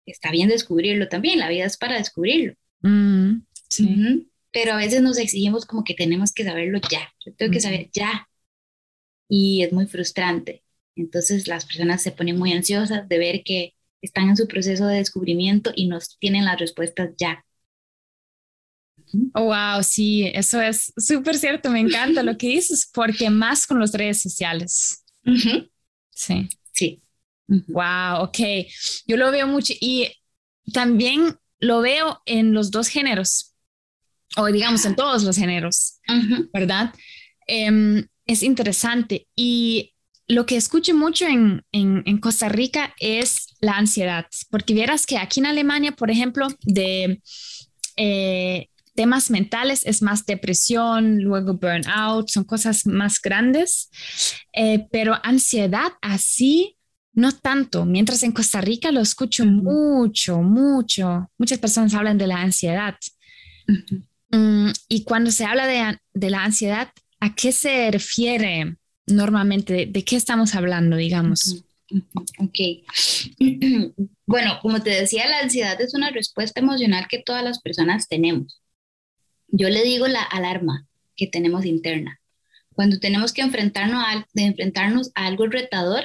está 0.07 0.31
bien 0.31 0.49
descubrirlo 0.49 1.09
también, 1.09 1.39
la 1.41 1.49
vida 1.49 1.65
es 1.65 1.77
para 1.77 1.99
descubrirlo. 1.99 2.55
Mm, 2.81 3.39
Pero 4.53 4.73
a 4.73 4.77
veces 4.77 5.03
nos 5.03 5.19
exigimos 5.19 5.67
como 5.67 5.85
que 5.85 5.95
tenemos 5.95 6.33
que 6.33 6.45
saberlo 6.45 6.81
ya, 6.91 7.13
yo 7.25 7.35
tengo 7.35 7.53
que 7.53 7.61
saber 7.61 7.91
ya. 7.93 8.29
Y 9.29 9.63
es 9.63 9.73
muy 9.73 9.87
frustrante. 9.87 10.63
Entonces 10.95 11.47
las 11.49 11.67
personas 11.67 12.03
se 12.03 12.13
ponen 12.13 12.39
muy 12.39 12.53
ansiosas 12.53 13.09
de 13.09 13.19
ver 13.19 13.43
que 13.45 13.75
están 14.01 14.29
en 14.29 14.37
su 14.37 14.47
proceso 14.47 14.87
de 14.87 14.99
descubrimiento 14.99 15.73
y 15.75 15.89
nos 15.89 16.17
tienen 16.19 16.45
las 16.45 16.59
respuestas 16.59 17.11
ya. 17.19 17.45
Oh, 19.35 19.45
wow, 19.45 19.83
sí, 19.83 20.31
eso 20.35 20.61
es 20.61 20.93
súper 20.97 21.37
cierto, 21.37 21.71
me 21.71 21.81
encanta 21.81 22.23
lo 22.23 22.37
que 22.37 22.49
dices, 22.49 22.89
porque 22.93 23.31
más 23.31 23.67
con 23.67 23.81
las 23.81 23.93
redes 23.93 24.23
sociales. 24.23 25.05
Sí. 26.11 26.49
Sí. 26.73 27.03
Wow, 27.49 28.23
ok. 28.23 28.39
Yo 29.07 29.17
lo 29.17 29.31
veo 29.31 29.47
mucho 29.47 29.73
y 29.81 30.09
también 30.73 31.37
lo 31.59 31.81
veo 31.81 32.21
en 32.27 32.53
los 32.53 32.71
dos 32.71 32.89
géneros, 32.89 33.55
o 34.37 34.47
digamos 34.47 34.85
en 34.85 34.97
todos 34.97 35.23
los 35.23 35.37
géneros, 35.37 36.01
¿verdad? 36.53 36.93
Em, 37.47 38.07
es 38.27 38.43
interesante. 38.43 39.29
Y 39.37 39.95
lo 40.29 40.45
que 40.45 40.57
escucho 40.57 40.95
mucho 40.95 41.27
en, 41.27 41.65
en, 41.73 42.19
Costa 42.19 42.49
Rica 42.49 42.95
es 42.99 43.55
la 43.61 43.77
ansiedad, 43.77 44.27
porque 44.51 44.75
vieras 44.75 45.07
que 45.07 45.19
aquí 45.19 45.41
en 45.41 45.47
Alemania, 45.47 45.93
por 45.93 46.11
ejemplo, 46.11 46.49
de 46.63 47.23
eh, 47.97 48.69
temas 48.97 49.31
mentales 49.31 49.87
es 49.87 50.03
más 50.03 50.27
depresión, 50.27 51.23
luego 51.23 51.55
burnout, 51.55 52.29
son 52.29 52.45
cosas 52.45 52.87
más 52.87 53.21
grandes, 53.21 53.91
eh, 54.53 54.89
pero 54.91 55.15
ansiedad 55.23 55.93
así 56.03 56.77
no 57.17 57.33
tanto, 57.33 57.87
mientras 57.87 58.23
en 58.23 58.33
Costa 58.33 58.61
Rica 58.61 58.93
lo 58.93 59.01
escucho 59.01 59.47
mucho, 59.47 60.43
mucho. 60.43 61.31
Muchas 61.39 61.59
personas 61.59 61.95
hablan 61.95 62.19
de 62.19 62.27
la 62.27 62.43
ansiedad. 62.43 62.95
Mm, 64.31 64.71
y 64.91 65.03
cuando 65.05 65.31
se 65.31 65.47
habla 65.47 65.67
de, 65.67 66.31
la 66.31 66.45
ansiedad, 66.45 66.91
¿a 67.21 67.35
qué 67.35 67.53
se 67.53 67.91
refiere 67.91 68.77
normalmente? 69.07 69.87
¿De, 69.87 70.05
qué 70.05 70.17
estamos 70.17 70.55
hablando, 70.55 70.97
digamos? 70.97 71.65
Ok. 72.39 72.59
Bueno, 74.29 74.59
como 74.61 74.83
te 74.83 74.91
decía, 74.91 75.29
la 75.29 75.39
ansiedad 75.39 75.81
es 75.81 75.95
una 75.95 76.11
respuesta 76.11 76.59
emocional 76.59 77.07
que 77.09 77.23
todas 77.25 77.45
las 77.45 77.61
personas 77.61 78.09
tenemos. 78.09 78.61
Yo 79.49 79.69
le 79.69 79.83
digo 79.83 80.07
la 80.09 80.23
alarma 80.23 80.87
que 81.17 81.27
tenemos 81.27 81.65
interna. 81.65 82.21
Cuando 82.75 82.99
tenemos 83.01 83.33
que 83.33 83.43
enfrentarnos 83.43 84.05
a, 84.05 84.27
enfrentarnos 84.35 85.11
a 85.15 85.27
algo 85.27 85.47
retador, 85.47 86.05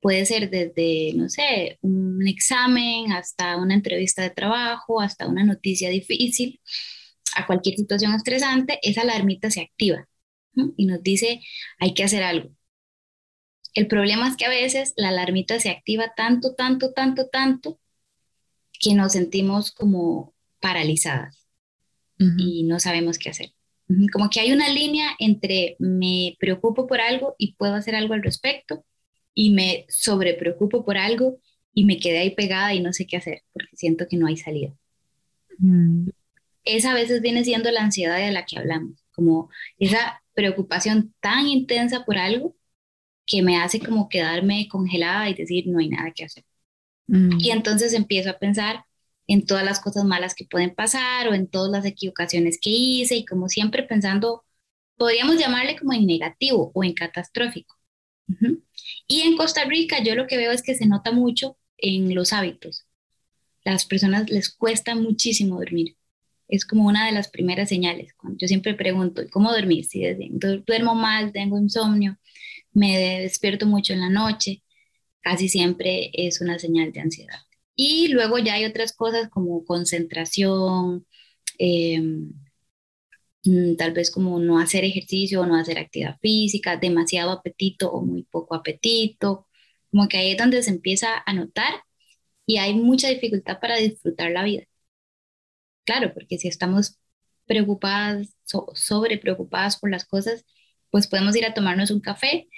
Puede 0.00 0.24
ser 0.24 0.48
desde, 0.50 1.12
no 1.14 1.28
sé, 1.28 1.78
un 1.82 2.26
examen 2.26 3.12
hasta 3.12 3.56
una 3.58 3.74
entrevista 3.74 4.22
de 4.22 4.30
trabajo, 4.30 5.00
hasta 5.00 5.28
una 5.28 5.44
noticia 5.44 5.90
difícil, 5.90 6.60
a 7.36 7.46
cualquier 7.46 7.76
situación 7.76 8.14
estresante, 8.14 8.78
esa 8.82 9.02
alarmita 9.02 9.50
se 9.50 9.60
activa 9.60 10.08
y 10.76 10.86
nos 10.86 11.02
dice, 11.02 11.42
hay 11.78 11.94
que 11.94 12.04
hacer 12.04 12.22
algo. 12.22 12.50
El 13.74 13.88
problema 13.88 14.28
es 14.28 14.36
que 14.36 14.46
a 14.46 14.48
veces 14.48 14.94
la 14.96 15.10
alarmita 15.10 15.60
se 15.60 15.70
activa 15.70 16.12
tanto, 16.16 16.54
tanto, 16.54 16.92
tanto, 16.92 17.28
tanto, 17.28 17.78
que 18.72 18.94
nos 18.94 19.12
sentimos 19.12 19.70
como 19.70 20.34
paralizadas 20.60 21.39
y 22.38 22.64
no 22.64 22.78
sabemos 22.78 23.18
qué 23.18 23.30
hacer. 23.30 23.52
Como 24.12 24.30
que 24.30 24.40
hay 24.40 24.52
una 24.52 24.68
línea 24.68 25.08
entre 25.18 25.76
me 25.78 26.36
preocupo 26.38 26.86
por 26.86 27.00
algo 27.00 27.34
y 27.38 27.54
puedo 27.54 27.74
hacer 27.74 27.96
algo 27.96 28.14
al 28.14 28.22
respecto 28.22 28.84
y 29.34 29.50
me 29.50 29.86
sobrepreocupo 29.88 30.84
por 30.84 30.96
algo 30.96 31.40
y 31.74 31.84
me 31.84 31.98
quedé 31.98 32.18
ahí 32.18 32.30
pegada 32.34 32.74
y 32.74 32.80
no 32.80 32.92
sé 32.92 33.06
qué 33.06 33.16
hacer 33.16 33.42
porque 33.52 33.74
siento 33.74 34.06
que 34.08 34.16
no 34.16 34.26
hay 34.26 34.36
salida. 34.36 34.72
Mm. 35.58 36.08
Esa 36.64 36.92
a 36.92 36.94
veces 36.94 37.20
viene 37.20 37.42
siendo 37.44 37.70
la 37.70 37.82
ansiedad 37.82 38.18
de 38.18 38.30
la 38.30 38.44
que 38.44 38.58
hablamos, 38.58 39.04
como 39.12 39.50
esa 39.78 40.22
preocupación 40.34 41.14
tan 41.20 41.48
intensa 41.48 42.04
por 42.04 42.18
algo 42.18 42.54
que 43.26 43.42
me 43.42 43.56
hace 43.58 43.80
como 43.80 44.08
quedarme 44.08 44.68
congelada 44.68 45.28
y 45.30 45.34
decir 45.34 45.64
no 45.66 45.78
hay 45.78 45.88
nada 45.88 46.12
que 46.14 46.24
hacer. 46.24 46.44
Mm. 47.06 47.40
Y 47.40 47.50
entonces 47.50 47.92
empiezo 47.92 48.30
a 48.30 48.38
pensar 48.38 48.84
en 49.30 49.46
todas 49.46 49.64
las 49.64 49.78
cosas 49.78 50.04
malas 50.04 50.34
que 50.34 50.44
pueden 50.44 50.74
pasar 50.74 51.28
o 51.28 51.34
en 51.34 51.46
todas 51.46 51.70
las 51.70 51.86
equivocaciones 51.86 52.58
que 52.60 52.70
hice 52.70 53.14
y 53.14 53.24
como 53.24 53.48
siempre 53.48 53.84
pensando, 53.84 54.44
podríamos 54.96 55.38
llamarle 55.38 55.76
como 55.78 55.92
en 55.92 56.04
negativo 56.04 56.72
o 56.74 56.82
en 56.82 56.94
catastrófico. 56.94 57.76
Y 59.06 59.20
en 59.20 59.36
Costa 59.36 59.64
Rica 59.66 60.02
yo 60.02 60.16
lo 60.16 60.26
que 60.26 60.36
veo 60.36 60.50
es 60.50 60.62
que 60.62 60.74
se 60.74 60.86
nota 60.86 61.12
mucho 61.12 61.56
en 61.78 62.12
los 62.12 62.32
hábitos. 62.32 62.86
Las 63.64 63.86
personas 63.86 64.28
les 64.30 64.50
cuesta 64.50 64.96
muchísimo 64.96 65.60
dormir. 65.60 65.96
Es 66.48 66.64
como 66.64 66.88
una 66.88 67.06
de 67.06 67.12
las 67.12 67.28
primeras 67.28 67.68
señales. 67.68 68.14
Cuando 68.14 68.36
yo 68.40 68.48
siempre 68.48 68.74
pregunto, 68.74 69.22
¿cómo 69.30 69.52
dormir? 69.52 69.84
Si 69.84 70.02
duermo 70.66 70.96
mal, 70.96 71.30
tengo 71.32 71.56
insomnio, 71.56 72.18
me 72.72 73.20
despierto 73.20 73.64
mucho 73.64 73.92
en 73.92 74.00
la 74.00 74.10
noche, 74.10 74.64
casi 75.20 75.48
siempre 75.48 76.10
es 76.14 76.40
una 76.40 76.58
señal 76.58 76.90
de 76.90 77.00
ansiedad. 77.00 77.38
Y 77.76 78.08
luego 78.08 78.38
ya 78.38 78.54
hay 78.54 78.64
otras 78.66 78.92
cosas 78.92 79.28
como 79.30 79.64
concentración, 79.64 81.06
em, 81.58 82.32
mm, 83.44 83.76
tal 83.76 83.92
vez 83.92 84.10
como 84.10 84.38
no 84.38 84.58
hacer 84.58 84.84
ejercicio 84.84 85.40
o 85.42 85.46
no 85.46 85.56
hacer 85.56 85.78
actividad 85.78 86.18
física, 86.20 86.76
demasiado 86.76 87.30
apetito 87.32 87.90
o 87.92 88.02
muy 88.04 88.22
poco 88.24 88.54
apetito, 88.54 89.46
como 89.90 90.08
que 90.08 90.18
ahí 90.18 90.32
es 90.32 90.38
donde 90.38 90.62
se 90.62 90.70
empieza 90.70 91.22
a 91.26 91.32
notar 91.34 91.72
y 92.46 92.58
hay 92.58 92.74
mucha 92.74 93.08
dificultad 93.08 93.60
para 93.60 93.76
disfrutar 93.78 94.30
la 94.32 94.44
vida. 94.44 94.64
Claro, 95.84 96.12
porque 96.14 96.38
si 96.38 96.48
estamos 96.48 96.98
preocupadas, 97.46 98.36
sobre 98.74 99.18
preocupadas 99.18 99.78
por 99.78 99.90
las 99.90 100.04
cosas, 100.06 100.44
pues 100.90 101.06
podemos 101.08 101.34
ir 101.36 101.44
a 101.46 101.54
tomarnos 101.54 101.90
un 101.90 102.00
café, 102.00 102.48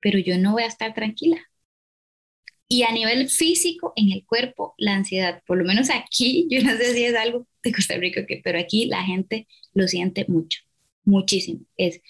pero 0.00 0.18
yo 0.18 0.38
no 0.38 0.52
voy 0.52 0.64
a 0.64 0.66
estar 0.66 0.94
tranquila. 0.94 1.38
Y 2.68 2.82
a 2.82 2.92
nivel 2.92 3.28
físico, 3.28 3.92
en 3.96 4.10
el 4.12 4.24
cuerpo, 4.24 4.74
la 4.78 4.94
ansiedad, 4.94 5.42
por 5.46 5.58
lo 5.58 5.64
menos 5.64 5.90
aquí, 5.90 6.46
yo 6.50 6.62
no 6.62 6.76
sé 6.76 6.94
si 6.94 7.04
es 7.04 7.14
algo 7.14 7.46
de 7.62 7.72
Costa 7.72 7.96
Rica, 7.96 8.24
pero 8.42 8.58
aquí 8.58 8.86
la 8.86 9.02
gente 9.02 9.46
lo 9.72 9.88
siente 9.88 10.24
mucho, 10.28 10.60
muchísimo. 11.04 11.60
Es, 11.76 12.00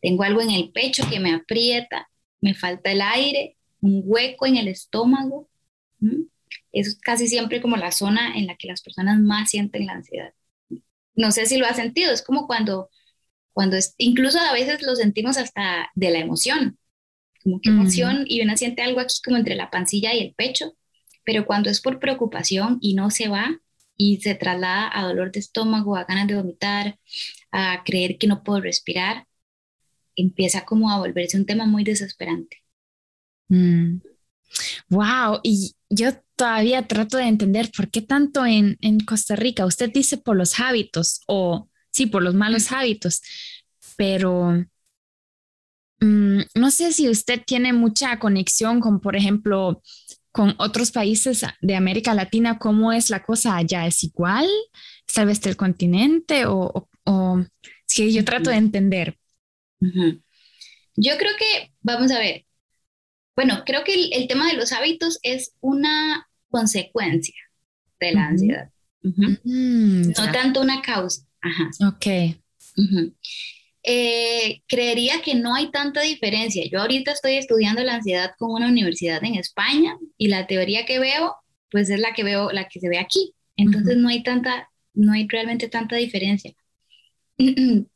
tengo 0.00 0.22
algo 0.22 0.40
en 0.40 0.50
el 0.50 0.70
pecho 0.70 1.08
que 1.10 1.20
me 1.20 1.32
aprieta, 1.32 2.08
me 2.40 2.54
falta 2.54 2.92
el 2.92 3.00
aire, 3.00 3.56
un 3.80 4.02
hueco 4.04 4.46
en 4.46 4.56
el 4.56 4.68
estómago. 4.68 5.48
Es 6.72 6.98
casi 7.00 7.28
siempre 7.28 7.60
como 7.60 7.76
la 7.76 7.92
zona 7.92 8.36
en 8.36 8.46
la 8.46 8.56
que 8.56 8.68
las 8.68 8.82
personas 8.82 9.18
más 9.20 9.50
sienten 9.50 9.86
la 9.86 9.94
ansiedad. 9.94 10.32
No 11.14 11.32
sé 11.32 11.46
si 11.46 11.58
lo 11.58 11.66
has 11.66 11.76
sentido, 11.76 12.12
es 12.12 12.22
como 12.22 12.46
cuando 12.46 12.90
cuando 13.58 13.76
es, 13.76 13.96
incluso 13.98 14.38
a 14.38 14.52
veces 14.52 14.82
lo 14.82 14.94
sentimos 14.94 15.36
hasta 15.36 15.90
de 15.96 16.10
la 16.10 16.20
emoción, 16.20 16.78
como 17.48 17.60
que 17.60 17.70
emoción 17.70 18.24
y 18.26 18.42
una 18.42 18.56
siente 18.56 18.82
algo 18.82 19.00
aquí 19.00 19.16
como 19.24 19.38
entre 19.38 19.54
la 19.54 19.70
pancilla 19.70 20.14
y 20.14 20.20
el 20.20 20.34
pecho, 20.34 20.76
pero 21.24 21.46
cuando 21.46 21.70
es 21.70 21.80
por 21.80 21.98
preocupación 21.98 22.78
y 22.80 22.94
no 22.94 23.10
se 23.10 23.28
va 23.28 23.60
y 23.96 24.20
se 24.20 24.34
traslada 24.34 24.90
a 24.92 25.04
dolor 25.04 25.32
de 25.32 25.40
estómago, 25.40 25.96
a 25.96 26.04
ganas 26.04 26.28
de 26.28 26.36
vomitar, 26.36 26.98
a 27.50 27.82
creer 27.84 28.18
que 28.18 28.26
no 28.26 28.42
puedo 28.42 28.60
respirar, 28.60 29.26
empieza 30.14 30.64
como 30.64 30.90
a 30.90 30.98
volverse 30.98 31.38
un 31.38 31.46
tema 31.46 31.64
muy 31.64 31.84
desesperante. 31.84 32.58
Wow, 33.48 33.78
mm. 34.90 35.40
y 35.42 35.74
yo 35.88 36.10
todavía 36.36 36.86
trato 36.86 37.16
de 37.16 37.24
entender 37.24 37.70
por 37.74 37.90
qué 37.90 38.02
tanto 38.02 38.44
en, 38.44 38.76
en 38.82 39.00
Costa 39.00 39.36
Rica. 39.36 39.64
Usted 39.64 39.90
dice 39.90 40.18
por 40.18 40.36
los 40.36 40.60
hábitos 40.60 41.22
o 41.26 41.68
sí, 41.90 42.06
por 42.06 42.22
los 42.22 42.34
malos 42.34 42.70
hábitos, 42.72 43.22
pero 43.96 44.64
mm, 46.00 46.40
no 46.54 46.70
sé 46.70 46.92
si 46.92 47.08
usted 47.08 47.42
tiene 47.44 47.72
mucha 47.72 48.18
conexión 48.18 48.80
con, 48.80 49.00
por 49.00 49.16
ejemplo, 49.16 49.82
con 50.32 50.54
otros 50.58 50.92
países 50.92 51.44
de 51.60 51.74
América 51.74 52.14
Latina, 52.14 52.58
¿cómo 52.58 52.92
es 52.92 53.10
la 53.10 53.24
cosa 53.24 53.56
allá? 53.56 53.86
¿Es 53.86 54.04
igual? 54.04 54.46
¿Tal 55.12 55.26
vez 55.26 55.40
del 55.40 55.56
continente? 55.56 56.46
O, 56.46 56.88
o, 57.04 57.44
si 57.86 58.12
yo 58.12 58.24
trato 58.24 58.50
de 58.50 58.56
entender. 58.56 59.18
Yo 59.80 61.16
creo 61.16 61.32
que, 61.38 61.72
vamos 61.80 62.10
a 62.12 62.18
ver, 62.18 62.44
bueno, 63.34 63.62
creo 63.64 63.84
que 63.84 63.94
el, 63.94 64.28
tema 64.28 64.48
de 64.48 64.56
los 64.56 64.72
hábitos 64.72 65.18
es 65.22 65.54
una 65.60 66.28
consecuencia 66.50 67.36
de 68.00 68.12
la 68.12 68.26
ansiedad, 68.26 68.70
mm, 69.02 70.08
no 70.08 70.32
tanto 70.32 70.60
una 70.60 70.82
causa. 70.82 71.22
Ajá. 71.40 71.70
Ok. 71.88 72.36
Eh, 73.82 74.62
creería 74.66 75.22
que 75.22 75.34
no 75.34 75.54
hay 75.54 75.70
tanta 75.70 76.00
diferencia. 76.02 76.64
Yo 76.70 76.80
ahorita 76.80 77.12
estoy 77.12 77.34
estudiando 77.34 77.82
la 77.84 77.94
ansiedad 77.96 78.32
con 78.38 78.50
una 78.50 78.68
universidad 78.68 79.22
en 79.24 79.36
España 79.36 79.96
y 80.16 80.28
la 80.28 80.46
teoría 80.46 80.84
que 80.84 80.98
veo, 80.98 81.36
pues 81.70 81.90
es 81.90 82.00
la 82.00 82.12
que 82.12 82.24
veo, 82.24 82.50
la 82.52 82.68
que 82.68 82.80
se 82.80 82.88
ve 82.88 82.98
aquí. 82.98 83.34
Entonces 83.56 83.96
no 83.96 84.08
hay 84.08 84.22
tanta, 84.22 84.70
no 84.94 85.12
hay 85.12 85.26
realmente 85.28 85.68
tanta 85.68 85.96
diferencia. 85.96 86.54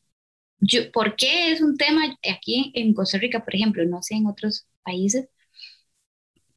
Yo, 0.60 0.92
¿Por 0.92 1.16
qué 1.16 1.52
es 1.52 1.60
un 1.60 1.76
tema 1.76 2.16
aquí 2.28 2.70
en 2.74 2.94
Costa 2.94 3.18
Rica, 3.18 3.44
por 3.44 3.54
ejemplo, 3.54 3.84
no 3.84 4.02
sé 4.02 4.14
en 4.14 4.26
otros 4.26 4.66
países? 4.84 5.28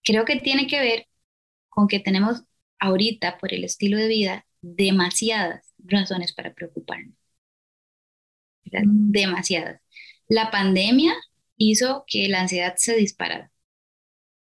Creo 0.03 0.25
que 0.25 0.37
tiene 0.37 0.67
que 0.67 0.79
ver 0.79 1.07
con 1.69 1.87
que 1.87 1.99
tenemos 1.99 2.43
ahorita, 2.79 3.37
por 3.39 3.53
el 3.53 3.63
estilo 3.63 3.97
de 3.97 4.07
vida, 4.07 4.45
demasiadas 4.61 5.73
razones 5.79 6.33
para 6.33 6.53
preocuparnos. 6.53 7.14
Demasiadas. 8.83 9.81
La 10.27 10.51
pandemia 10.51 11.13
hizo 11.57 12.03
que 12.07 12.27
la 12.27 12.41
ansiedad 12.41 12.75
se 12.77 12.95
disparara 12.95 13.51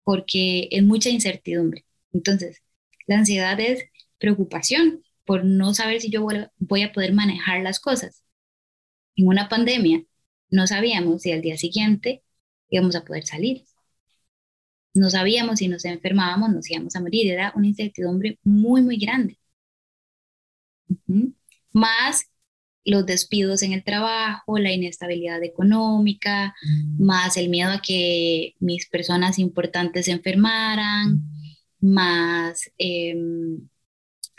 porque 0.03 0.67
es 0.71 0.83
mucha 0.83 1.09
incertidumbre. 1.09 1.85
Entonces, 2.13 2.61
la 3.07 3.17
ansiedad 3.17 3.59
es 3.59 3.83
preocupación 4.19 5.03
por 5.25 5.43
no 5.43 5.73
saber 5.73 6.01
si 6.01 6.09
yo 6.09 6.25
voy 6.59 6.83
a 6.83 6.93
poder 6.93 7.13
manejar 7.13 7.61
las 7.61 7.79
cosas. 7.79 8.23
En 9.15 9.27
una 9.27 9.49
pandemia 9.49 10.03
no 10.49 10.67
sabíamos 10.67 11.23
si 11.23 11.31
al 11.31 11.41
día 11.41 11.57
siguiente 11.57 12.23
íbamos 12.69 12.95
a 12.95 13.03
poder 13.03 13.25
salir. 13.25 13.65
No 14.93 15.09
sabíamos 15.09 15.59
si 15.59 15.67
nos 15.67 15.83
enfermábamos, 15.85 16.51
nos 16.51 16.69
íbamos 16.69 16.95
a 16.95 17.01
morir. 17.01 17.31
Era 17.31 17.51
una 17.55 17.67
incertidumbre 17.67 18.39
muy, 18.43 18.81
muy 18.81 18.97
grande 18.97 19.39
más 21.71 22.29
los 22.85 23.05
despidos 23.05 23.63
en 23.63 23.73
el 23.73 23.83
trabajo, 23.83 24.57
la 24.59 24.71
inestabilidad 24.71 25.43
económica, 25.43 26.55
mm. 26.61 27.03
más 27.03 27.35
el 27.37 27.49
miedo 27.49 27.71
a 27.71 27.81
que 27.81 28.55
mis 28.59 28.87
personas 28.87 29.39
importantes 29.39 30.05
se 30.05 30.11
enfermaran, 30.11 31.21
más, 31.79 32.71
em, 32.77 33.67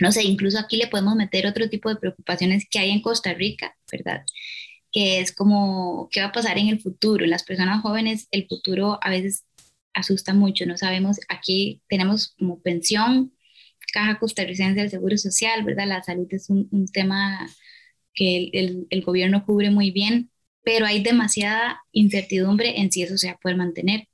no 0.00 0.12
sé, 0.12 0.24
incluso 0.24 0.58
aquí 0.58 0.76
le 0.76 0.88
podemos 0.88 1.16
meter 1.16 1.46
otro 1.46 1.68
tipo 1.68 1.88
de 1.88 1.96
preocupaciones 1.96 2.66
que 2.70 2.78
hay 2.78 2.90
en 2.90 3.02
Costa 3.02 3.34
Rica, 3.34 3.76
¿verdad? 3.90 4.24
Que 4.92 5.20
es 5.20 5.32
como, 5.34 6.08
¿qué 6.12 6.20
va 6.20 6.28
a 6.28 6.32
pasar 6.32 6.58
en 6.58 6.68
el 6.68 6.80
futuro? 6.80 7.24
En 7.24 7.30
las 7.30 7.44
personas 7.44 7.82
jóvenes, 7.82 8.28
el 8.30 8.46
futuro 8.48 8.98
a 9.02 9.10
veces 9.10 9.44
asusta 9.94 10.34
mucho, 10.34 10.66
no 10.66 10.76
sabemos, 10.76 11.18
aquí 11.28 11.82
tenemos 11.88 12.34
como 12.38 12.60
pensión, 12.60 13.32
Caja 13.92 14.18
Costarricense 14.18 14.80
del 14.80 14.90
Seguro 14.90 15.16
Social, 15.16 15.64
¿verdad? 15.64 15.86
La 15.86 16.02
salud 16.02 16.26
es 16.30 16.50
un, 16.50 16.86
tema 16.92 17.48
que 18.16 18.50
el, 18.54 18.88
el, 18.90 19.02
gobierno 19.04 19.44
cubre 19.46 19.70
muy 19.70 19.92
bien, 19.92 20.30
pero 20.64 20.86
hay 20.86 21.02
demasiada 21.02 21.82
incertidumbre 21.92 22.80
en 22.80 22.92
si 22.92 23.02
eso 23.02 23.18
se 23.18 23.28
va 23.28 23.34
a 23.34 23.38
poder 23.38 23.56
mantener. 23.58 24.08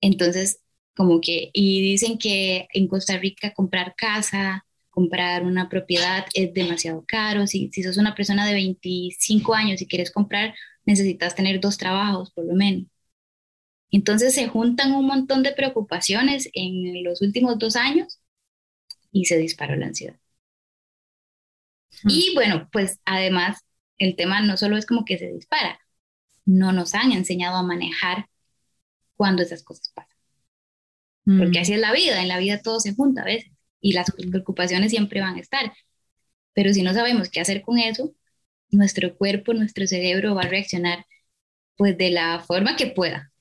Entonces, 0.00 0.60
como 0.94 1.20
que, 1.20 1.50
y 1.52 1.82
dicen 1.82 2.18
que 2.18 2.68
en 2.72 2.88
Costa 2.88 3.18
Rica 3.18 3.52
comprar 3.54 3.94
casa, 3.96 4.66
comprar 4.90 5.44
una 5.44 5.68
propiedad 5.68 6.26
es 6.34 6.52
demasiado 6.54 7.04
caro. 7.06 7.46
Si, 7.46 7.70
si 7.72 7.82
sos 7.82 7.96
una 7.98 8.14
persona 8.14 8.46
de 8.46 8.54
25 8.54 9.54
años 9.54 9.80
y 9.82 9.86
quieres 9.86 10.10
comprar, 10.10 10.54
necesitas 10.84 11.34
tener 11.34 11.60
dos 11.60 11.78
trabajos 11.78 12.30
por 12.32 12.44
lo 12.46 12.54
menos. 12.54 12.86
Entonces 13.92 14.34
se 14.34 14.48
juntan 14.48 14.92
un 14.92 15.06
montón 15.06 15.42
de 15.44 15.52
preocupaciones 15.52 16.48
en 16.54 17.04
los 17.04 17.22
últimos 17.22 17.58
dos 17.58 17.76
años 17.76 18.20
y 19.12 19.26
se 19.26 19.38
disparó 19.38 19.76
la 19.76 19.86
ansiedad. 19.86 20.16
Y 22.04 22.32
bueno, 22.34 22.68
pues 22.72 23.00
además 23.04 23.58
el 23.98 24.16
tema 24.16 24.40
no 24.42 24.56
solo 24.56 24.76
es 24.76 24.86
como 24.86 25.04
que 25.04 25.18
se 25.18 25.28
dispara, 25.32 25.78
no 26.44 26.72
nos 26.72 26.94
han 26.94 27.12
enseñado 27.12 27.56
a 27.56 27.62
manejar 27.62 28.28
cuando 29.16 29.42
esas 29.42 29.62
cosas 29.62 29.92
pasan. 29.94 30.16
Mm. 31.24 31.38
Porque 31.38 31.60
así 31.60 31.72
es 31.72 31.80
la 31.80 31.92
vida, 31.92 32.20
en 32.20 32.28
la 32.28 32.38
vida 32.38 32.60
todo 32.60 32.80
se 32.80 32.94
junta 32.94 33.22
a 33.22 33.26
veces 33.26 33.52
y 33.80 33.92
las 33.92 34.10
preocupaciones 34.10 34.90
siempre 34.90 35.20
van 35.20 35.36
a 35.36 35.40
estar. 35.40 35.72
Pero 36.54 36.72
si 36.72 36.82
no 36.82 36.92
sabemos 36.94 37.28
qué 37.28 37.40
hacer 37.40 37.62
con 37.62 37.78
eso, 37.78 38.14
nuestro 38.70 39.16
cuerpo, 39.16 39.54
nuestro 39.54 39.86
cerebro 39.86 40.34
va 40.34 40.42
a 40.42 40.48
reaccionar 40.48 41.06
pues 41.76 41.96
de 41.96 42.10
la 42.10 42.40
forma 42.40 42.76
que 42.76 42.86
pueda. 42.86 43.32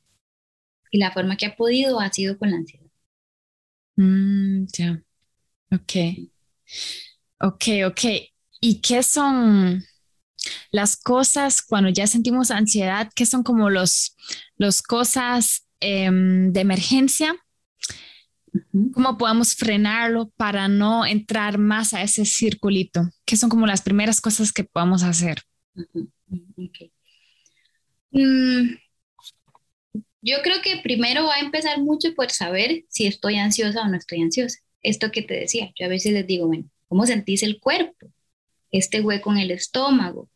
Y 0.91 0.97
la 0.97 1.11
forma 1.11 1.37
que 1.37 1.45
ha 1.45 1.55
podido 1.55 1.99
ha 1.99 2.11
sido 2.11 2.37
con 2.37 2.51
la 2.51 2.57
ansiedad. 2.57 2.87
Mm, 3.95 4.65
ya. 4.73 5.01
Ok. 5.71 5.93
Ok, 7.39 7.63
ok. 7.87 8.01
¿Y 8.61 8.81
qué 8.81 9.03
son 9.03 9.83
las 10.71 10.97
cosas 10.97 11.61
cuando 11.61 11.89
ya 11.89 12.07
sentimos 12.07 12.51
ansiedad? 12.51 13.11
¿Qué 13.15 13.25
son 13.27 13.43
como 13.43 13.69
los, 13.69 14.17
los 14.57 14.81
cosas 14.83 15.67
em, 15.81 16.53
de 16.53 16.61
emergencia? 16.61 17.35
¿Cómo 18.93 19.17
podemos 19.17 19.55
frenarlo 19.55 20.29
para 20.37 20.67
no 20.67 21.05
entrar 21.05 21.57
más 21.57 21.93
a 21.93 22.01
ese 22.03 22.25
circulito? 22.25 23.09
¿Qué 23.25 23.37
son 23.37 23.49
como 23.49 23.65
las 23.65 23.81
primeras 23.81 24.19
cosas 24.21 24.51
que 24.51 24.63
podemos 24.65 25.03
hacer? 25.03 25.41
Ujú, 25.75 26.09
ujú, 26.29 26.65
ok. 26.65 26.91
Mm, 28.13 28.77
yo 30.21 30.37
creo 30.43 30.61
que 30.63 30.77
primero 30.83 31.25
va 31.25 31.35
a 31.35 31.39
empezar 31.39 31.79
mucho 31.79 32.13
por 32.15 32.31
saber 32.31 32.85
si 32.89 33.07
estoy 33.07 33.37
ansiosa 33.37 33.81
o 33.81 33.87
no 33.87 33.97
estoy 33.97 34.21
ansiosa. 34.21 34.59
Esto 34.83 35.11
que 35.11 35.21
te 35.21 35.35
decía, 35.35 35.71
yo 35.79 35.85
a 35.85 35.89
veces 35.89 36.13
les 36.13 36.27
digo, 36.27 36.47
bueno, 36.47 36.65
¿cómo 36.87 37.05
sentís 37.05 37.43
el 37.43 37.59
cuerpo? 37.59 38.07
Este 38.71 39.01
hueco 39.01 39.31
en 39.31 39.39
el 39.39 39.51
estómago. 39.51 40.29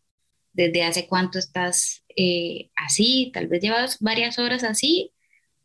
¿Desde 0.54 0.84
hace 0.84 1.08
cuánto 1.08 1.38
estás 1.40 2.04
eh, 2.16 2.70
así? 2.76 3.32
Tal 3.34 3.48
vez 3.48 3.62
llevas 3.62 4.00
varias 4.00 4.40
horas 4.40 4.64
así, 4.64 5.12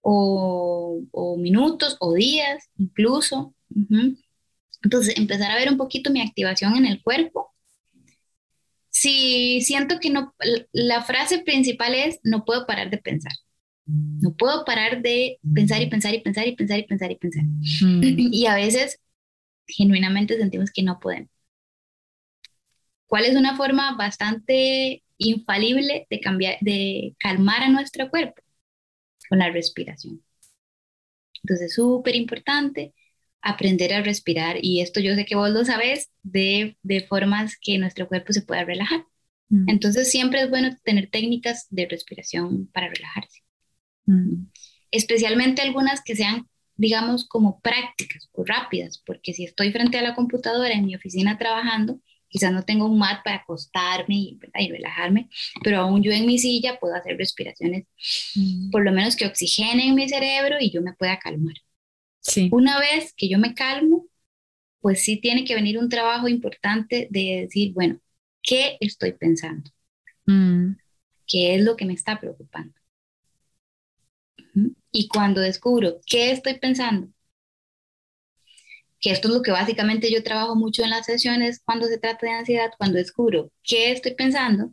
o, 0.00 1.00
o 1.12 1.36
minutos, 1.36 1.96
o 2.00 2.14
días, 2.14 2.68
incluso. 2.76 3.54
Ujú. 3.70 4.16
Entonces, 4.82 5.16
empezar 5.16 5.50
a 5.50 5.56
ver 5.56 5.70
un 5.70 5.76
poquito 5.76 6.10
mi 6.10 6.20
activación 6.20 6.76
en 6.76 6.86
el 6.86 7.02
cuerpo 7.02 7.50
si 8.90 9.60
siento 9.62 9.98
que 10.00 10.10
no, 10.10 10.34
la 10.72 11.02
frase 11.02 11.38
principal 11.38 11.94
es, 11.94 12.20
no 12.22 12.44
puedo 12.44 12.66
parar 12.66 12.90
de 12.90 12.98
pensar. 12.98 13.32
No 13.86 14.36
puedo 14.36 14.64
parar 14.64 15.00
de 15.00 15.38
pensar 15.54 15.80
y 15.80 15.86
pensar 15.86 16.14
y 16.14 16.20
pensar 16.20 16.46
y 16.46 16.54
pensar 16.54 16.78
y 16.78 16.82
pensar 16.84 17.10
y 17.10 17.16
pensar. 17.16 17.44
Mm, 17.44 18.02
Y 18.02 18.46
a 18.46 18.54
veces, 18.54 19.00
genuinamente 19.66 20.36
sentimos 20.36 20.70
que 20.70 20.82
no 20.82 21.00
podemos. 21.00 21.30
¿Cuál 23.10 23.26
es 23.26 23.36
una 23.36 23.56
forma 23.58 23.96
bastante 23.96 25.04
infalible 25.18 26.08
de 26.10 26.20
cambiar, 26.20 26.58
de 26.62 27.16
calmar 27.20 27.62
a 27.64 27.70
nuestro 27.70 28.10
cuerpo? 28.10 28.42
Con 29.30 29.40
la 29.40 29.50
respiración. 29.50 30.22
Entonces, 31.42 31.74
súper 31.74 32.16
importante 32.16 32.94
aprender 33.42 33.94
a 33.94 34.02
respirar. 34.02 34.56
Y 34.62 34.80
esto 34.80 35.00
yo 35.00 35.14
sé 35.14 35.24
que 35.24 35.36
vos 35.36 35.50
lo 35.50 35.64
sabes 35.64 36.10
de, 36.22 36.76
de 36.82 37.02
formas 37.06 37.56
que 37.60 37.78
nuestro 37.78 38.08
cuerpo 38.08 38.32
se 38.32 38.42
pueda 38.42 38.64
relajar. 38.64 39.04
mm, 39.50 39.66
Entonces, 39.66 40.10
siempre 40.10 40.42
es 40.42 40.50
bueno 40.50 40.76
tener 40.84 41.10
técnicas 41.10 41.68
de 41.70 41.86
respiración 41.88 42.68
para 42.72 42.88
relajarse. 42.90 43.40
mm, 44.06 44.50
Especialmente 44.92 45.62
algunas 45.62 46.02
que 46.02 46.16
sean, 46.16 46.48
digamos, 46.76 47.26
como 47.28 47.60
prácticas 47.60 48.28
o 48.32 48.44
rápidas, 48.44 49.02
porque 49.06 49.32
si 49.34 49.44
estoy 49.44 49.72
frente 49.72 49.98
a 49.98 50.02
la 50.02 50.14
computadora 50.14 50.72
en 50.74 50.86
mi 50.86 50.94
oficina 50.96 51.38
trabajando, 51.38 52.00
quizás 52.30 52.52
no 52.52 52.62
tengo 52.62 52.86
un 52.86 52.98
mat 52.98 53.22
para 53.22 53.38
acostarme 53.38 54.14
y, 54.14 54.40
y 54.54 54.70
relajarme, 54.70 55.28
pero 55.62 55.80
aún 55.80 56.02
yo 56.02 56.12
en 56.12 56.26
mi 56.26 56.38
silla 56.38 56.78
puedo 56.78 56.94
hacer 56.94 57.18
respiraciones, 57.18 57.86
mm. 58.36 58.70
por 58.70 58.84
lo 58.84 58.92
menos 58.92 59.16
que 59.16 59.26
oxigenen 59.26 59.94
mi 59.94 60.08
cerebro 60.08 60.56
y 60.58 60.70
yo 60.70 60.80
me 60.80 60.94
pueda 60.94 61.18
calmar. 61.18 61.56
Sí. 62.20 62.48
Una 62.52 62.78
vez 62.78 63.12
que 63.16 63.28
yo 63.28 63.38
me 63.38 63.54
calmo, 63.54 64.06
pues 64.80 65.02
sí 65.02 65.16
tiene 65.18 65.44
que 65.44 65.54
venir 65.54 65.78
un 65.78 65.88
trabajo 65.88 66.28
importante 66.28 67.08
de 67.10 67.42
decir, 67.42 67.72
bueno, 67.74 68.00
¿qué 68.42 68.78
estoy 68.80 69.12
pensando? 69.12 69.70
Mm, 70.26 70.76
¿Qué 71.26 71.56
es 71.56 71.62
lo 71.62 71.76
que 71.76 71.84
me 71.84 71.94
está 71.94 72.18
preocupando? 72.20 72.74
Y 74.92 75.08
cuando 75.08 75.40
descubro 75.40 76.00
qué 76.06 76.30
estoy 76.30 76.58
pensando, 76.58 77.08
que 79.00 79.10
esto 79.12 79.28
es 79.28 79.34
lo 79.34 79.42
que 79.42 79.50
básicamente 79.52 80.12
yo 80.12 80.22
trabajo 80.24 80.56
mucho 80.56 80.82
en 80.84 80.90
las 80.90 81.06
sesiones 81.06 81.60
cuando 81.64 81.86
se 81.86 81.98
trata 81.98 82.26
de 82.26 82.32
ansiedad, 82.32 82.70
cuando 82.78 82.98
descubro 82.98 83.50
qué 83.62 83.92
estoy 83.92 84.14
pensando, 84.14 84.72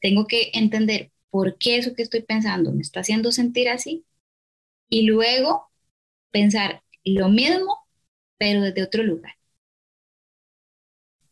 tengo 0.00 0.26
que 0.26 0.50
entender 0.54 1.12
por 1.30 1.58
qué 1.58 1.78
eso 1.78 1.94
que 1.94 2.02
estoy 2.02 2.22
pensando 2.22 2.72
me 2.72 2.82
está 2.82 3.00
haciendo 3.00 3.32
sentir 3.32 3.68
así 3.68 4.06
y 4.88 5.06
luego 5.06 5.70
pensar 6.32 6.82
lo 7.04 7.28
mismo, 7.30 7.78
pero 8.38 8.62
desde 8.62 8.82
otro 8.84 9.02
lugar, 9.04 9.34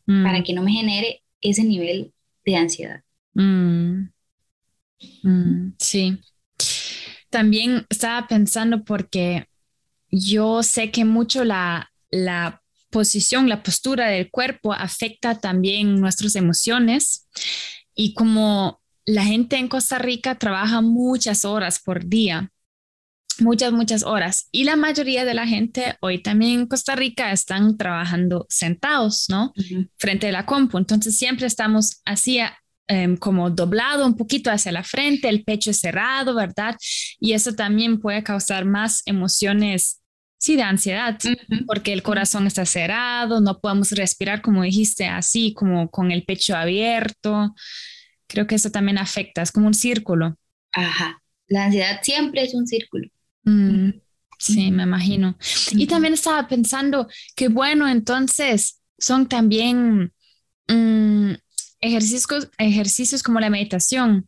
mm, 0.07 0.13
para 0.21 0.43
que 0.43 0.53
no 0.53 0.63
me 0.63 0.71
genere 0.71 1.23
ese 1.41 1.63
nivel 1.63 2.13
de 2.45 2.55
ansiedad. 2.55 3.03
mm, 3.35 4.09
mm, 5.23 5.75
sí. 5.79 6.19
También 7.29 7.85
estaba 7.89 8.27
pensando 8.27 8.83
porque 8.83 9.47
yo 10.11 10.63
sé 10.63 10.91
que 10.91 11.05
mucho 11.05 11.45
la, 11.45 11.92
la 12.13 12.61
posición, 12.91 13.49
la 13.49 13.63
postura 13.63 14.07
del 14.07 14.29
cuerpo 14.29 14.71
afecta 14.71 15.39
también 15.39 15.99
nuestras 15.99 16.35
emociones 16.35 17.27
y 17.95 18.13
como 18.13 18.81
la 19.05 19.25
gente 19.25 19.57
en 19.57 19.67
Costa 19.67 19.97
Rica 19.97 20.35
trabaja 20.35 20.81
muchas 20.81 21.43
horas 21.43 21.79
por 21.83 22.05
día, 22.05 22.51
muchas, 23.39 23.73
muchas 23.73 24.03
horas 24.03 24.47
y 24.51 24.63
la 24.63 24.75
mayoría 24.75 25.25
de 25.25 25.33
la 25.33 25.47
gente 25.47 25.95
hoy 26.01 26.21
también 26.21 26.61
en 26.61 26.67
Costa 26.67 26.95
Rica 26.95 27.31
están 27.31 27.77
trabajando 27.77 28.45
sentados, 28.47 29.25
¿no? 29.27 29.53
Frente 29.97 30.27
de 30.27 30.31
la 30.31 30.45
compu. 30.45 30.77
Entonces 30.77 31.17
siempre 31.17 31.47
estamos 31.47 32.01
así 32.05 32.39
em, 32.87 33.17
como 33.17 33.49
doblado 33.49 34.05
un 34.05 34.15
poquito 34.15 34.51
hacia 34.51 34.71
la 34.71 34.83
frente, 34.83 35.29
el 35.29 35.43
pecho 35.43 35.73
cerrado, 35.73 36.35
¿verdad? 36.35 36.75
Y 37.19 37.33
eso 37.33 37.53
también 37.53 37.99
puede 37.99 38.21
causar 38.21 38.65
más 38.65 39.01
emociones, 39.07 40.02
sí, 40.43 40.57
de 40.57 40.63
ansiedad, 40.63 41.17
Ujú. 41.23 41.65
porque 41.65 41.93
el 41.93 42.03
corazón 42.03 42.47
está 42.47 42.65
cerrado, 42.65 43.39
no 43.39 43.61
podemos 43.61 43.91
respirar, 43.91 44.41
como 44.41 44.61
dijiste, 44.63 45.07
así 45.07 45.53
como 45.53 45.89
con 45.89 46.11
el 46.11 46.25
pecho 46.25 46.53
abierto. 46.53 47.55
Creo 48.27 48.45
que 48.45 48.55
eso 48.55 48.69
también 48.69 48.97
afecta, 48.97 49.41
es 49.41 49.53
como 49.53 49.67
un 49.67 49.73
círculo. 49.73 50.35
Ajá. 50.73 51.23
La 51.47 51.65
ansiedad 51.65 51.99
siempre 52.01 52.43
es 52.43 52.53
un 52.55 52.67
círculo. 52.67 53.07
Mm, 53.45 53.91
sí, 54.37 54.69
me 54.69 54.83
imagino. 54.83 55.37
Y 55.71 55.83
Ujú. 55.83 55.87
también 55.87 56.13
estaba 56.13 56.45
pensando 56.49 57.07
que, 57.37 57.47
bueno, 57.47 57.87
entonces 57.87 58.81
son 58.97 59.29
también 59.29 60.11
mm, 60.67 61.31
ejercicios, 61.79 62.49
ejercicios 62.57 63.23
como 63.23 63.39
la 63.39 63.49
meditación, 63.49 64.27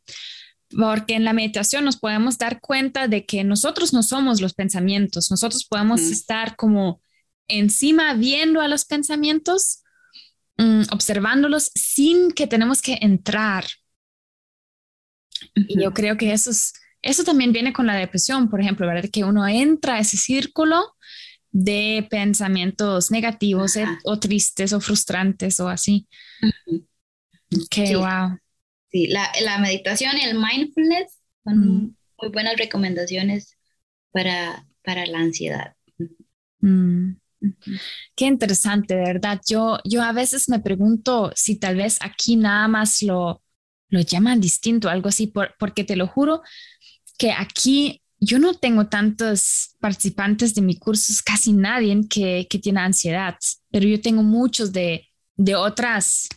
porque 0.77 1.15
en 1.15 1.23
la 1.23 1.33
meditación 1.33 1.85
nos 1.85 1.97
podemos 1.97 2.37
dar 2.37 2.59
cuenta 2.59 3.07
de 3.07 3.25
que 3.25 3.43
nosotros 3.43 3.93
no 3.93 4.03
somos 4.03 4.41
los 4.41 4.53
pensamientos, 4.53 5.31
nosotros 5.31 5.65
podemos 5.65 6.01
Ujú. 6.01 6.11
estar 6.11 6.55
como 6.55 7.01
encima 7.47 8.13
viendo 8.13 8.61
a 8.61 8.67
los 8.67 8.85
pensamientos, 8.85 9.83
mm, 10.57 10.83
observándolos 10.91 11.71
sin 11.75 12.31
que 12.31 12.47
tenemos 12.47 12.81
que 12.81 12.97
entrar. 13.01 13.65
Y 15.53 15.81
yo 15.81 15.93
creo 15.93 16.17
que 16.17 16.33
eso 16.33 16.49
es, 16.51 16.73
eso 17.01 17.23
también 17.23 17.51
viene 17.51 17.73
con 17.73 17.85
la 17.85 17.95
depresión, 17.95 18.49
por 18.49 18.61
ejemplo, 18.61 18.87
¿verdad? 18.87 19.09
Que 19.11 19.23
uno 19.23 19.47
entra 19.47 19.95
a 19.95 19.99
ese 19.99 20.17
círculo 20.17 20.95
de 21.51 22.05
pensamientos 22.09 23.11
negativos 23.11 23.75
eh, 23.77 23.85
o 24.03 24.19
tristes 24.19 24.73
o 24.73 24.81
frustrantes 24.81 25.59
o 25.59 25.69
así. 25.69 26.07
Ujú. 26.41 26.85
Que 27.69 27.87
Sí. 27.87 27.95
wow. 27.95 28.37
Sí, 28.91 29.07
la, 29.07 29.29
la 29.43 29.57
meditación 29.59 30.17
y 30.17 30.21
el 30.23 30.35
mindfulness 30.35 31.19
son 31.43 31.59
Mm. 31.59 31.95
muy 32.21 32.31
buenas 32.31 32.57
recomendaciones 32.57 33.57
para, 34.11 34.65
para 34.83 35.05
la 35.05 35.19
ansiedad. 35.19 35.75
Mm. 36.61 37.11
Qué 38.15 38.25
interesante, 38.25 38.95
de 38.95 39.01
verdad. 39.03 39.39
Yo, 39.47 39.77
yo 39.83 40.01
a 40.01 40.11
veces 40.13 40.49
me 40.49 40.59
pregunto 40.59 41.31
si 41.35 41.57
tal 41.59 41.75
vez 41.75 41.97
aquí 42.01 42.35
nada 42.37 42.67
más 42.67 43.03
lo, 43.03 43.43
lo 43.89 43.99
llaman 44.01 44.41
distinto, 44.41 44.89
algo 44.89 45.09
así, 45.09 45.27
por- 45.27 45.53
porque 45.59 45.83
te 45.83 45.95
lo 45.95 46.07
juro 46.07 46.41
que 47.19 47.31
aquí 47.31 48.01
yo 48.19 48.39
no 48.39 48.55
tengo 48.55 48.87
tantos 48.87 49.75
participantes 49.79 50.55
de 50.55 50.61
mi 50.61 50.77
cursos, 50.79 51.21
casi 51.21 51.53
nadie 51.53 51.99
que, 52.09 52.47
que 52.49 52.57
tiene 52.59 52.79
ansiedad, 52.79 53.35
pero 53.69 53.85
yo 53.87 54.01
tengo 54.01 54.23
muchos 54.23 54.71
de, 54.71 55.07
de 55.35 55.55
otras, 55.55 56.27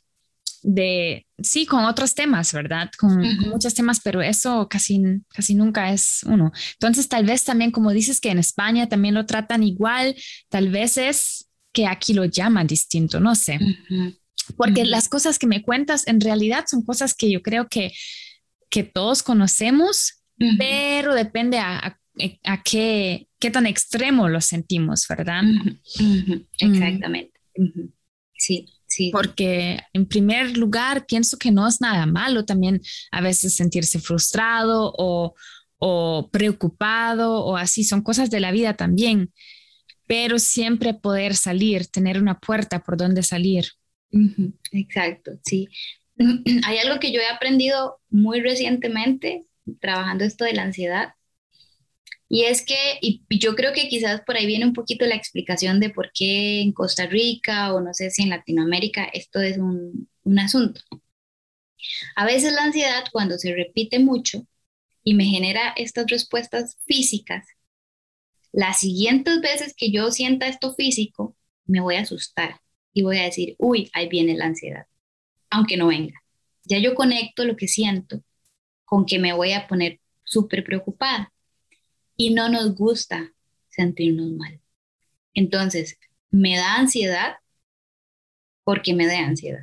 de, 0.63 1.27
sí, 1.41 1.67
con 1.67 1.85
otros 1.85 2.15
temas, 2.15 2.53
¿verdad? 2.53 2.91
Con, 2.99 3.23
muchos 3.51 3.75
temas, 3.75 4.01
pero 4.01 4.21
eso 4.23 4.69
casi, 4.69 5.01
casi 5.29 5.55
nunca 5.55 5.93
es 5.93 6.21
uno. 6.25 6.53
Entonces, 6.75 7.09
tal 7.09 7.25
vez 7.25 7.45
también, 7.45 7.71
como 7.71 7.93
dices 7.93 8.21
que 8.21 8.31
en 8.31 8.39
España 8.39 8.89
también 8.89 9.15
lo 9.15 9.25
tratan 9.27 9.63
igual, 9.63 10.15
tal 10.49 10.69
vez 10.71 10.97
es 10.97 11.49
que 11.73 11.87
aquí 11.87 12.13
lo 12.15 12.25
llaman 12.25 12.67
distinto, 12.67 13.21
no 13.21 13.35
sé. 13.35 13.59
Porque 14.57 14.85
las 14.85 15.09
cosas 15.09 15.39
que 15.39 15.47
me 15.47 15.63
cuentas 15.63 16.07
en 16.07 16.21
realidad 16.21 16.65
son 16.69 16.83
cosas 16.83 17.15
que 17.15 17.31
yo 17.31 17.43
creo 17.43 17.69
que, 17.69 17.93
que 18.71 18.83
todos 18.83 19.23
conocemos, 19.23 20.23
pero 20.59 21.15
depende 21.15 21.59
a, 21.59 21.79
a- 21.79 21.99
a 22.45 22.63
qué, 22.63 23.29
qué 23.39 23.51
tan 23.51 23.67
extremo 23.67 24.29
lo 24.29 24.41
sentimos, 24.41 25.07
¿verdad? 25.09 25.43
Exactamente. 26.59 27.39
Sí, 28.37 28.67
sí. 28.89 29.11
Porque 29.13 29.79
en 29.93 30.07
primer 30.07 30.57
lugar 30.57 31.07
pienso 31.07 31.39
que 31.39 31.53
no 31.53 31.67
es 31.69 31.81
nada 31.81 32.07
malo 32.07 32.45
también 32.45 32.81
a 33.13 33.21
veces 33.21 33.55
sentirse 33.55 34.01
frustrado 34.01 34.93
o, 34.99 35.35
o 35.79 36.29
preocupado 36.31 37.45
o 37.45 37.57
así, 37.57 37.85
son 37.85 38.03
cosas 38.03 38.31
de 38.31 38.41
la 38.41 38.51
vida 38.51 38.75
también, 38.75 39.33
pero 40.07 40.39
siempre 40.39 40.95
poder 40.95 41.37
salir, 41.37 41.87
tener 41.87 42.21
una 42.21 42.41
puerta 42.41 42.81
por 42.81 42.97
donde 42.97 43.23
salir. 43.23 43.67
Exacto, 44.73 45.33
sí. 45.45 45.69
Hay 46.65 46.79
algo 46.79 46.99
que 46.99 47.13
yo 47.13 47.21
he 47.21 47.29
aprendido 47.29 48.01
muy 48.11 48.41
recientemente 48.41 49.45
trabajando 49.81 50.25
esto 50.25 50.45
de 50.45 50.55
la 50.55 50.63
ansiedad 50.63 51.13
y 52.29 52.45
es 52.45 52.65
que, 52.65 52.77
y 53.01 53.23
yo 53.31 53.55
creo 53.57 53.73
que 53.73 53.89
quizás 53.89 54.21
por 54.23 54.37
ahí 54.37 54.47
viene 54.47 54.67
un 54.67 54.75
poquito 54.75 55.07
la 55.07 55.15
explicación 55.15 55.81
de 55.81 55.91
por 55.91 56.11
qué 56.13 56.61
en 56.61 56.73
Costa 56.73 57.07
Rica 57.07 57.75
o 57.75 57.81
no 57.81 57.95
sé 57.95 58.11
si 58.11 58.23
en 58.23 58.31
Latinoamérica 58.31 59.05
esto 59.05 59.41
es 59.41 59.57
un, 59.59 60.09
un 60.25 60.39
asunto. 60.39 60.81
A 62.17 62.27
veces 62.27 62.53
la 62.53 62.65
ansiedad 62.65 63.05
cuando 63.13 63.39
se 63.39 63.55
repite 63.55 63.99
mucho 63.99 64.47
y 65.05 65.15
me 65.15 65.25
genera 65.25 65.73
estas 65.77 66.07
respuestas 66.09 66.77
físicas, 66.85 67.47
las 68.53 68.81
siguientes 68.81 69.41
veces 69.41 69.75
que 69.77 69.91
yo 69.91 70.11
sienta 70.11 70.49
esto 70.49 70.75
físico, 70.75 71.37
me 71.67 71.81
voy 71.81 71.97
a 71.97 72.03
asustar 72.03 72.61
y 72.93 73.03
voy 73.03 73.19
a 73.19 73.25
decir, 73.25 73.55
uy, 73.59 73.91
ahí 73.95 74.09
viene 74.09 74.35
la 74.37 74.47
ansiedad, 74.47 74.87
aunque 75.51 75.77
no 75.77 75.89
venga. 75.89 76.21
Ya 76.65 76.79
yo 76.79 76.95
conecto 76.95 77.45
lo 77.45 77.57
que 77.57 77.69
siento 77.69 78.23
con 78.85 79.07
que 79.07 79.19
me 79.19 79.33
voy 79.33 79.53
a 79.53 79.67
poner 79.69 80.01
súper 80.25 80.65
preocupada 80.65 81.33
y 82.19 82.35
no 82.35 82.51
nos 82.51 82.75
gusta 82.75 83.33
sentirnos 83.71 84.33
mal. 84.33 84.61
Entonces, 85.33 85.99
me 86.31 86.57
da 86.57 86.75
ansiedad 86.75 87.37
porque 88.65 88.93
me 88.93 89.07
da 89.07 89.21
ansiedad. 89.21 89.63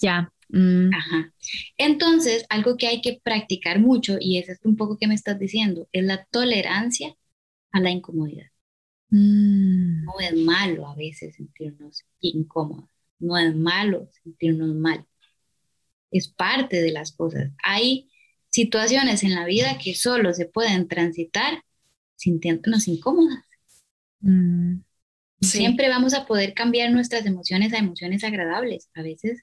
Ya. 0.00 0.32
Mm. 0.50 0.94
Ajá. 0.94 1.32
Entonces, 1.78 2.44
algo 2.50 2.76
que 2.76 2.86
hay 2.86 3.00
que 3.00 3.20
practicar 3.20 3.80
mucho, 3.80 4.18
y 4.20 4.38
es 4.38 4.48
esto 4.48 4.68
un 4.68 4.76
poco 4.76 4.98
que 4.98 5.08
me 5.08 5.14
estás 5.14 5.38
diciendo, 5.38 5.88
es 5.92 6.04
la 6.04 6.24
tolerancia 6.26 7.16
a 7.72 7.80
la 7.80 7.90
incomodidad. 7.90 8.46
Mm. 9.08 10.04
No 10.04 10.20
es 10.20 10.34
malo 10.36 10.86
a 10.86 10.94
veces 10.94 11.36
sentirnos 11.36 12.04
incómodos, 12.20 12.90
no 13.18 13.38
es 13.38 13.56
malo 13.56 14.08
sentirnos 14.22 14.74
mal. 14.74 15.06
Es 16.10 16.28
parte 16.28 16.82
de 16.82 16.92
las 16.92 17.12
cosas. 17.12 17.50
Hay 17.62 18.10
situaciones 18.56 19.22
en 19.22 19.34
la 19.34 19.44
vida 19.44 19.76
que 19.76 19.94
solo 19.94 20.32
se 20.32 20.46
pueden 20.46 20.88
transitar 20.88 21.62
sintiéndonos 22.14 22.88
incómodas. 22.88 23.44
Mm, 24.20 24.76
Siempre 25.42 25.90
vamos 25.90 26.14
a 26.14 26.24
poder 26.24 26.54
cambiar 26.54 26.90
nuestras 26.90 27.26
emociones 27.26 27.74
a 27.74 27.78
emociones 27.78 28.24
agradables. 28.24 28.88
A 28.94 29.02
veces 29.02 29.42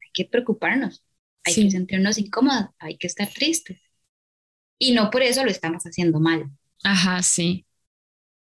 hay 0.00 0.08
que 0.14 0.24
preocuparnos, 0.24 1.04
hay 1.44 1.54
que 1.54 1.70
sentirnos 1.70 2.16
incómodas, 2.16 2.70
hay 2.78 2.96
que 2.96 3.06
estar 3.06 3.28
tristes. 3.28 3.82
Y 4.78 4.92
no 4.92 5.10
por 5.10 5.22
eso 5.22 5.44
lo 5.44 5.50
estamos 5.50 5.82
haciendo 5.84 6.18
mal. 6.18 6.50
Ajá, 6.82 7.22
sí. 7.22 7.66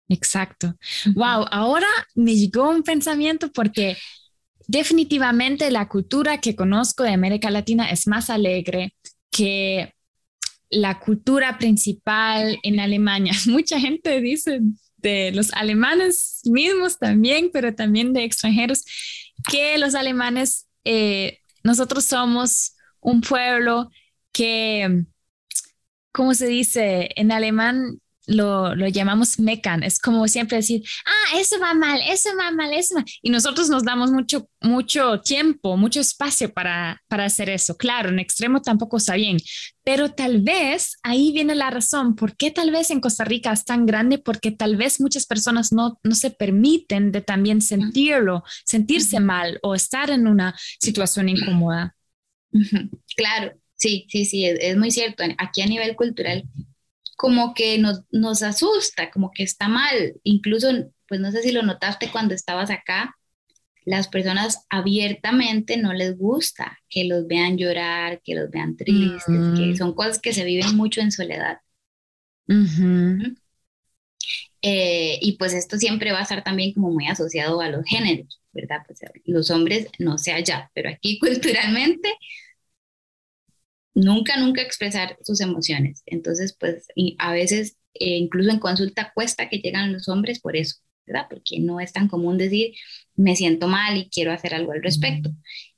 Exacto. 0.07 0.73
Wow, 1.15 1.47
ahora 1.51 1.87
me 2.15 2.33
llegó 2.33 2.69
un 2.69 2.83
pensamiento 2.83 3.51
porque 3.51 3.97
definitivamente 4.69 5.69
la 5.69 5.89
cultura 5.89 6.39
que 6.39 6.55
conozco 6.55 7.03
de 7.03 7.11
América 7.11 7.51
Latina 7.51 7.91
es 7.91 8.07
más 8.07 8.29
alegre 8.29 8.95
que 9.31 9.96
la 10.69 10.99
cultura 10.99 11.57
principal 11.57 12.59
en 12.63 12.79
Alemania. 12.79 13.33
Mucha 13.47 13.79
gente 13.79 14.21
dice 14.21 14.61
de 14.97 15.31
los 15.31 15.53
alemanes 15.53 16.41
mismos 16.45 16.97
también, 16.97 17.49
pero 17.53 17.73
también 17.73 18.13
de 18.13 18.23
extranjeros, 18.23 18.83
que 19.49 19.77
los 19.77 19.95
alemanes, 19.95 20.67
eh, 20.83 21.39
nosotros 21.63 22.05
somos 22.05 22.75
un 22.99 23.21
pueblo 23.21 23.89
que, 24.31 25.05
¿cómo 26.11 26.33
se 26.33 26.47
dice? 26.47 27.09
En 27.15 27.31
alemán 27.31 28.01
lo, 28.27 28.75
lo, 28.75 28.87
llamamos 28.87 29.39
mecan, 29.39 29.83
es 29.83 29.99
como 29.99 30.27
siempre 30.27 30.57
decir, 30.57 30.83
ah, 31.05 31.37
eso 31.37 31.59
va 31.59 31.73
mal, 31.73 32.01
eso 32.07 32.29
va 32.37 32.51
mal, 32.51 32.73
eso 32.73 32.95
va. 32.95 33.05
Y 33.21 33.29
nosotros 33.29 33.69
nos 33.69 33.83
damos 33.83 34.11
mucho, 34.11 34.49
mucho 34.61 35.21
tiempo, 35.21 35.77
mucho 35.77 36.01
espacio 36.01 36.53
para, 36.53 37.01
para 37.07 37.25
hacer 37.25 37.49
eso. 37.49 37.77
Claro, 37.77 38.09
en 38.09 38.19
extremo 38.19 38.61
tampoco 38.61 38.97
está 38.97 39.15
bien, 39.15 39.37
pero 39.83 40.11
tal 40.11 40.41
vez 40.41 40.97
ahí 41.03 41.31
viene 41.31 41.55
la 41.55 41.69
razón, 41.69 42.15
¿por 42.15 42.35
qué 42.35 42.51
tal 42.51 42.69
vez 42.69 42.91
en 42.91 42.99
Costa 42.99 43.23
Rica 43.23 43.53
es 43.53 43.63
tan 43.63 43.85
grande? 43.85 44.17
Porque 44.17 44.51
tal 44.51 44.75
vez 44.75 44.99
muchas 44.99 45.25
personas 45.25 45.71
no, 45.71 45.97
no 46.03 46.13
se 46.13 46.29
permiten 46.29 47.13
de 47.13 47.21
también 47.21 47.61
sentirlo, 47.61 48.43
sentirse 48.65 49.21
mal 49.21 49.57
o 49.63 49.73
estar 49.73 50.09
en 50.09 50.27
una 50.27 50.53
situación 50.79 51.29
incómoda. 51.29 51.95
Claro, 53.15 53.53
sí, 53.75 54.05
sí, 54.09 54.25
sí, 54.25 54.45
es, 54.45 54.57
es 54.59 54.77
muy 54.77 54.91
cierto. 54.91 55.23
Aquí 55.37 55.61
a 55.61 55.65
nivel 55.65 55.95
cultural 55.95 56.43
como 57.17 57.53
que 57.53 57.77
nos, 57.79 58.03
nos 58.11 58.43
asusta, 58.43 59.11
como 59.11 59.31
que 59.31 59.43
está 59.43 59.67
mal. 59.67 60.15
Incluso, 60.23 60.69
pues 61.09 61.19
no 61.19 61.31
sé 61.31 61.41
si 61.43 61.51
lo 61.51 61.63
notaste 61.63 62.11
cuando 62.11 62.35
estabas 62.35 62.69
acá, 62.71 63.17
las 63.85 64.07
personas 64.07 64.65
abiertamente 64.69 65.77
no 65.77 65.93
les 65.93 66.17
gusta 66.17 66.79
que 66.89 67.05
los 67.05 67.27
vean 67.27 67.57
llorar, 67.57 68.21
que 68.23 68.35
los 68.35 68.49
vean 68.51 68.77
tristes, 68.77 69.51
que 69.57 69.75
son 69.75 69.95
cosas 69.95 70.19
que 70.19 70.33
se 70.33 70.45
viven 70.45 70.77
mucho 70.77 71.01
en 71.01 71.11
soledad. 71.11 71.59
eh, 74.61 75.19
y 75.21 75.37
pues 75.37 75.53
esto 75.53 75.77
siempre 75.77 76.11
va 76.11 76.19
a 76.19 76.23
estar 76.23 76.43
también 76.43 76.73
como 76.73 76.91
muy 76.91 77.07
asociado 77.07 77.61
a 77.61 77.69
los 77.69 77.85
géneros, 77.85 78.41
¿verdad? 78.51 78.81
Pues 78.87 78.99
los 79.25 79.51
hombres 79.51 79.87
no 79.99 80.17
sé 80.17 80.33
allá, 80.33 80.71
pero 80.73 80.89
aquí 80.89 81.19
culturalmente 81.19 82.13
nunca, 83.97 84.37
nunca 84.37 84.61
expresar 84.61 85.17
sus 85.23 85.41
emociones. 85.41 86.03
Entonces, 86.05 86.55
pues 86.59 86.87
a 87.19 87.33
veces, 87.33 87.77
eh, 87.95 88.17
incluso 88.17 88.51
en 88.51 88.59
consulta, 88.59 89.11
cuesta 89.13 89.49
que 89.49 89.59
llegan 89.59 89.93
los 89.93 90.07
hombres 90.07 90.39
por 90.39 90.55
eso, 90.55 90.77
¿verdad? 91.05 91.27
Porque 91.29 91.59
no 91.59 91.79
es 91.79 91.93
tan 91.93 92.07
común 92.07 92.37
decir, 92.37 92.73
me 93.15 93.35
siento 93.35 93.67
mal 93.67 93.97
y 93.97 94.09
quiero 94.09 94.31
hacer 94.31 94.53
algo 94.53 94.71
al 94.73 94.83
respecto. 94.83 95.31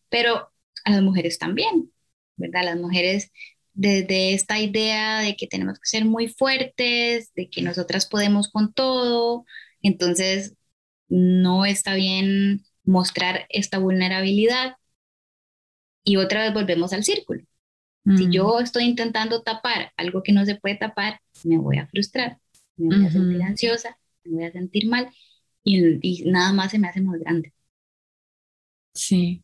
Pero 0.09 0.51
a 0.85 0.91
las 0.91 1.01
mujeres 1.01 1.39
también, 1.39 1.91
¿verdad? 2.37 2.65
Las 2.65 2.77
mujeres 2.77 3.31
desde 3.73 4.33
esta 4.33 4.59
idea 4.59 5.19
de 5.21 5.35
que 5.37 5.47
tenemos 5.47 5.79
que 5.79 5.87
ser 5.87 6.05
muy 6.05 6.27
fuertes, 6.27 7.31
de 7.35 7.49
que 7.49 7.61
nosotras 7.61 8.05
podemos 8.07 8.49
con 8.51 8.73
todo, 8.73 9.45
entonces 9.81 10.55
no 11.07 11.65
está 11.65 11.95
bien 11.95 12.65
mostrar 12.83 13.45
esta 13.49 13.77
vulnerabilidad. 13.79 14.75
Y 16.03 16.17
otra 16.17 16.41
vez 16.43 16.53
volvemos 16.53 16.91
al 16.93 17.03
círculo. 17.05 17.43
Si 18.17 18.27
yo 18.31 18.59
estoy 18.59 18.85
intentando 18.85 19.43
tapar 19.43 19.91
algo 19.95 20.23
que 20.23 20.31
no 20.31 20.43
se 20.45 20.55
puede 20.55 20.75
tapar, 20.75 21.19
me 21.43 21.57
voy 21.57 21.77
a 21.77 21.87
frustrar, 21.87 22.39
me 22.75 22.95
voy 22.95 23.05
a 23.05 23.11
sentir 23.11 23.43
ansiosa, 23.43 23.97
me 24.23 24.35
voy 24.35 24.45
a 24.45 24.51
sentir 24.51 24.87
mal 24.87 25.09
y, 25.63 26.23
nada 26.25 26.53
más 26.53 26.71
se 26.71 26.79
me 26.79 26.87
hace 26.87 27.01
más 27.01 27.19
grande. 27.19 27.53
Sí. 28.93 29.43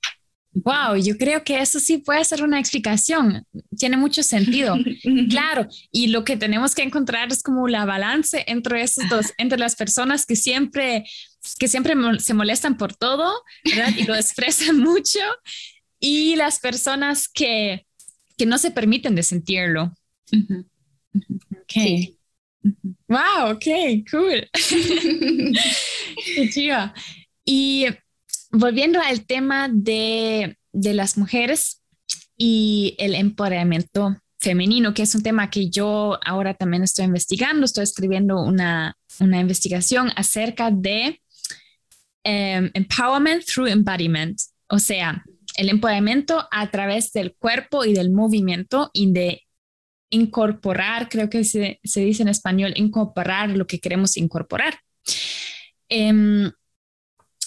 Wow, 0.53 0.95
yo 0.95 1.17
creo 1.17 1.43
que 1.43 1.59
eso 1.59 1.81
sí 1.81 1.97
puede 1.97 2.23
ser 2.23 2.41
una 2.41 2.59
explicación. 2.59 3.45
Tiene 3.77 3.97
mucho 3.97 4.23
sentido. 4.23 4.75
claro, 5.29 5.67
y 5.91 6.07
lo 6.07 6.23
que 6.23 6.37
tenemos 6.37 6.73
que 6.73 6.83
encontrar 6.83 7.31
es 7.31 7.43
como 7.43 7.67
la 7.67 7.85
balance 7.85 8.45
entre 8.47 8.81
esos 8.81 9.07
dos, 9.09 9.33
entre 9.37 9.59
las 9.59 9.75
personas 9.75 10.25
que 10.25 10.35
siempre 10.35 11.03
que 11.59 11.67
siempre 11.67 11.93
se 12.19 12.33
molestan 12.33 12.77
por 12.77 12.95
todo, 12.95 13.31
¿verdad? 13.63 13.93
Y 13.97 14.05
lo 14.05 14.15
expresan 14.15 14.79
mucho 14.79 15.19
y 15.99 16.35
las 16.35 16.59
personas 16.59 17.27
que 17.27 17.85
que 18.37 18.45
no 18.45 18.57
se 18.57 18.71
permiten 18.71 19.15
de 19.15 19.23
sentirlo. 19.23 19.93
Ok. 21.51 22.15
Wow, 23.07 23.51
ok, 23.51 23.65
cool. 24.09 24.49
Qué 26.35 26.49
chido. 26.51 26.93
Y 27.45 27.85
volviendo 28.51 28.99
al 28.99 29.25
tema 29.25 29.69
de, 29.71 30.57
de 30.71 30.93
las 30.93 31.17
mujeres 31.17 31.83
y 32.37 32.95
el 32.97 33.15
empoderamiento 33.15 34.17
femenino, 34.39 34.93
que 34.93 35.03
es 35.03 35.15
un 35.15 35.23
tema 35.23 35.49
que 35.49 35.69
yo 35.69 36.19
ahora 36.23 36.53
también 36.53 36.83
estoy 36.83 37.05
investigando, 37.05 37.65
estoy 37.65 37.83
escribiendo 37.83 38.41
una, 38.41 38.95
una 39.19 39.39
investigación 39.39 40.11
acerca 40.15 40.71
de 40.71 41.21
em, 42.23 42.69
empowerment 42.73 43.45
through 43.45 43.67
embodiment, 43.67 44.39
o 44.67 44.79
sea, 44.79 45.23
el 45.57 45.69
empoderamiento 45.69 46.47
a 46.51 46.69
través 46.71 47.11
del 47.13 47.35
cuerpo 47.35 47.85
y 47.85 47.93
del 47.93 48.11
movimiento 48.11 48.89
y 48.93 49.11
de 49.11 49.43
incorporar, 50.09 51.09
creo 51.09 51.29
que 51.29 51.43
se, 51.43 51.79
dice 51.83 52.23
en 52.23 52.29
español, 52.29 52.73
incorporar 52.75 53.49
lo 53.49 53.67
que 53.67 53.79
queremos 53.79 54.17
incorporar. 54.17 54.79
Em, 55.89 56.51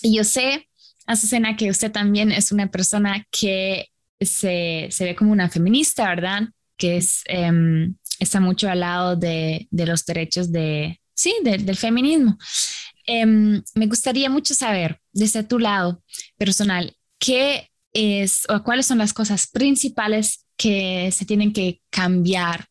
yo 0.03 0.25
sé, 0.25 0.69
Azucena, 1.07 1.57
que 1.57 1.71
usted 1.71 1.91
también 1.91 2.33
es 2.33 2.53
una 2.53 2.71
persona 2.71 3.27
que 3.31 3.89
se, 4.21 4.91
ve 5.01 5.17
como 5.17 5.33
una 5.33 5.49
feminista, 5.49 6.09
¿verdad? 6.09 6.43
Que 6.77 6.99
es, 6.99 7.23
em, 7.27 7.95
está 8.19 8.41
mucho 8.41 8.69
al 8.69 8.81
lado 8.81 9.17
de, 9.17 9.67
de 9.71 9.87
los 9.87 10.05
derechos 10.05 10.53
de, 10.53 11.01
sí, 11.15 11.35
del 11.43 11.77
feminismo. 11.77 12.39
Em, 13.07 13.63
me 13.75 13.87
gustaría 13.87 14.29
mucho 14.29 14.55
saber, 14.55 15.01
desde 15.13 15.43
tu 15.43 15.59
lado 15.59 16.03
personal, 16.37 16.95
qué 17.19 17.71
es 17.99 18.45
o 18.49 18.63
cuáles 18.63 18.87
son 18.87 18.99
las 18.99 19.13
cosas 19.13 19.49
principales 19.49 20.47
que 20.57 21.11
se 21.13 21.25
tienen 21.25 21.53
que 21.53 21.81
cambiar 21.91 22.67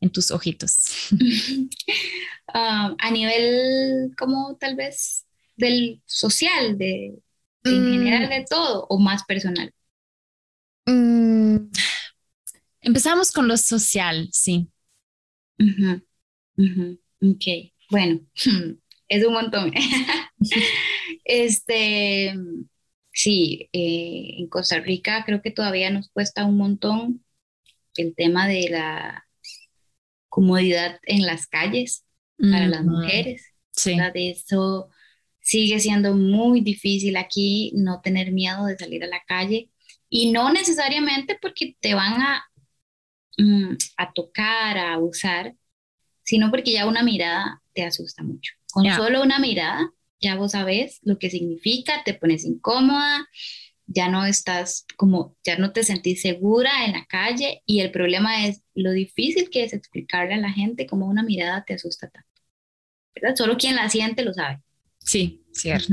en 0.00 0.10
tus 0.10 0.30
ojitos. 0.30 1.08
Ah, 2.56 2.94
a 2.98 3.10
nivel 3.10 4.14
como 4.16 4.56
tal 4.56 4.76
vez 4.76 5.26
del 5.56 6.00
social, 6.04 6.76
de, 6.78 7.18
en 7.64 7.92
general 7.92 8.26
mm. 8.26 8.30
de 8.30 8.44
todo, 8.48 8.86
o 8.88 8.98
más 9.00 9.24
personal. 9.24 9.72
Mm, 10.86 11.56
empezamos 12.82 13.32
con 13.32 13.48
lo 13.48 13.56
social, 13.56 14.28
sí. 14.30 14.68
Ok, 17.20 17.44
bueno, 17.90 18.20
es 19.08 19.24
un 19.24 19.32
montón. 19.32 19.72
este, 21.24 22.34
sí, 23.14 23.70
eh, 23.72 24.34
en 24.38 24.48
Costa 24.48 24.80
Rica 24.80 25.22
creo 25.24 25.40
que 25.40 25.50
todavía 25.50 25.90
nos 25.90 26.10
cuesta 26.10 26.44
un 26.44 26.58
montón 26.58 27.24
el 27.96 28.14
tema 28.14 28.46
de 28.48 28.68
la 28.68 29.26
comodidad 30.28 30.98
en 31.04 31.24
las 31.24 31.46
calles 31.46 32.04
para 32.36 32.66
las 32.66 32.84
mujeres. 32.84 33.54
Sí. 33.70 33.96
De 34.12 34.30
eso 34.30 34.90
sigue 35.40 35.78
siendo 35.78 36.14
muy 36.14 36.60
difícil 36.60 37.16
aquí 37.16 37.72
no 37.76 38.00
tener 38.00 38.32
miedo 38.32 38.66
de 38.66 38.76
salir 38.76 39.04
a 39.04 39.08
la 39.08 39.22
calle 39.26 39.70
y 40.08 40.32
no 40.32 40.52
necesariamente 40.52 41.38
porque 41.40 41.76
te 41.80 41.94
van 41.94 42.20
a, 42.20 42.44
mm, 43.38 43.76
a 43.96 44.12
tocar, 44.12 44.76
a 44.76 44.94
abusar, 44.94 45.54
sino 46.24 46.50
porque 46.50 46.72
ya 46.72 46.86
una 46.86 47.04
mirada 47.04 47.62
te 47.72 47.84
asusta 47.84 48.24
mucho. 48.24 48.54
Con 48.72 48.90
solo 48.92 49.22
una 49.22 49.38
mirada 49.38 49.92
ya 50.20 50.36
vos 50.36 50.52
sabes 50.52 51.00
lo 51.02 51.18
que 51.18 51.30
significa, 51.30 52.02
te 52.04 52.14
pones 52.14 52.44
incómoda, 52.44 53.28
ya 53.86 54.08
no 54.08 54.24
estás 54.24 54.86
como, 54.96 55.36
ya 55.44 55.58
no 55.58 55.72
te 55.72 55.84
sentís 55.84 56.22
segura 56.22 56.86
en 56.86 56.92
la 56.92 57.04
calle 57.06 57.62
y 57.66 57.80
el 57.80 57.90
problema 57.90 58.46
es 58.46 58.62
lo 58.74 58.92
difícil 58.92 59.50
que 59.50 59.64
es 59.64 59.72
explicarle 59.72 60.34
a 60.34 60.38
la 60.38 60.52
gente 60.52 60.86
cómo 60.86 61.06
una 61.06 61.22
mirada 61.22 61.64
te 61.64 61.74
asusta 61.74 62.08
tanto. 62.08 62.28
¿verdad? 63.14 63.36
Solo 63.36 63.56
quien 63.56 63.76
la 63.76 63.88
siente 63.88 64.24
lo 64.24 64.34
sabe. 64.34 64.60
Sí, 64.98 65.42
cierto. 65.52 65.92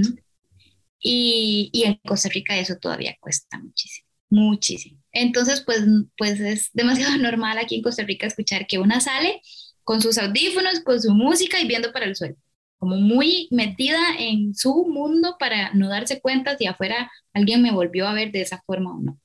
y, 0.99 1.69
y, 1.73 1.83
en 1.83 1.95
Costa 2.05 2.29
Rica 2.29 2.57
eso 2.57 2.77
todavía 2.77 3.17
cuesta 3.19 3.59
muchísimo, 3.59 4.07
muchísimo. 4.29 5.01
Entonces, 5.11 5.61
pues, 5.61 5.81
pues 6.17 6.39
es 6.39 6.69
demasiado 6.73 7.17
normal 7.17 7.57
aquí 7.57 7.75
en 7.75 7.81
Costa 7.81 8.03
Rica 8.03 8.27
escuchar 8.27 8.67
que 8.67 8.79
una 8.79 9.01
sale 9.01 9.41
con 9.83 10.01
sus 10.01 10.17
audífonos, 10.17 10.79
con 10.81 11.01
su 11.01 11.13
música 11.13 11.59
y 11.59 11.67
viendo 11.67 11.91
para 11.91 12.05
el 12.05 12.15
suelo, 12.15 12.37
como 12.81 12.95
muy 12.97 13.47
metida 13.51 13.99
en 14.17 14.55
su 14.55 14.87
mundo 14.87 15.35
para 15.39 15.71
no 15.73 15.87
darse 15.87 16.19
cuenta 16.19 16.57
si 16.57 16.65
afuera 16.65 17.11
alguien 17.31 17.61
me 17.61 17.71
volvió 17.71 18.07
a 18.07 18.13
ver 18.13 18.31
de 18.31 18.41
esa 18.41 18.63
forma 18.65 18.95
o 18.95 18.99
no. 18.99 19.19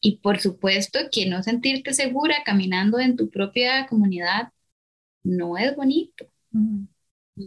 Y 0.00 0.18
por 0.18 0.38
supuesto 0.38 1.00
que 1.10 1.26
no 1.26 1.42
sentirte 1.42 1.92
segura 1.92 2.36
caminando 2.44 3.00
en 3.00 3.16
tu 3.16 3.30
propia 3.30 3.88
comunidad 3.88 4.52
no 5.24 5.58
es 5.58 5.74
bonito. 5.74 6.26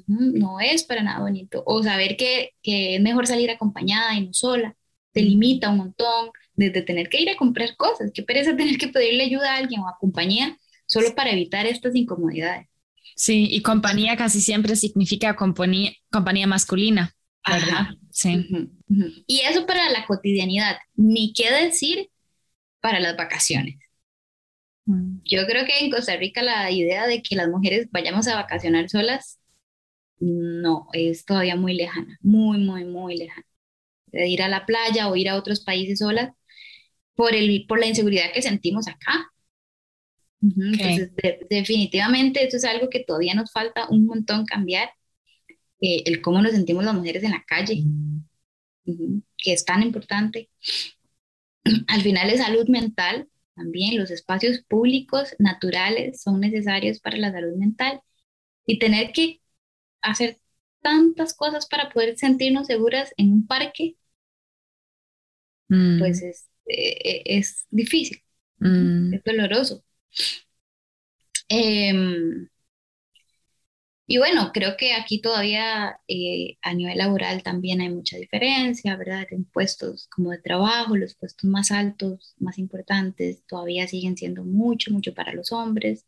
No 0.08 0.60
es 0.60 0.84
para 0.84 1.02
nada 1.02 1.22
bonito. 1.22 1.64
O 1.66 1.82
saber 1.82 2.18
que, 2.18 2.52
que, 2.62 2.96
es 2.96 3.02
mejor 3.02 3.26
salir 3.26 3.50
acompañada 3.52 4.16
y 4.16 4.28
no 4.28 4.34
sola. 4.34 4.76
Te 5.14 5.22
limita 5.22 5.70
un 5.70 5.78
montón 5.78 6.32
desde 6.56 6.82
tener 6.82 7.08
que 7.08 7.22
ir 7.22 7.30
a 7.30 7.38
comprar 7.38 7.78
cosas. 7.78 8.12
Qué 8.14 8.22
pereza 8.24 8.58
tener 8.58 8.78
que 8.78 8.90
pedirle 8.90 9.24
ayuda 9.24 9.54
a 9.54 9.58
alguien 9.58 9.82
o 9.82 9.88
a 9.88 9.98
compañía 9.98 10.58
solo 10.86 11.16
para 11.16 11.32
evitar 11.32 11.66
estas 11.66 11.96
incomodidades. 11.96 12.67
Sí, 13.18 13.48
y 13.50 13.64
compañía 13.64 14.16
casi 14.16 14.42
siempre 14.42 14.76
significa 14.76 15.36
compañía, 15.36 15.92
compañía 16.12 16.46
masculina, 16.46 17.16
¿verdad? 17.50 17.88
Sí. 18.12 18.46
Y 19.26 19.40
eso 19.40 19.66
para 19.66 19.90
la 19.90 20.06
cotidianidad, 20.06 20.78
ni 20.96 21.34
qué 21.34 21.52
decir 21.52 22.12
para 22.80 23.00
las 23.00 23.18
vacaciones. 23.18 23.80
Mm. 24.86 25.18
Yo 25.26 25.48
creo 25.48 25.66
que 25.66 25.80
en 25.80 25.90
Costa 25.90 26.16
Rica 26.16 26.44
la 26.44 26.70
idea 26.70 27.08
de 27.08 27.24
que 27.24 27.36
las 27.36 27.50
mujeres 27.50 27.88
vayamos 27.90 28.28
a 28.28 28.36
vacacionar 28.36 28.88
solas, 28.88 29.40
no, 30.20 30.88
es 30.94 31.26
todavía 31.26 31.56
muy 31.56 31.74
lejana, 31.74 32.20
muy, 32.22 32.60
muy, 32.60 32.86
muy 32.86 33.18
lejana. 33.18 33.48
De 34.06 34.28
ir 34.28 34.44
a 34.44 34.48
la 34.48 34.68
playa 34.68 35.08
o 35.08 35.16
ir 35.16 35.30
a 35.30 35.38
otros 35.38 35.62
países 35.64 35.98
solas 36.00 36.34
por, 37.16 37.34
el, 37.34 37.66
por 37.68 37.80
la 37.80 37.88
inseguridad 37.88 38.32
que 38.32 38.44
sentimos 38.44 38.88
acá. 38.88 39.32
Entonces, 40.42 41.12
definitivamente 41.50 42.46
eso 42.46 42.58
es 42.58 42.66
algo 42.66 42.90
que 42.90 43.04
todavía 43.04 43.34
nos 43.34 43.52
falta 43.52 43.88
un 43.90 44.06
montón 44.06 44.46
cambiar, 44.46 44.90
eh, 45.82 46.04
el 46.06 46.22
cómo 46.22 46.42
nos 46.42 46.52
sentimos 46.52 46.84
las 46.84 46.94
mujeres 46.94 47.24
en 47.24 47.32
la 47.32 47.44
calle, 47.46 47.84
que 48.86 49.54
es 49.54 49.66
tan 49.66 49.82
importante. 49.82 50.50
Al 51.88 52.02
final 52.02 52.30
es 52.30 52.40
salud 52.40 52.68
mental, 52.68 53.28
también 53.56 53.98
los 53.98 54.12
espacios 54.12 54.62
públicos 54.62 55.36
naturales 55.40 56.22
son 56.22 56.40
necesarios 56.40 57.00
para 57.00 57.18
la 57.18 57.32
salud 57.32 57.56
mental 57.58 58.02
y 58.66 58.78
tener 58.78 59.12
que 59.12 59.42
hacer 60.02 60.40
tantas 60.82 61.34
cosas 61.34 61.68
para 61.68 61.90
poder 61.90 62.18
sentirnos 62.18 62.68
seguras 62.68 63.14
en 63.18 63.34
un 63.34 63.48
parque, 63.48 63.98
mm. 65.70 66.00
pues 66.00 66.22
es, 66.22 66.50
eh, 66.68 67.24
es 67.26 67.66
difícil, 67.70 68.22
mm. 68.60 69.16
es 69.16 69.24
doloroso. 69.24 69.84
Em, 71.50 72.48
y 74.10 74.18
bueno, 74.20 74.52
creo 74.54 74.78
que 74.78 74.94
aquí 74.94 75.20
todavía 75.22 76.00
eh, 76.08 76.58
a 76.62 76.74
nivel 76.74 76.98
laboral 76.98 77.44
también 77.44 77.82
hay 77.82 77.90
mucha 77.90 78.18
diferencia, 78.18 78.96
¿verdad? 78.96 79.28
En 79.32 79.44
puestos 79.46 80.08
como 80.10 80.32
de 80.32 80.38
trabajo, 80.40 80.96
los 80.96 81.16
puestos 81.16 81.50
más 81.50 81.72
altos, 81.72 82.34
más 82.40 82.58
importantes, 82.58 83.44
todavía 83.48 83.86
siguen 83.88 84.16
siendo 84.18 84.44
mucho, 84.46 84.92
mucho 84.94 85.14
para 85.14 85.34
los 85.34 85.52
hombres 85.52 86.06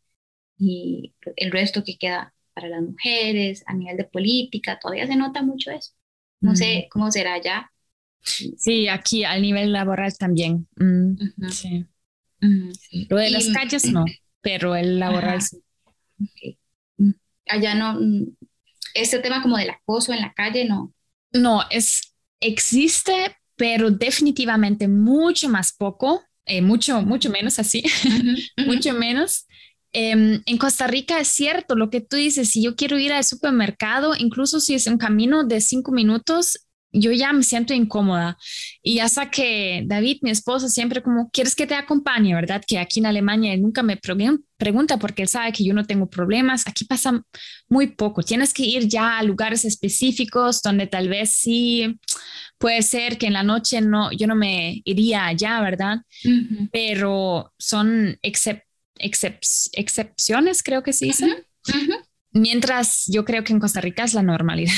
y 0.58 1.14
el 1.36 1.52
resto 1.52 1.84
que 1.84 1.98
queda 1.98 2.34
para 2.54 2.68
las 2.68 2.82
mujeres, 2.82 3.64
a 3.66 3.74
nivel 3.74 3.96
de 3.98 4.04
política, 4.04 4.78
todavía 4.80 5.06
se 5.06 5.16
nota 5.16 5.42
mucho 5.42 5.70
eso. 5.72 5.92
No 6.40 6.56
sé 6.56 6.88
cómo 6.90 7.10
será 7.10 7.34
allá. 7.34 7.72
Sí, 8.22 8.88
aquí 8.88 9.24
a 9.24 9.38
nivel 9.38 9.72
laboral 9.72 10.16
también. 10.18 10.68
Mm, 10.76 11.14
sí. 11.50 11.86
Lo 12.40 13.16
de 13.16 13.30
las 13.30 13.48
calles 13.48 13.84
no 13.92 14.04
pero 14.40 14.74
el 14.74 14.98
laboral 14.98 15.40
sí. 15.42 15.58
Allá 17.46 17.74
no, 17.74 17.98
este 18.94 19.18
tema 19.18 19.42
como 19.42 19.56
del 19.56 19.70
acoso 19.70 20.12
en 20.12 20.20
la 20.20 20.32
calle 20.32 20.64
no. 20.64 20.94
No, 21.32 21.64
es, 21.70 22.14
existe, 22.40 23.36
pero 23.56 23.90
definitivamente 23.90 24.88
mucho 24.88 25.48
más 25.48 25.72
poco, 25.72 26.22
eh, 26.44 26.62
mucho, 26.62 27.02
mucho 27.02 27.30
menos 27.30 27.58
así, 27.58 27.82
mucho 28.66 28.92
menos. 28.94 29.46
Em, 29.92 30.40
en 30.46 30.58
Costa 30.58 30.86
Rica 30.86 31.18
es 31.18 31.28
cierto 31.28 31.74
lo 31.74 31.90
que 31.90 32.00
tú 32.00 32.16
dices, 32.16 32.50
si 32.50 32.62
yo 32.62 32.76
quiero 32.76 32.98
ir 32.98 33.12
al 33.12 33.24
supermercado, 33.24 34.14
incluso 34.16 34.60
si 34.60 34.74
es 34.74 34.86
un 34.86 34.98
camino 34.98 35.42
de 35.44 35.60
cinco 35.60 35.90
minutos, 35.90 36.68
yo 36.92 37.12
ya 37.12 37.32
me 37.32 37.42
siento 37.42 37.72
incómoda. 37.74 38.36
Y 38.82 38.98
hasta 38.98 39.30
que 39.30 39.84
David, 39.86 40.18
mi 40.22 40.30
esposo, 40.30 40.68
siempre 40.68 41.02
como, 41.02 41.30
¿quieres 41.30 41.54
que 41.54 41.66
te 41.66 41.74
acompañe? 41.74 42.34
¿Verdad? 42.34 42.62
Que 42.66 42.78
aquí 42.78 43.00
en 43.00 43.06
Alemania 43.06 43.54
él 43.54 43.62
nunca 43.62 43.82
me 43.82 43.96
pregunta 43.96 44.98
porque 44.98 45.22
él 45.22 45.28
sabe 45.28 45.52
que 45.52 45.64
yo 45.64 45.72
no 45.72 45.84
tengo 45.84 46.08
problemas. 46.08 46.66
Aquí 46.66 46.84
pasa 46.84 47.22
muy 47.68 47.88
poco. 47.88 48.22
Tienes 48.22 48.52
que 48.52 48.64
ir 48.64 48.88
ya 48.88 49.18
a 49.18 49.22
lugares 49.22 49.64
específicos 49.64 50.62
donde 50.62 50.86
tal 50.86 51.08
vez 51.08 51.30
sí 51.30 51.98
puede 52.58 52.82
ser 52.82 53.18
que 53.18 53.26
en 53.26 53.34
la 53.34 53.42
noche 53.42 53.80
no, 53.80 54.10
yo 54.12 54.26
no 54.26 54.34
me 54.34 54.82
iría 54.84 55.26
allá, 55.26 55.60
¿verdad? 55.60 55.98
Pero 56.72 57.52
son 57.58 58.18
excepciones, 59.00 60.62
creo 60.62 60.82
que 60.82 60.92
se 60.92 61.06
dice. 61.06 61.46
Mientras 62.32 63.06
yo 63.06 63.24
creo 63.24 63.42
que 63.44 63.52
en 63.52 63.60
Costa 63.60 63.80
Rica 63.80 64.04
es 64.04 64.14
la 64.14 64.22
normalidad. 64.22 64.72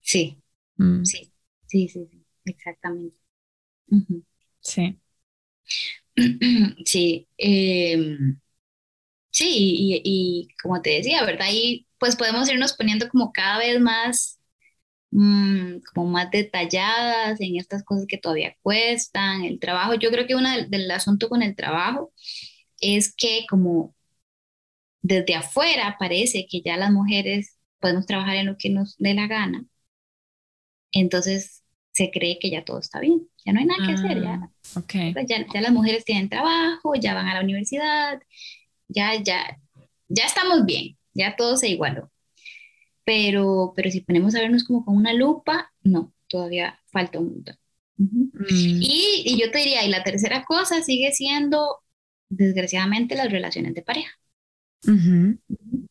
Sí, 0.00 0.38
mm. 0.76 1.04
sí. 1.04 1.31
Sí, 1.72 1.88
sí, 1.88 2.06
sí, 2.10 2.24
exactamente. 2.44 3.16
Sí. 4.60 4.98
Sí, 6.84 7.28
em, 7.38 8.40
sí, 9.30 10.02
y, 10.04 10.48
como 10.62 10.82
te 10.82 10.90
decía, 10.92 11.24
¿verdad? 11.24 11.46
Y 11.52 11.88
pues 11.98 12.16
podemos 12.16 12.50
irnos 12.50 12.74
poniendo 12.74 13.08
como 13.08 13.32
cada 13.32 13.58
vez 13.58 13.80
más, 13.80 14.40
mm, 15.12 15.78
como 15.94 16.10
más 16.10 16.30
detalladas 16.30 17.40
en 17.40 17.56
estas 17.56 17.84
cosas 17.84 18.06
que 18.08 18.18
todavía 18.18 18.56
cuestan, 18.62 19.44
el 19.44 19.60
trabajo. 19.60 19.94
Yo 19.96 20.10
creo 20.10 20.26
que 20.28 20.36
uno 20.36 20.50
del, 20.50 20.70
del 20.70 20.90
asunto 20.92 21.28
con 21.28 21.42
el 21.42 21.56
trabajo 21.56 22.12
es 22.80 23.14
que 23.16 23.46
como 23.50 23.94
desde 25.02 25.34
afuera 25.36 25.94
parece 25.98 26.46
que 26.50 26.60
ya 26.62 26.76
las 26.76 26.90
mujeres 26.92 27.56
podemos 27.80 28.04
trabajar 28.06 28.34
en 28.36 28.46
lo 28.46 28.56
que 28.58 28.70
nos 28.70 28.96
dé 28.98 29.14
la 29.14 29.26
gana. 29.28 29.64
Entonces 30.92 31.61
se 31.92 32.10
cree 32.10 32.38
que 32.40 32.50
ya 32.50 32.64
todo 32.64 32.78
está 32.78 33.00
bien, 33.00 33.28
ya 33.44 33.52
no 33.52 33.60
hay 33.60 33.66
nada 33.66 33.86
que 33.86 33.92
hacer, 33.92 34.22
ya, 34.22 34.40
ah, 34.42 34.80
okay. 34.80 35.14
ya, 35.26 35.46
ya, 35.52 35.60
las 35.60 35.72
mujeres 35.72 36.04
tienen 36.04 36.28
trabajo, 36.28 36.94
ya 36.94 37.14
van 37.14 37.28
a 37.28 37.34
la 37.34 37.42
universidad, 37.42 38.20
ya, 38.88 39.14
ya, 39.22 39.58
ya 40.08 40.24
estamos 40.24 40.64
bien, 40.64 40.96
ya 41.14 41.36
todo 41.36 41.56
se 41.56 41.68
igualó. 41.68 42.10
Pero, 43.04 43.72
pero 43.76 43.90
si 43.90 44.00
ponemos 44.00 44.34
a 44.34 44.40
vernos 44.40 44.64
como 44.64 44.84
con 44.84 44.96
una 44.96 45.12
lupa, 45.12 45.72
no, 45.82 46.12
todavía 46.28 46.80
falta 46.90 47.18
un 47.18 47.30
montón. 47.30 47.56
Mm, 47.96 48.80
Y, 48.80 49.22
y 49.26 49.40
yo 49.40 49.50
te 49.50 49.58
diría, 49.58 49.84
y 49.84 49.90
la 49.90 50.02
tercera 50.02 50.44
cosa 50.44 50.82
sigue 50.82 51.12
siendo, 51.12 51.80
desgraciadamente, 52.28 53.16
las 53.16 53.30
relaciones 53.30 53.74
de 53.74 53.82
pareja, 53.82 54.12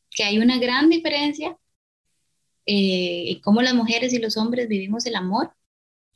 que 0.09 0.23
hay 0.23 0.39
una 0.39 0.57
gran 0.57 0.89
diferencia 0.89 1.57
eh, 2.65 3.31
en 3.31 3.41
cómo 3.41 3.61
las 3.61 3.73
mujeres 3.73 4.13
y 4.13 4.19
los 4.19 4.37
hombres 4.37 4.67
vivimos 4.67 5.05
el 5.05 5.15
amor, 5.15 5.53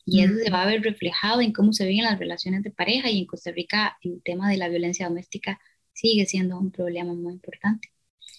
y 0.06 0.24
eso 0.24 0.36
se 0.44 0.50
va 0.52 0.64
a 0.64 0.66
ver 0.68 0.82
reflejado 0.84 1.42
en 1.42 1.54
cómo 1.54 1.74
se 1.74 1.86
viven 1.88 2.06
las 2.06 2.20
relaciones 2.20 2.64
de 2.64 2.72
pareja, 2.72 3.10
y 3.10 3.20
en 3.20 3.26
Costa 3.28 3.52
Rica 3.52 3.98
el 4.02 4.22
tema 4.24 4.50
de 4.50 4.58
la 4.58 4.70
violencia 4.70 5.08
doméstica 5.08 5.60
sigue 5.94 6.26
siendo 6.26 6.58
un 6.60 6.72
problema 6.72 7.14
muy 7.14 7.34
importante. 7.34 7.90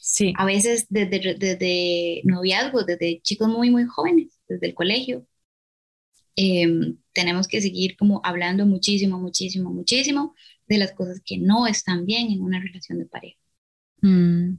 Sí, 0.00 0.40
A 0.40 0.46
veces 0.46 0.86
desde, 0.90 1.34
desde 1.36 2.22
noviazgos, 2.24 2.86
desde 2.86 3.20
chicos 3.22 3.48
muy, 3.48 3.70
muy 3.70 3.86
jóvenes, 3.86 4.38
desde 4.48 4.68
el 4.68 4.74
colegio, 4.74 5.26
em, 6.36 6.98
tenemos 7.12 7.48
que 7.48 7.60
seguir 7.60 7.96
como 7.96 8.20
hablando 8.24 8.66
muchísimo, 8.66 9.18
muchísimo, 9.18 9.70
muchísimo 9.70 10.34
de 10.68 10.78
las 10.78 10.92
cosas 10.92 11.20
que 11.24 11.38
no 11.38 11.66
están 11.66 12.06
bien 12.06 12.30
en 12.30 12.42
una 12.42 12.60
relación 12.60 12.98
de 12.98 13.06
pareja. 13.06 13.38
mm, 14.02 14.58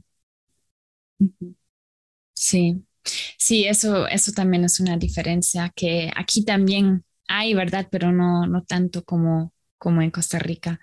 Ujú. 1.20 1.54
sí, 2.34 2.84
sí, 3.36 3.66
eso, 3.66 4.06
eso 4.08 4.32
también 4.32 4.64
es 4.64 4.80
una 4.80 4.96
diferencia 4.96 5.72
que 5.74 6.10
aquí 6.16 6.44
también 6.44 7.04
hay, 7.28 7.54
¿verdad? 7.54 7.88
Pero 7.90 8.12
no, 8.12 8.46
no 8.46 8.62
tanto 8.64 9.04
como, 9.04 9.52
como 9.78 10.02
en 10.02 10.10
Costa 10.10 10.38
Rica. 10.38 10.80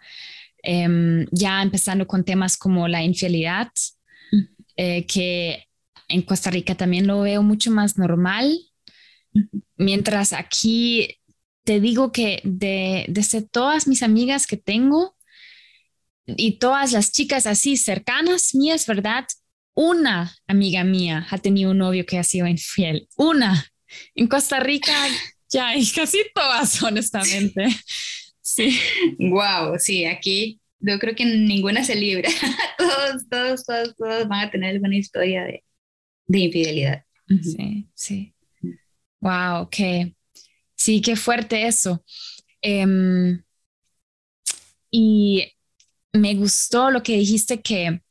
Em, 0.63 1.25
ya 1.31 1.61
empezando 1.61 2.07
con 2.07 2.23
temas 2.23 2.57
como 2.57 2.87
la 2.87 3.03
infidelidad, 3.03 3.71
Ujú. 4.31 4.47
eh, 4.77 5.05
que 5.05 5.65
en 6.07 6.21
Costa 6.23 6.51
Rica 6.51 6.75
también 6.75 7.07
lo 7.07 7.21
veo 7.21 7.43
mucho 7.43 7.71
más 7.71 7.97
normal, 7.97 8.59
mientras 9.77 10.33
aquí 10.33 11.17
te 11.63 11.79
digo 11.79 12.11
que 12.11 12.41
de, 12.43 13.05
desde 13.09 13.41
todas 13.41 13.87
mis 13.87 14.03
amigas 14.03 14.47
que 14.47 14.57
tengo 14.57 15.15
y 16.27 16.57
todas 16.59 16.91
las 16.91 17.11
chicas 17.11 17.45
así 17.45 17.77
cercanas 17.77 18.55
mías, 18.55 18.85
¿verdad? 18.87 19.25
Una 19.75 20.35
amiga 20.47 20.83
mía 20.83 21.27
ha 21.29 21.37
tenido 21.37 21.71
un 21.71 21.77
novio 21.77 22.05
que 22.05 22.17
ha 22.17 22.23
sido 22.23 22.47
infiel. 22.47 23.07
Una. 23.17 23.65
En 24.15 24.27
Costa 24.27 24.59
Rica 24.59 24.93
ya, 25.49 25.75
y 25.75 25.85
casi 25.95 26.23
todas, 26.33 26.81
honestamente. 26.81 27.67
Sí. 28.41 28.79
Wow, 29.19 29.77
sí, 29.77 30.05
aquí 30.05 30.59
yo 30.79 30.99
creo 30.99 31.15
que 31.15 31.25
ninguna 31.25 31.83
se 31.83 31.95
libra. 31.95 32.29
todos, 32.77 33.27
todos, 33.29 33.65
todos, 33.65 33.95
todos 33.95 34.27
van 34.27 34.47
a 34.47 34.51
tener 34.51 34.75
alguna 34.75 34.97
historia 34.97 35.43
de, 35.43 35.63
de 36.27 36.39
infidelidad. 36.39 37.03
Sí, 37.41 37.89
sí. 37.93 38.35
Wow, 39.19 39.69
qué, 39.69 40.15
sí, 40.75 41.01
qué 41.01 41.15
fuerte 41.15 41.65
eso. 41.65 42.03
Em, 42.61 43.43
y 44.91 45.51
me 46.13 46.35
gustó 46.35 46.91
lo 46.91 47.01
que 47.01 47.17
dijiste 47.17 47.61
que 47.61 48.01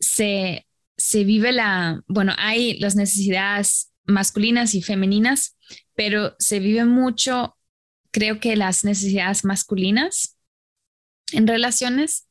se, 0.00 0.66
se 1.02 1.24
vive 1.24 1.50
la, 1.50 2.00
bueno, 2.06 2.32
hay 2.38 2.78
las 2.78 2.94
necesidades 2.94 3.92
masculinas 4.04 4.72
y 4.76 4.82
femeninas, 4.82 5.58
pero 5.96 6.36
se 6.38 6.60
vive 6.60 6.84
mucho, 6.84 7.56
creo 8.12 8.38
que 8.38 8.54
las 8.54 8.84
necesidades 8.84 9.44
masculinas 9.44 10.38
en 11.32 11.48
relaciones. 11.48 12.28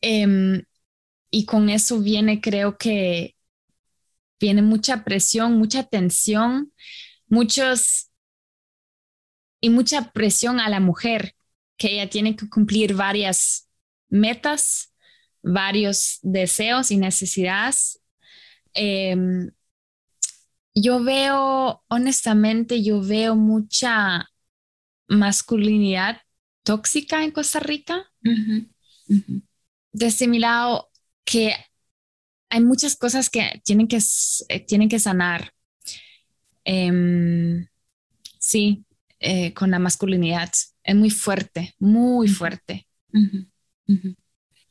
Em, 0.00 0.62
y 1.30 1.44
con 1.44 1.68
eso 1.68 2.00
viene, 2.00 2.40
creo 2.40 2.78
que 2.78 3.36
viene 4.40 4.62
mucha 4.62 5.04
presión, 5.04 5.58
mucha 5.58 5.82
tensión, 5.82 6.72
muchos 7.26 8.10
y 9.60 9.68
mucha 9.68 10.12
presión 10.12 10.60
a 10.60 10.70
la 10.70 10.80
mujer, 10.80 11.34
que 11.76 11.92
ella 11.92 12.08
tiene 12.08 12.36
que 12.36 12.48
cumplir 12.48 12.94
varias 12.94 13.68
metas, 14.08 14.94
varios 15.42 16.18
deseos 16.22 16.90
y 16.90 16.96
necesidades. 16.96 18.00
Em, 18.74 19.50
yo 20.74 21.02
veo, 21.02 21.82
honestamente, 21.88 22.82
yo 22.82 23.02
veo 23.02 23.34
mucha 23.36 24.28
masculinidad 25.08 26.20
tóxica 26.62 27.24
en 27.24 27.30
Costa 27.32 27.60
Rica. 27.60 28.10
Ujú, 28.24 28.68
ujú. 29.08 29.42
Desde 29.92 30.28
mi 30.28 30.38
lado, 30.38 30.90
que 31.24 31.54
hay 32.50 32.60
muchas 32.60 32.96
cosas 32.96 33.30
que 33.30 33.60
tienen 33.64 33.88
que, 33.88 33.98
eh, 34.48 34.60
tienen 34.60 34.88
que 34.88 34.98
sanar. 34.98 35.52
Em, 36.64 37.66
sí, 38.38 38.84
eh, 39.20 39.52
con 39.54 39.70
la 39.70 39.78
masculinidad. 39.78 40.50
Es 40.82 40.94
muy 40.94 41.10
fuerte, 41.10 41.74
muy 41.78 42.28
fuerte. 42.28 42.86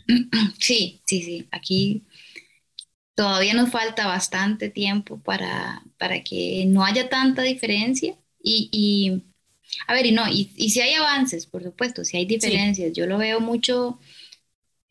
Sí, 0.59 1.01
sí, 1.05 1.21
sí. 1.21 1.47
Aquí 1.51 2.05
todavía 3.15 3.53
nos 3.53 3.69
falta 3.71 4.07
bastante 4.07 4.69
tiempo 4.69 5.19
para, 5.21 5.83
para 5.97 6.23
que 6.23 6.65
no 6.67 6.85
haya 6.85 7.09
tanta 7.09 7.41
diferencia. 7.41 8.15
Y, 8.41 8.69
y, 8.71 9.23
a 9.87 9.93
ver, 9.93 10.05
y 10.07 10.11
no, 10.13 10.27
y, 10.29 10.51
y 10.55 10.69
si 10.71 10.81
hay 10.81 10.93
avances, 10.95 11.47
por 11.47 11.63
supuesto, 11.63 12.05
si 12.05 12.17
hay 12.17 12.25
diferencias. 12.25 12.93
Yo 12.93 13.07
lo 13.07 13.17
veo 13.17 13.39
mucho 13.41 13.99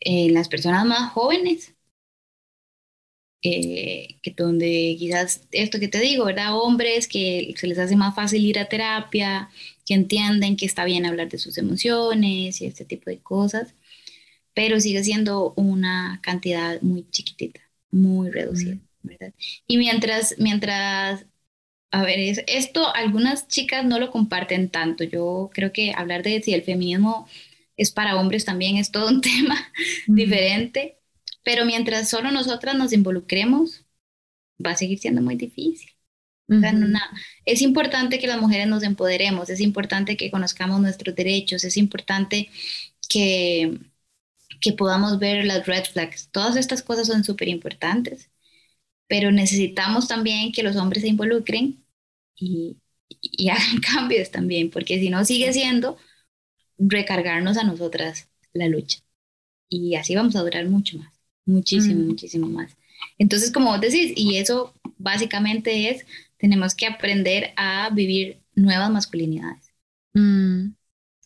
en 0.00 0.34
las 0.34 0.48
personas 0.48 0.86
más 0.86 1.12
jóvenes, 1.12 1.74
eh, 3.42 4.18
que 4.22 4.32
donde 4.36 4.96
quizás 4.98 5.46
esto 5.52 5.78
que 5.80 5.88
te 5.88 6.00
digo, 6.00 6.24
¿verdad? 6.24 6.58
Hombres 6.58 7.06
que 7.08 7.54
se 7.56 7.66
les 7.66 7.78
hace 7.78 7.96
más 7.96 8.14
fácil 8.14 8.44
ir 8.44 8.58
a 8.58 8.68
terapia, 8.68 9.50
que 9.84 9.94
entienden 9.94 10.56
que 10.56 10.66
está 10.66 10.84
bien 10.84 11.06
hablar 11.06 11.28
de 11.28 11.38
sus 11.38 11.58
emociones 11.58 12.60
y 12.60 12.66
este 12.66 12.84
tipo 12.84 13.10
de 13.10 13.18
cosas, 13.20 13.74
pero 14.56 14.80
sigue 14.80 15.04
siendo 15.04 15.54
una 15.56 16.20
cantidad 16.24 16.82
muy 16.82 17.10
chiquitita, 17.10 17.62
muy 17.92 18.30
reducida, 18.32 18.78
¿verdad? 19.04 19.34
Y 19.68 19.78
mientras, 19.78 20.36
mientras, 20.40 21.26
a 21.90 22.02
ver, 22.04 22.18
es- 22.20 22.42
esto 22.48 22.94
algunas 22.94 23.48
chicas 23.48 23.84
no 23.84 23.98
lo 23.98 24.10
comparten 24.10 24.70
tanto. 24.70 25.04
Yo 25.04 25.50
creo 25.54 25.72
que 25.72 25.92
hablar 25.96 26.22
de 26.22 26.42
si 26.42 26.54
el 26.54 26.62
feminismo 26.64 27.28
es 27.76 27.92
para 27.92 28.16
hombres 28.20 28.44
también 28.44 28.76
es 28.76 28.90
todo 28.92 29.08
un 29.08 29.20
tema 29.22 29.56
diferente, 30.14 30.98
pero 31.44 31.64
mientras 31.66 32.08
solo 32.10 32.30
nosotras 32.30 32.76
nos 32.76 32.92
involucremos, 32.92 33.84
va 34.64 34.72
a 34.72 34.76
seguir 34.76 34.98
siendo 34.98 35.22
muy 35.22 35.36
difícil. 35.36 35.90
O 36.56 36.60
sea, 36.60 36.72
no- 36.72 36.86
es 37.46 37.62
importante 37.62 38.18
que 38.18 38.26
las 38.28 38.40
mujeres 38.40 38.68
nos 38.68 38.82
empoderemos, 38.84 39.50
es 39.50 39.60
importante 39.60 40.16
que 40.16 40.30
conozcamos 40.30 40.80
nuestros 40.80 41.14
derechos, 41.16 41.64
es 41.64 41.76
importante 41.76 42.50
que, 43.08 43.80
que 44.60 44.72
podamos 44.72 45.18
ver 45.18 45.44
las 45.44 45.66
red 45.66 45.84
flags. 45.84 46.28
Todas 46.30 46.56
estas 46.56 46.82
cosas 46.82 47.06
son 47.08 47.24
súper 47.24 47.48
importantes, 47.48 48.30
pero 49.08 49.32
necesitamos 49.32 50.08
también 50.08 50.52
que 50.52 50.62
los 50.64 50.76
hombres 50.76 51.02
se 51.02 51.08
involucren 51.10 51.84
y, 52.36 52.78
y 53.22 53.48
hagan 53.50 53.80
cambios 53.80 54.30
también, 54.30 54.70
porque 54.70 54.98
si 55.00 55.10
no 55.10 55.24
sigue 55.24 55.52
siendo 55.52 55.98
recargarnos 56.78 57.58
a 57.58 57.64
nosotras 57.64 58.28
la 58.52 58.68
lucha. 58.68 59.00
Y 59.68 59.96
así 59.96 60.14
vamos 60.16 60.36
a 60.36 60.42
durar 60.42 60.66
mucho 60.66 60.98
más, 60.98 61.14
muchísimo, 61.46 62.02
Mm. 62.02 62.06
muchísimo 62.06 62.48
más. 62.48 62.76
Entonces, 63.18 63.52
como 63.52 63.70
vos 63.72 63.80
decís, 63.82 64.12
y 64.16 64.38
eso 64.38 64.74
básicamente 64.98 65.90
es, 65.90 66.06
tenemos 66.38 66.74
que 66.74 66.86
aprender 66.86 67.52
a 67.56 67.90
vivir 67.90 68.42
nuevas 68.54 68.90
masculinidades. 68.90 69.72
Mm, 70.14 70.74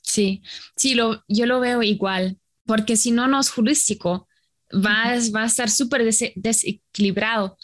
sí, 0.02 0.42
sí, 0.76 0.94
lo, 0.94 1.24
yo 1.28 1.46
lo 1.46 1.60
veo 1.60 1.82
igual, 1.84 2.39
porque 2.70 2.96
si 2.96 3.10
no, 3.10 3.26
no 3.26 3.40
es 3.40 3.50
jurístico, 3.50 4.28
va, 4.72 5.16
va 5.34 5.42
a 5.42 5.46
estar 5.46 5.68
súper 5.68 6.02
dese- 6.04 6.32
desequilibrado. 6.36 7.56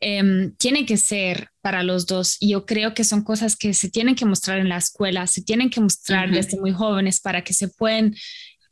Em, 0.00 0.56
tiene 0.56 0.84
que 0.86 0.96
ser 0.96 1.50
para 1.60 1.84
los 1.84 2.06
dos 2.06 2.36
y 2.40 2.48
yo 2.50 2.66
creo 2.66 2.92
que 2.94 3.04
son 3.04 3.22
cosas 3.22 3.54
que 3.54 3.74
se 3.74 3.88
tienen 3.90 4.16
que 4.16 4.24
mostrar 4.24 4.58
en 4.58 4.68
la 4.68 4.78
escuela, 4.78 5.26
se 5.28 5.42
tienen 5.42 5.70
que 5.70 5.80
mostrar 5.80 6.26
Ujú. 6.30 6.34
desde 6.36 6.58
muy 6.58 6.72
jóvenes 6.72 7.20
para 7.20 7.44
que 7.44 7.54
se 7.54 7.68
puedan 7.68 8.16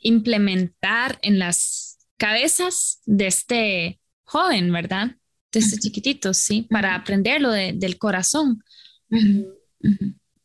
implementar 0.00 1.18
en 1.22 1.38
las 1.38 1.98
cabezas 2.16 3.00
de 3.06 3.26
este 3.28 4.00
joven, 4.24 4.72
¿verdad? 4.72 5.12
Desde 5.52 5.76
Ujú. 5.76 5.82
chiquititos, 5.82 6.38
sí, 6.38 6.66
para 6.68 6.88
Ujú. 6.92 7.00
aprenderlo 7.02 7.50
de- 7.52 7.72
del 7.74 7.98
corazón. 7.98 8.64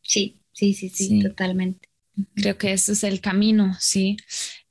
Sí, 0.02 0.40
sí, 0.52 0.74
sí, 0.74 0.88
sí, 0.90 1.08
Sí. 1.08 1.18
totalmente. 1.22 1.88
Creo 2.36 2.56
que 2.56 2.72
ese 2.72 2.92
es 2.92 3.02
el 3.02 3.20
camino, 3.20 3.76
sí. 3.80 4.16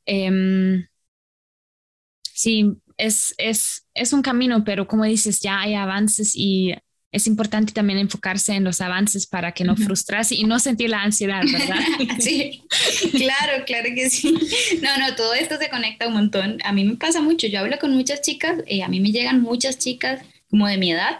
Em, 0.05 0.85
sí, 2.21 2.73
es, 2.97 3.33
es, 3.37 3.87
es 3.93 4.13
un 4.13 4.21
camino, 4.21 4.63
pero 4.63 4.87
como 4.87 5.03
dices, 5.05 5.41
ya 5.41 5.59
hay 5.61 5.75
avances 5.75 6.33
y 6.35 6.73
es 7.11 7.27
importante 7.27 7.73
también 7.73 7.99
enfocarse 7.99 8.53
en 8.53 8.63
los 8.63 8.81
avances 8.81 9.27
para 9.27 9.51
que 9.51 9.63
no 9.63 9.75
frustrarse 9.75 10.33
y 10.33 10.45
no 10.45 10.57
sentir 10.59 10.89
la 10.89 11.03
ansiedad, 11.03 11.43
¿verdad? 11.43 11.79
sí, 12.19 12.63
claro, 13.11 13.63
claro 13.65 13.89
que 13.93 14.09
sí. 14.09 14.33
No, 14.81 14.97
no, 14.97 15.15
todo 15.15 15.35
esto 15.35 15.57
se 15.59 15.69
conecta 15.69 16.07
un 16.07 16.13
montón. 16.13 16.57
A 16.63 16.73
mí 16.73 16.83
me 16.83 16.95
pasa 16.95 17.21
mucho, 17.21 17.45
yo 17.45 17.59
hablo 17.59 17.77
con 17.77 17.93
muchas 17.93 18.21
chicas, 18.21 18.57
eh, 18.65 18.81
a 18.81 18.87
mí 18.87 18.99
me 18.99 19.11
llegan 19.11 19.41
muchas 19.41 19.77
chicas 19.77 20.21
como 20.49 20.67
de 20.67 20.77
mi 20.77 20.91
edad, 20.91 21.19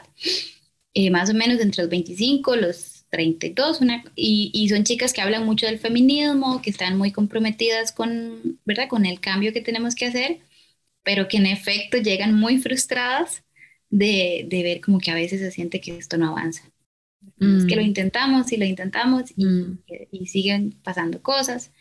eh, 0.96 1.12
más 1.12 1.30
o 1.30 1.34
menos 1.36 1.60
entre 1.60 1.84
los 1.84 1.90
25, 1.90 2.56
los 2.56 2.93
32, 3.14 3.80
una, 3.82 4.04
y, 4.16 4.50
y, 4.56 4.70
son 4.70 4.84
chicas 4.84 5.14
que 5.14 5.22
hablan 5.22 5.46
mucho 5.46 5.68
del 5.68 5.78
feminismo, 5.78 6.64
que 6.64 6.72
están 6.72 6.98
muy 6.98 7.12
comprometidas 7.12 7.92
con, 7.92 8.60
¿verdad? 8.66 8.88
con 8.90 9.06
el 9.06 9.20
cambio 9.20 9.54
que 9.54 9.62
tenemos 9.62 9.94
que 9.94 10.08
hacer, 10.08 10.40
pero 11.04 11.28
que 11.28 11.38
en 11.38 11.46
efecto 11.46 11.98
llegan 12.00 12.34
muy 12.34 12.58
frustradas 12.58 13.44
de, 13.92 14.48
de, 14.50 14.64
ver 14.64 14.82
como 14.82 14.98
que 14.98 15.12
a 15.12 15.16
veces 15.16 15.42
se 15.42 15.52
siente 15.52 15.80
que 15.80 15.96
esto 15.96 16.18
no 16.18 16.30
avanza. 16.30 16.64
Es 17.40 17.66
que 17.66 17.76
lo 17.76 17.84
mm. 17.84 17.86
intentamos 17.86 18.52
y 18.52 18.58
lo 18.58 18.66
intentamos 18.66 19.32
y, 19.38 19.46
mm. 19.46 19.80
y, 20.12 20.26
siguen 20.26 20.72
pasando 20.84 21.22
cosas. 21.22 21.72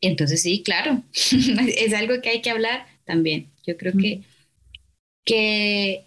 Entonces 0.00 0.40
sí, 0.40 0.62
claro, 0.62 1.02
es 1.12 1.92
algo 1.92 2.22
que 2.22 2.30
hay 2.30 2.40
que 2.40 2.50
hablar 2.50 2.86
también. 3.04 3.50
Yo 3.66 3.76
creo 3.76 3.92
que, 3.92 4.16
mm. 4.16 4.22
que 5.26 6.06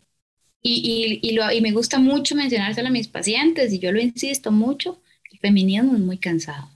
y, 0.67 1.19
y, 1.21 1.31
lo, 1.33 1.51
y 1.51 1.61
me 1.61 1.71
gusta 1.71 1.99
mucho 1.99 2.35
mencionárselo 2.35 2.87
a 2.87 2.91
mis 2.91 3.07
pacientes 3.07 3.73
y 3.73 3.79
yo 3.79 3.91
lo 3.91 3.99
insisto 3.99 4.51
mucho, 4.51 5.01
el 5.31 5.39
feminismo 5.39 5.93
es 5.93 5.99
muy 5.99 6.17
cansado. 6.17 6.69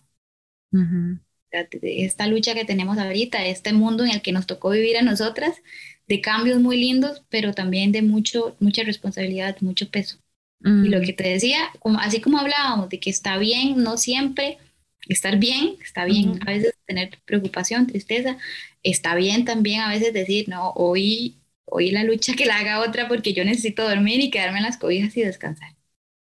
Esta 1.82 2.28
lucha 2.28 2.54
que 2.54 2.66
tenemos 2.66 2.98
ahorita, 2.98 3.46
este 3.46 3.74
mundo 3.74 4.06
en 4.06 4.12
el 4.12 4.22
que 4.22 4.32
nos 4.32 4.48
tocó 4.48 4.70
vivir 4.70 4.98
a 4.98 5.02
nosotras, 5.02 5.62
de 6.08 6.22
cambios 6.22 6.60
muy 6.60 6.78
lindos, 6.78 7.24
pero 7.30 7.54
también 7.54 7.92
de 7.92 8.02
mucho, 8.02 8.56
mucha 8.60 8.84
responsabilidad, 8.84 9.58
mucho 9.62 9.90
peso. 9.90 10.18
Y 10.64 10.90
lo 10.90 11.00
mm. 11.00 11.04
que 11.04 11.14
te 11.14 11.28
decía, 11.28 11.72
como, 11.80 12.00
así 12.00 12.22
como 12.22 12.38
hablábamos 12.38 12.90
de 12.90 13.00
que 13.00 13.10
está 13.10 13.38
bien, 13.38 13.82
no 13.84 13.98
siempre 13.98 14.60
estar 15.08 15.38
bien, 15.40 15.76
está 15.84 16.06
bien 16.06 16.40
a 16.46 16.52
veces 16.52 16.74
tener 16.86 17.18
preocupación, 17.26 17.88
tristeza, 17.88 18.38
está 18.84 19.16
bien 19.16 19.46
también 19.46 19.82
a 19.82 19.90
veces 19.90 20.14
decir, 20.14 20.48
no, 20.50 20.72
hoy, 20.72 21.41
hoy 21.72 21.92
la 21.92 22.04
lucha 22.04 22.34
que 22.34 22.46
la 22.46 22.58
haga 22.58 22.82
otra 22.82 23.08
porque 23.08 23.34
yo 23.34 23.44
necesito 23.46 23.88
dormir 23.88 24.20
y 24.20 24.30
quedarme 24.30 24.60
en 24.60 24.66
las 24.66 24.78
cobijas 24.78 25.16
y 25.18 25.22
descansar. 25.24 25.74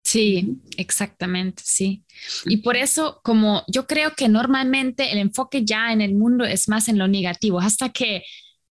Sí, 0.04 0.60
exactamente, 0.78 1.64
sí. 1.66 2.04
Y 2.46 2.58
por 2.58 2.78
eso, 2.78 3.22
como 3.24 3.64
yo 3.68 3.88
creo 3.88 4.14
que 4.16 4.28
normalmente 4.30 5.12
el 5.12 5.18
enfoque 5.18 5.66
ya 5.66 5.92
en 5.92 6.02
el 6.02 6.14
mundo 6.14 6.46
es 6.46 6.70
más 6.70 6.88
en 6.90 7.00
lo 7.00 7.08
negativo, 7.08 7.60
hasta 7.60 7.90
que 7.90 8.24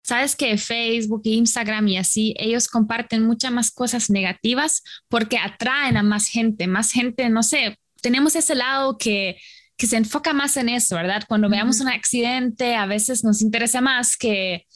sabes 0.03 0.37
que 0.37 0.59
Facebook, 0.59 1.23
Instagram 1.25 1.89
y 1.89 1.97
así, 1.97 2.35
ellos 2.39 2.69
comparten 2.69 3.23
muchas 3.23 3.53
más 3.53 3.71
cosas 3.71 4.11
negativas 4.11 4.83
porque 5.09 5.39
atraen 5.39 5.97
a 5.97 6.03
más 6.03 6.29
gente, 6.29 6.67
más 6.67 6.93
gente, 6.93 7.29
no 7.31 7.43
sé, 7.43 7.79
tenemos 8.03 8.37
ese 8.37 8.55
lado 8.55 8.99
que, 8.99 9.37
que 9.77 9.87
se 9.87 9.97
enfoca 9.97 10.33
más 10.35 10.57
en 10.57 10.69
eso, 10.69 10.97
¿verdad? 10.97 11.25
Cuando 11.29 11.49
veamos 11.49 11.81
un 11.81 11.89
accidente, 11.89 12.75
a 12.75 12.87
veces 12.87 13.25
nos 13.25 13.41
interesa 13.41 13.81
más 13.81 14.17
que 14.17 14.67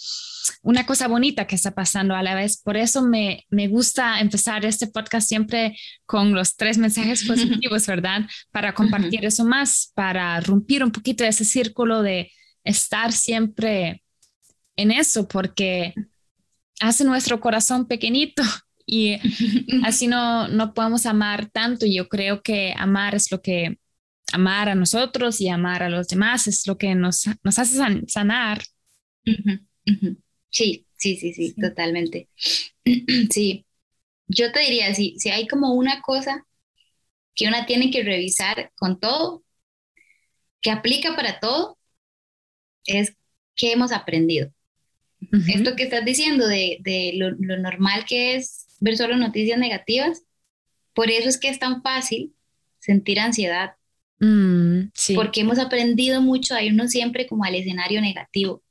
una 0.62 0.86
cosa 0.86 1.08
bonita 1.08 1.46
que 1.46 1.54
está 1.54 1.72
pasando 1.74 2.14
a 2.14 2.22
la 2.22 2.34
vez. 2.34 2.60
Por 2.62 2.76
eso 2.76 3.02
me, 3.02 3.44
me 3.50 3.68
gusta 3.68 4.20
empezar 4.20 4.64
este 4.64 4.86
podcast 4.86 5.28
siempre 5.28 5.76
con 6.04 6.34
los 6.34 6.56
tres 6.56 6.78
mensajes 6.78 7.24
positivos, 7.28 7.86
¿verdad? 7.86 8.22
Para 8.50 8.74
compartir 8.74 9.24
eso 9.24 9.44
más, 9.44 9.92
para 9.94 10.40
romper 10.40 10.84
un 10.84 10.92
poquito 10.92 11.24
ese 11.24 11.44
círculo 11.44 12.02
de 12.02 12.30
estar 12.64 13.12
siempre 13.12 14.02
en 14.76 14.90
eso 14.90 15.26
porque 15.26 15.94
hace 16.80 17.04
nuestro 17.04 17.40
corazón 17.40 17.86
pequeñito 17.86 18.42
y 18.86 19.18
así 19.84 20.06
no, 20.06 20.48
no 20.48 20.74
podemos 20.74 21.06
amar 21.06 21.46
tanto. 21.50 21.86
Yo 21.86 22.08
creo 22.08 22.42
que 22.42 22.74
amar 22.76 23.14
es 23.14 23.30
lo 23.30 23.42
que, 23.42 23.78
amar 24.32 24.68
a 24.68 24.74
nosotros 24.74 25.40
y 25.40 25.48
amar 25.48 25.82
a 25.82 25.88
los 25.88 26.08
demás 26.08 26.46
es 26.46 26.66
lo 26.66 26.76
que 26.78 26.94
nos, 26.94 27.24
nos 27.42 27.58
hace 27.58 27.78
sanar. 28.08 28.62
Sí, 30.56 30.86
sí, 30.96 31.16
sí, 31.16 31.34
sí, 31.34 31.54
totalmente. 31.54 32.30
Sí, 33.30 33.66
yo 34.26 34.52
te 34.52 34.60
diría, 34.60 34.94
si, 34.94 35.18
si 35.18 35.28
hay 35.28 35.46
como 35.46 35.74
una 35.74 36.00
cosa 36.00 36.46
que 37.34 37.46
una 37.46 37.66
tiene 37.66 37.90
que 37.90 38.02
revisar 38.02 38.72
con 38.76 38.98
todo, 38.98 39.44
que 40.62 40.70
aplica 40.70 41.14
para 41.14 41.40
todo, 41.40 41.76
es 42.86 43.14
qué 43.54 43.72
hemos 43.72 43.92
aprendido. 43.92 44.50
Esto 45.46 45.76
que 45.76 45.82
estás 45.82 46.06
diciendo 46.06 46.46
de, 46.46 46.78
de 46.80 47.12
lo, 47.16 47.32
lo, 47.32 47.58
normal 47.58 48.06
que 48.08 48.36
es 48.36 48.68
ver 48.80 48.96
solo 48.96 49.16
noticias 49.16 49.58
negativas, 49.58 50.22
por 50.94 51.10
eso 51.10 51.28
es 51.28 51.38
que 51.38 51.50
es 51.50 51.58
tan 51.58 51.82
fácil 51.82 52.34
sentir 52.78 53.20
ansiedad. 53.20 53.74
Mm, 54.20 54.88
Porque 55.14 55.42
hemos 55.42 55.58
aprendido 55.58 56.22
mucho 56.22 56.54
a 56.54 56.62
irnos 56.62 56.92
siempre 56.92 57.26
como 57.26 57.44
al 57.44 57.56
escenario 57.56 58.00
negativo. 58.00 58.62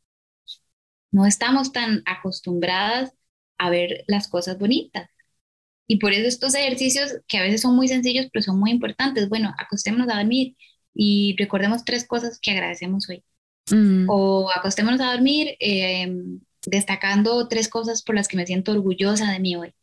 No 1.15 1.25
estamos 1.25 1.71
tan 1.71 2.03
acostumbradas 2.05 3.13
a 3.57 3.69
ver 3.69 4.03
las 4.05 4.27
cosas 4.27 4.59
bonitas. 4.59 5.09
Y 5.87 5.97
por 5.99 6.11
eso 6.11 6.27
estos 6.27 6.53
ejercicios, 6.55 7.21
que 7.25 7.37
a 7.37 7.41
veces 7.41 7.61
son 7.61 7.73
muy 7.73 7.87
sencillos, 7.87 8.27
pero 8.33 8.43
son 8.43 8.59
muy 8.59 8.69
importantes. 8.69 9.29
Bueno, 9.29 9.53
acostémonos 9.57 10.09
a 10.09 10.17
dormir 10.17 10.57
y 10.93 11.33
recordemos 11.39 11.85
tres 11.85 12.05
cosas 12.05 12.37
que 12.37 12.51
agradecemos 12.51 13.07
hoy. 13.09 13.23
Mm. 13.71 14.09
O 14.09 14.51
acostémonos 14.51 14.99
a 14.99 15.13
dormir 15.13 15.55
em, 15.61 16.41
destacando 16.67 17.47
tres 17.47 17.69
cosas 17.69 18.03
por 18.03 18.15
las 18.15 18.27
que 18.27 18.35
me 18.35 18.45
siento 18.45 18.73
orgullosa 18.73 19.31
de 19.31 19.39
mí 19.39 19.55
hoy. 19.55 19.73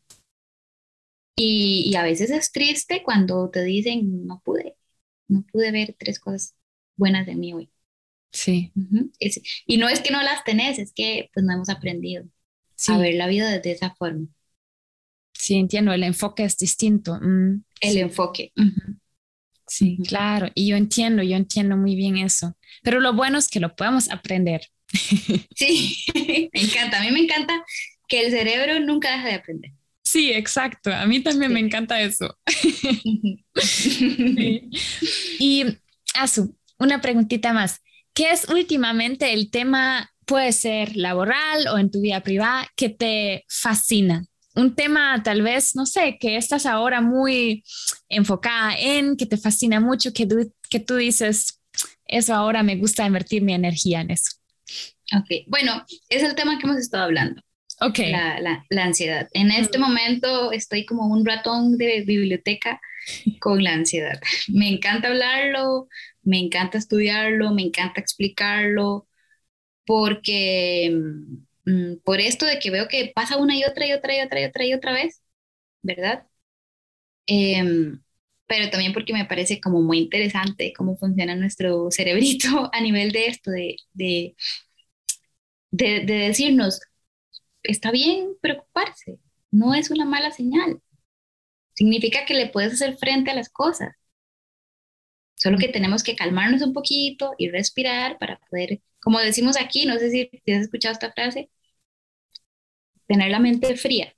Y, 1.34 1.90
y, 1.90 1.94
a 1.94 2.02
veces 2.02 2.30
es 2.30 2.52
triste 2.52 3.02
cuando 3.02 3.48
te 3.48 3.62
dicen, 3.64 4.26
no 4.26 4.42
pude, 4.44 4.76
no 5.28 5.46
pude 5.50 5.72
ver 5.72 5.96
tres 5.98 6.20
cosas 6.20 6.54
buenas 6.94 7.24
de 7.24 7.36
mí 7.36 7.54
hoy. 7.54 7.70
Sí. 8.32 8.72
y 9.66 9.76
no 9.76 9.88
es 9.88 10.00
que 10.00 10.10
no 10.10 10.22
las 10.22 10.42
tenés, 10.44 10.78
es 10.78 10.92
que 10.94 11.30
pues 11.34 11.44
no 11.44 11.52
hemos 11.52 11.68
aprendido 11.68 12.24
a 12.88 12.98
ver 12.98 13.14
la 13.14 13.26
vida 13.26 13.58
de 13.58 13.70
esa 13.70 13.94
forma. 13.94 14.26
Sí, 15.32 15.56
entiendo, 15.56 15.92
el 15.92 16.02
enfoque 16.04 16.44
es 16.44 16.56
distinto. 16.56 17.18
Mm, 17.20 17.64
el 17.80 17.98
enfoque. 17.98 18.52
Sí, 19.66 19.98
claro, 20.06 20.48
y 20.54 20.68
yo 20.68 20.76
entiendo, 20.76 21.22
yo 21.22 21.36
entiendo 21.36 21.76
muy 21.76 21.96
bien 21.96 22.16
eso, 22.16 22.56
pero 22.82 23.00
lo 23.00 23.12
bueno 23.14 23.38
es 23.38 23.48
que 23.48 23.60
lo 23.60 23.74
podemos 23.74 24.10
aprender. 24.10 24.62
Sí, 25.56 25.96
me 26.52 26.60
encanta, 26.60 27.00
a 27.00 27.02
mí 27.02 27.10
me 27.10 27.20
encanta 27.20 27.64
que 28.08 28.26
el 28.26 28.30
cerebro 28.30 28.80
nunca 28.80 29.12
deja 29.12 29.28
de 29.28 29.34
aprender. 29.34 29.72
Sí, 30.02 30.32
exacto, 30.32 30.92
a 30.92 31.06
mí 31.06 31.20
también 31.20 31.52
me 31.52 31.60
encanta 31.60 32.00
eso. 32.00 32.36
Y, 35.38 35.64
Azu, 36.14 36.56
una 36.78 37.00
preguntita 37.00 37.52
más, 37.52 37.80
¿qué 38.14 38.32
es 38.32 38.48
últimamente 38.48 39.32
el 39.32 39.50
tema, 39.50 40.10
puede 40.26 40.52
ser 40.52 40.96
laboral 40.96 41.66
o 41.68 41.78
en 41.78 41.90
tu 41.90 42.00
vida 42.00 42.22
privada, 42.22 42.68
que 42.76 42.88
te 42.88 43.44
fascina? 43.48 44.24
un 44.54 44.74
tema 44.74 45.22
tal 45.22 45.42
vez, 45.42 45.74
no 45.74 45.86
sé, 45.86 46.18
que 46.20 46.36
estás 46.36 46.66
ahora 46.66 47.00
muy 47.00 47.64
enfocada 48.08 48.76
en, 48.78 49.16
que 49.16 49.26
te 49.26 49.36
fascina 49.36 49.80
mucho, 49.80 50.12
que 50.12 50.26
tú, 50.26 50.52
que 50.68 50.80
tú 50.80 50.96
dices, 50.96 51.60
eso 52.06 52.34
ahora 52.34 52.62
me 52.62 52.76
gusta 52.76 53.06
invertir 53.06 53.42
mi 53.42 53.54
energía 53.54 54.00
en 54.00 54.10
eso. 54.10 54.32
Ok, 55.16 55.46
bueno, 55.46 55.84
es 56.08 56.22
el 56.22 56.34
tema 56.34 56.58
que 56.58 56.66
hemos 56.66 56.78
estado 56.78 57.04
hablando. 57.04 57.42
Ok. 57.80 57.98
La, 58.10 58.64
la, 58.70 58.84
ansiedad. 58.84 59.28
En 59.32 59.50
este 59.50 59.78
momento 59.78 60.52
estoy 60.52 60.86
como 60.86 61.06
un 61.06 61.26
ratón 61.26 61.76
de 61.78 62.02
biblioteca 62.06 62.80
con 63.40 63.64
la 63.64 63.72
ansiedad. 63.72 64.20
Me 64.48 64.68
encanta 64.68 65.08
hablarlo, 65.08 65.88
me 66.22 66.38
encanta 66.40 66.78
estudiarlo, 66.78 67.52
me 67.52 67.62
encanta 67.62 68.00
explicarlo, 68.00 69.08
porque 69.86 70.92
Mm, 71.66 71.98
por 72.04 72.20
esto 72.20 72.46
de 72.46 72.58
que 72.60 72.70
veo 72.70 72.88
que 72.88 73.12
pasa 73.14 73.36
una 73.38 73.56
y 73.56 73.64
otra 73.64 73.86
y 73.86 73.92
otra 73.92 74.16
y 74.16 74.20
otra 74.22 74.40
y 74.40 74.44
otra 74.46 74.64
y 74.66 74.74
otra 74.74 74.92
vez, 74.94 75.22
¿verdad? 75.82 76.26
Em, 77.26 78.02
pero 78.46 78.70
también 78.70 78.92
porque 78.92 79.12
me 79.14 79.24
parece 79.24 79.60
como 79.60 79.80
muy 79.82 79.98
interesante 79.98 80.72
cómo 80.76 80.96
funciona 80.96 81.36
nuestro 81.36 81.90
cerebrito 81.90 82.48
a 82.72 82.80
nivel 82.80 83.12
de 83.12 83.26
esto, 83.28 83.50
de, 85.70 86.04
de 86.06 86.14
decirnos, 86.14 86.80
está 87.62 87.90
bien 87.92 88.36
preocuparse, 88.42 89.18
no 89.50 89.74
es 89.74 89.90
una 89.90 90.04
mala 90.06 90.30
señal. 90.32 90.80
Significa 91.74 92.26
que 92.26 92.34
le 92.34 92.48
puedes 92.50 92.74
hacer 92.74 92.96
frente 92.98 93.30
a 93.32 93.34
las 93.34 93.50
cosas. 93.50 93.96
Solo 95.42 95.58
que 95.58 95.68
tenemos 95.68 96.02
que 96.02 96.14
calmarnos 96.14 96.62
un 96.62 96.72
poquito 96.72 97.34
y 97.36 97.50
respirar 97.50 98.18
para 98.18 98.38
poder 98.38 98.80
como 99.02 99.18
decimos 99.18 99.56
aquí, 99.60 99.84
no 99.84 99.98
sé 99.98 100.10
si, 100.10 100.30
has 100.52 100.62
escuchado 100.62 100.92
esta 100.92 101.12
frase, 101.12 101.50
tener 103.08 103.30
la 103.30 103.40
mente 103.40 103.76
fría, 103.76 104.14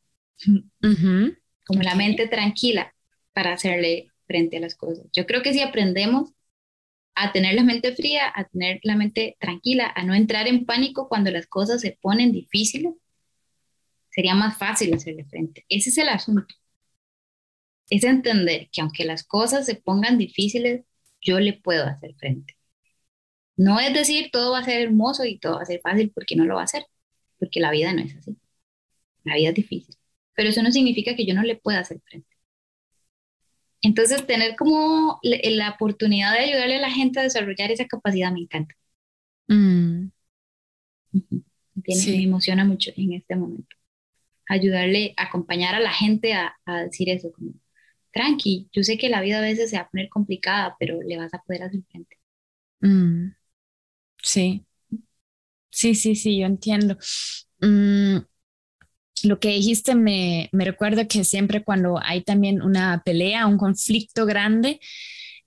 como 1.66 1.82
la 1.82 1.94
mente 1.94 2.28
tranquila 2.28 2.94
para 3.32 3.54
hacerle 3.54 4.10
frente 4.26 4.58
a 4.58 4.60
las 4.60 4.74
cosas. 4.74 5.06
Yo 5.14 5.24
creo 5.24 5.42
que 5.42 5.54
si 5.54 5.62
aprendemos 5.62 6.32
a 7.14 7.32
tener 7.32 7.54
la 7.54 7.62
mente 7.62 7.94
fría, 7.94 8.30
a 8.34 8.44
tener 8.44 8.80
la 8.82 8.94
mente 8.94 9.36
tranquila, 9.40 9.90
a 9.96 10.04
no 10.04 10.14
entrar 10.14 10.48
en 10.48 10.66
pánico 10.66 11.08
cuando 11.08 11.30
las 11.30 11.46
cosas 11.46 11.80
se 11.80 11.98
ponen 11.98 12.30
difíciles, 12.30 12.92
sería 14.10 14.34
más 14.34 14.58
fácil 14.58 14.92
hacerle 14.92 15.24
frente. 15.24 15.64
Ese 15.70 15.88
es 15.88 15.98
el 15.98 16.10
asunto. 16.10 16.54
es 17.88 18.04
entender 18.04 18.68
que 18.70 18.82
aunque 18.82 19.04
las 19.04 19.24
cosas 19.24 19.64
se 19.64 19.76
pongan 19.76 20.18
difíciles, 20.18 20.84
yo 21.24 21.40
le 21.40 21.54
puedo 21.54 21.84
hacer 21.86 22.14
frente. 22.16 22.56
No 23.56 23.80
es 23.80 23.94
decir 23.94 24.30
todo 24.32 24.52
va 24.52 24.60
a 24.60 24.64
ser 24.64 24.82
hermoso 24.82 25.24
y 25.24 25.38
todo 25.38 25.56
va 25.56 25.62
a 25.62 25.66
ser 25.66 25.80
fácil 25.80 26.10
porque 26.14 26.36
no 26.36 26.44
lo 26.44 26.56
va 26.56 26.62
a 26.62 26.64
hacer, 26.64 26.86
porque 27.38 27.60
la 27.60 27.70
vida 27.70 27.92
no 27.92 28.02
es 28.02 28.16
así. 28.16 28.36
La 29.24 29.36
vida 29.36 29.50
es 29.50 29.54
difícil, 29.56 29.96
pero 30.34 30.50
eso 30.50 30.62
no 30.62 30.72
significa 30.72 31.16
que 31.16 31.26
yo 31.26 31.34
no 31.34 31.42
le 31.42 31.56
pueda 31.56 31.80
hacer 31.80 32.00
frente. 32.04 32.34
Entonces, 33.84 34.26
tener 34.26 34.56
como 34.56 35.20
la 35.22 35.70
oportunidad 35.70 36.32
de 36.32 36.38
ayudarle 36.40 36.76
a 36.76 36.80
la 36.80 36.90
gente 36.90 37.20
a 37.20 37.24
desarrollar 37.24 37.70
esa 37.70 37.86
capacidad 37.86 38.32
me 38.32 38.40
encanta. 38.40 38.74
Mm. 39.48 40.08
Me 41.12 42.22
emociona 42.22 42.64
mucho 42.64 42.92
en 42.96 43.12
este 43.12 43.36
momento. 43.36 43.76
Ayudarle, 44.48 45.12
acompañar 45.18 45.74
a 45.74 45.80
la 45.80 45.92
gente 45.92 46.32
a, 46.32 46.56
decir 46.84 47.10
eso, 47.10 47.30
como, 47.32 47.52
tranqui, 48.14 48.68
yo 48.72 48.82
sé 48.84 48.98
que 48.98 49.08
la 49.10 49.20
vida 49.22 49.38
a 49.38 49.42
veces 49.42 49.70
se 49.70 49.76
va 49.76 49.82
a 49.84 49.90
poner 49.90 50.08
complicada, 50.10 50.76
pero 50.80 51.00
le 51.02 51.18
vas 51.18 51.34
a 51.34 51.42
poder 51.42 51.64
hacer 51.64 51.82
frente. 51.90 52.18
Mm. 52.82 53.34
Sí. 54.22 54.66
Sí, 55.70 55.94
sí, 55.94 56.14
sí, 56.14 56.38
yo 56.38 56.46
entiendo. 56.46 56.96
Mm, 57.60 58.18
lo 59.24 59.40
que 59.40 59.48
dijiste 59.48 59.94
me, 59.94 60.48
me 60.52 60.64
recuerda 60.64 61.06
que 61.06 61.24
siempre 61.24 61.64
cuando 61.64 61.98
hay 62.02 62.22
también 62.22 62.60
una 62.62 63.02
pelea, 63.04 63.46
un 63.46 63.56
conflicto 63.58 64.26
grande, 64.26 64.80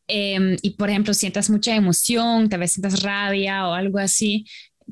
em, 0.08 0.58
y 0.62 0.72
por 0.72 0.90
ejemplo 0.90 1.14
sientas 1.14 1.50
mucha 1.50 1.76
emoción, 1.76 2.50
tal 2.50 2.62
vez 2.62 2.74
sientas 2.74 3.04
rabia 3.04 3.68
o 3.70 3.74
algo 3.74 4.00
así, 4.00 4.46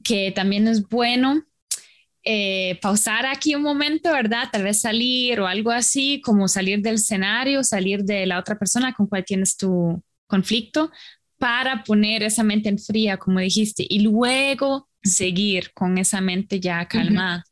que 0.03 0.31
también 0.33 0.67
es 0.67 0.87
bueno 0.89 1.43
eh, 2.27 2.79
pausar 2.81 3.27
aquí 3.27 3.53
un 3.53 3.61
momento, 3.61 4.11
¿verdad? 4.11 4.49
Tal 4.51 4.63
vez 4.63 4.81
salir 4.81 5.39
o 5.39 5.47
algo 5.47 5.69
así, 5.71 6.21
como 6.21 6.47
salir 6.47 6.81
del 6.81 6.95
escenario, 6.95 7.63
salir 7.63 8.03
de 8.03 8.25
la 8.25 8.39
otra 8.39 8.57
persona 8.57 8.93
con 8.93 9.05
cual 9.05 9.23
tienes 9.23 9.55
tu 9.55 10.01
conflicto, 10.25 10.91
para 11.37 11.83
poner 11.83 12.23
esa 12.23 12.43
mente 12.43 12.69
en 12.69 12.79
fría, 12.79 13.17
como 13.17 13.39
dijiste, 13.39 13.85
y 13.87 13.99
luego 13.99 14.89
seguir 15.03 15.71
con 15.73 15.99
esa 15.99 16.19
mente 16.19 16.59
ya 16.59 16.87
calmada. 16.87 17.43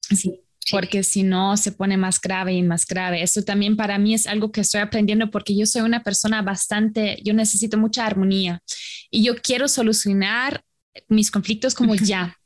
Sí, 0.00 0.40
porque 0.70 1.02
si 1.02 1.22
no 1.22 1.56
se 1.56 1.72
pone 1.72 1.96
más 1.96 2.20
grave 2.20 2.54
y 2.54 2.62
más 2.62 2.86
grave. 2.86 3.22
Eso 3.22 3.42
también 3.42 3.76
para 3.76 3.98
mí 3.98 4.14
es 4.14 4.26
algo 4.26 4.50
que 4.50 4.62
estoy 4.62 4.80
aprendiendo 4.80 5.30
porque 5.30 5.56
yo 5.56 5.66
soy 5.66 5.82
una 5.82 6.02
persona 6.02 6.42
bastante, 6.42 7.20
yo 7.22 7.34
necesito 7.34 7.78
mucha 7.78 8.04
armonía 8.04 8.62
y 9.10 9.22
yo 9.22 9.36
quiero 9.36 9.68
solucionar 9.68 10.64
mis 11.08 11.30
conflictos 11.30 11.74
como 11.74 11.94
ya. 11.94 12.36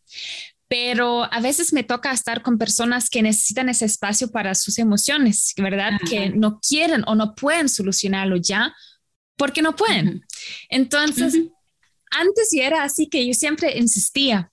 Pero 0.69 1.25
a 1.33 1.41
veces 1.41 1.73
me 1.73 1.83
toca 1.83 2.13
estar 2.13 2.43
con 2.43 2.59
personas 2.59 3.09
que 3.09 3.23
necesitan 3.23 3.71
ese 3.71 3.87
espacio 3.87 4.31
para 4.31 4.55
sus 4.55 4.79
emociones, 4.79 5.55
¿verdad? 5.57 5.93
Que 6.11 6.29
no 6.29 6.61
quieren 6.61 7.05
o 7.07 7.15
no 7.15 7.35
pueden 7.35 7.71
solucionarlo 7.71 8.37
ya 8.37 8.75
porque 9.37 9.63
no 9.63 9.75
pueden. 9.75 10.27
Entonces, 10.69 11.35
antes 12.11 12.51
ya 12.53 12.67
era 12.67 12.83
así 12.83 13.09
que 13.09 13.27
yo 13.27 13.33
siempre 13.33 13.79
insistía, 13.79 14.53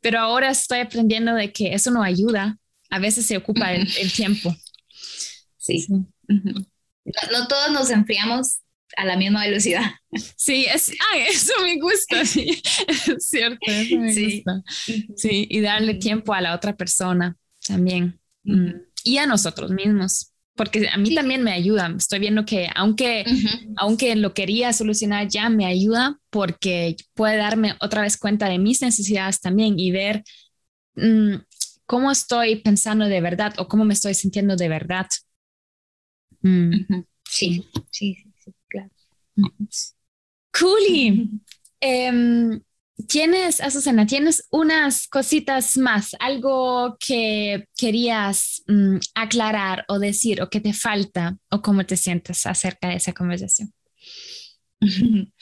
pero 0.00 0.18
ahora 0.18 0.50
estoy 0.50 0.80
aprendiendo 0.80 1.34
de 1.34 1.52
que 1.52 1.74
eso 1.74 1.92
no 1.92 2.02
ayuda. 2.02 2.58
A 2.90 2.98
veces 2.98 3.24
se 3.26 3.36
ocupa 3.36 3.72
el, 3.72 4.12
tiempo. 4.12 4.54
Sí. 5.58 5.86
no, 6.26 7.48
todos 7.48 7.70
nos 7.70 7.90
enfriamos 7.90 8.58
a 8.96 9.04
la 9.04 9.16
misma 9.16 9.44
velocidad. 9.44 9.82
Sí, 10.36 10.66
es, 10.66 10.90
eso 11.28 11.52
me 11.62 11.78
gusta, 11.78 12.24
sí, 12.24 12.62
es 12.88 13.26
cierto, 13.26 13.58
eso 13.66 13.98
me 13.98 14.12
sí. 14.12 14.36
gusta. 14.36 14.62
Sí, 15.16 15.46
y 15.50 15.60
darle 15.60 15.94
tiempo 15.94 16.34
a 16.34 16.40
la 16.40 16.54
otra 16.54 16.76
persona 16.76 17.36
también. 17.66 18.18
Mm. 18.44 18.72
Y 19.04 19.18
a 19.18 19.26
nosotros 19.26 19.70
mismos 19.70 20.32
porque 20.54 20.88
a 20.88 20.98
mí 20.98 21.14
también 21.14 21.42
me 21.42 21.52
ayuda. 21.52 21.92
Estoy 21.96 22.18
viendo 22.18 22.44
que 22.44 22.68
aunque, 22.74 23.24
aunque 23.76 24.14
lo 24.16 24.34
quería 24.34 24.72
solucionar 24.72 25.28
ya, 25.28 25.48
me 25.48 25.66
ayuda 25.66 26.20
porque 26.30 26.96
puede 27.14 27.36
darme 27.36 27.74
otra 27.80 28.02
vez 28.02 28.16
cuenta 28.16 28.48
de 28.48 28.58
mis 28.58 28.82
necesidades 28.82 29.40
también 29.40 29.78
y 29.78 29.90
ver 29.90 30.22
mm, 30.94 31.36
cómo 31.86 32.10
estoy 32.10 32.56
pensando 32.56 33.06
de 33.06 33.20
verdad 33.20 33.54
o 33.58 33.66
cómo 33.66 33.84
me 33.84 33.94
estoy 33.94 34.14
sintiendo 34.14 34.56
de 34.56 34.68
verdad. 34.68 35.06
Mm. 36.42 37.02
Sí, 37.24 37.64
sí, 37.90 38.31
Cool. 40.52 41.40
Tienes, 43.08 43.60
Azucena, 43.60 44.06
tienes 44.06 44.46
unas 44.50 45.08
cositas 45.08 45.76
más, 45.76 46.14
algo 46.20 46.96
que 47.00 47.66
querías 47.76 48.62
mm, 48.66 48.96
aclarar 49.14 49.84
o 49.88 49.98
decir 49.98 50.42
o 50.42 50.50
que 50.50 50.60
te 50.60 50.72
falta 50.72 51.36
o 51.50 51.62
cómo 51.62 51.84
te 51.86 51.96
sientes 51.96 52.44
acerca 52.46 52.88
de 52.88 52.96
esa 52.96 53.12
conversación. 53.12 53.72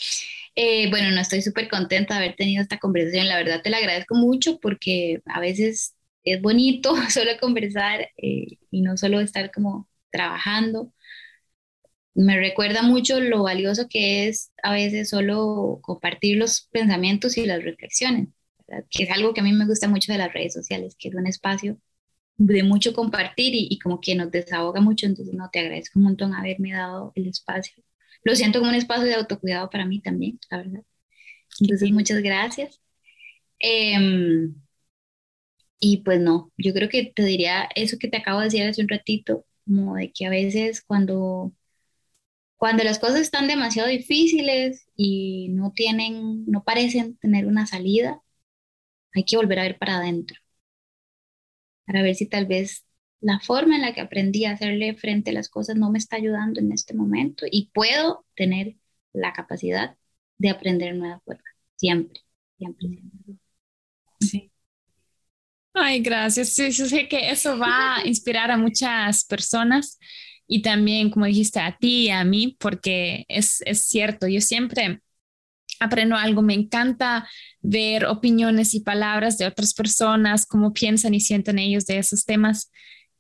Eh, 0.57 0.91
bueno, 0.91 1.13
no 1.13 1.21
estoy 1.21 1.43
súper 1.43 1.69
contenta 1.69 2.15
de 2.15 2.25
haber 2.25 2.37
tenido 2.37 2.61
esta 2.61 2.79
conversación. 2.79 3.29
La 3.29 3.37
verdad 3.37 3.63
te 3.63 3.71
la 3.71 3.77
agradezco 3.77 4.17
mucho 4.17 4.59
porque 4.59 5.23
a 5.27 5.41
veces 5.41 5.95
es 6.25 6.43
bonito 6.43 6.93
solo 7.09 7.31
conversar 7.41 8.11
eh, 8.17 8.59
y 8.71 8.83
no 8.83 8.97
solo 8.97 9.21
estar 9.21 9.53
como 9.53 9.89
trabajando 10.11 10.93
me 12.15 12.37
recuerda 12.39 12.83
mucho 12.83 13.21
lo 13.21 13.43
valioso 13.45 13.89
que 13.89 14.29
es 14.29 14.53
a 14.63 14.73
veces 14.73 15.11
solo 15.11 15.79
compartir 15.83 16.39
los 16.39 16.69
pensamientos 16.71 17.37
y 17.37 17.47
las 17.47 17.63
reflexiones, 17.63 18.29
que 18.91 19.05
es 19.05 19.11
algo 19.11 19.35
que 19.35 19.41
a 19.41 19.45
mí 19.45 19.53
me 19.53 19.67
gusta 19.67 19.89
mucho 19.89 20.13
de 20.13 20.19
las 20.19 20.33
redes 20.33 20.53
sociales, 20.53 20.97
que 20.99 21.09
es 21.09 21.15
un 21.15 21.27
espacio 21.27 21.79
de 22.37 22.63
mucho 22.63 22.95
compartir 22.95 23.53
y, 23.55 23.79
como 23.79 24.01
que 24.01 24.15
nos 24.15 24.31
desahoga 24.31 24.81
mucho, 24.81 25.07
entonces 25.07 25.35
no, 25.35 25.51
te 25.53 25.61
agradezco 25.61 25.99
un 25.99 26.07
montón 26.07 26.35
haberme 26.35 26.73
dado 26.73 27.13
el 27.15 27.29
espacio. 27.29 27.83
Lo 28.25 28.35
siento 28.35 28.61
como 28.61 28.71
un 28.71 28.77
espacio 28.77 29.05
de 29.05 29.15
autocuidado 29.15 29.69
para 29.71 29.85
mí 29.87 30.01
también, 30.01 30.39
la 30.51 30.59
verdad. 30.59 30.81
Entonces, 31.61 31.91
muchas 31.93 32.23
gracias. 32.23 32.81
Em, 33.59 34.55
y 35.79 35.99
pues 35.99 36.21
no, 36.21 36.53
yo 36.59 36.73
creo 36.75 36.89
que 36.89 37.13
te 37.15 37.25
diría 37.25 37.69
eso 37.75 37.99
que 37.99 38.09
te 38.09 38.19
acabo 38.19 38.41
de 38.41 38.47
decir 38.47 38.63
hace 38.65 38.83
un 38.83 38.89
ratito, 38.89 39.47
como 39.67 39.97
de 39.97 40.13
que 40.13 40.27
a 40.27 40.31
veces 40.31 40.83
cuando 40.83 41.53
cuando 42.61 42.85
las 42.85 42.99
cosas 42.99 43.21
están 43.21 43.49
demasiado 43.49 43.89
difíciles 43.89 44.87
y 44.95 45.49
no 45.49 45.73
tienen, 45.73 46.45
no 46.45 46.63
parecen 46.63 47.17
tener 47.17 47.47
una 47.47 47.67
salida, 47.67 48.21
hay 49.15 49.25
que 49.25 49.39
volver 49.39 49.61
a 49.61 49.63
ver 49.63 49.79
para 49.79 49.97
adentro, 49.97 50.39
para 51.87 52.03
ver 52.03 52.15
si 52.15 52.27
tal 52.27 52.45
vez 52.45 52.85
la 53.23 53.41
forma 53.41 53.77
en 53.77 53.81
la 53.81 53.95
que 53.95 54.03
aprendí 54.03 54.45
a 54.45 54.51
hacerle 54.53 54.95
frente 54.95 55.31
a 55.31 55.33
las 55.33 55.49
cosas 55.49 55.77
no 55.77 55.91
me 55.91 55.97
está 55.97 56.17
ayudando 56.17 56.61
en 56.61 56.71
este 56.73 56.93
momento 56.93 57.47
y 57.51 57.71
puedo 57.73 58.27
tener 58.37 58.77
la 59.15 59.33
capacidad 59.33 59.97
de 60.37 60.51
aprender 60.51 60.95
nueva 60.95 61.21
forma, 61.21 61.43
siempre, 61.77 62.21
siempre, 62.59 62.89
siempre. 62.89 63.37
Sí. 64.21 64.53
Ay, 65.73 66.03
gracias. 66.03 66.51
Sí, 66.51 66.73
sé 66.73 67.09
que 67.09 67.31
eso 67.31 67.57
va 67.59 67.97
a 67.97 68.07
inspirar 68.07 68.51
a 68.51 68.59
muchas 68.59 69.25
personas 69.25 69.99
y 70.53 70.63
también, 70.63 71.11
como 71.11 71.27
dijiste, 71.27 71.61
a 71.61 71.77
ti 71.79 72.07
y 72.07 72.11
a 72.11 72.25
mí, 72.25 72.57
porque 72.59 73.25
es, 73.29 73.63
es 73.67 73.85
cierto, 73.85 74.27
yo 74.27 74.41
siempre 74.41 75.01
aprendo 75.79 76.17
algo, 76.17 76.43
me 76.43 76.55
encanta 76.55 77.29
ver 77.61 78.07
opiniones 78.07 78.75
y 78.75 78.81
palabras 78.81 79.39
de 79.39 79.47
otras 79.47 79.75
personas, 79.75 80.47
cómo 80.47 80.73
piensan 80.73 81.15
y 81.15 81.21
sienten 81.21 81.61
ellos 81.61 81.87
de 81.87 81.99
esos 81.99 82.25
temas. 82.25 82.73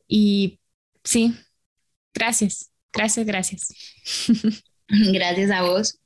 Y 0.08 0.58
sí, 1.04 1.36
gracias, 2.14 2.72
gracias, 2.92 3.26
gracias. 3.26 3.68
Gracias 5.12 5.52
a 5.52 5.62
vos. 5.62 6.00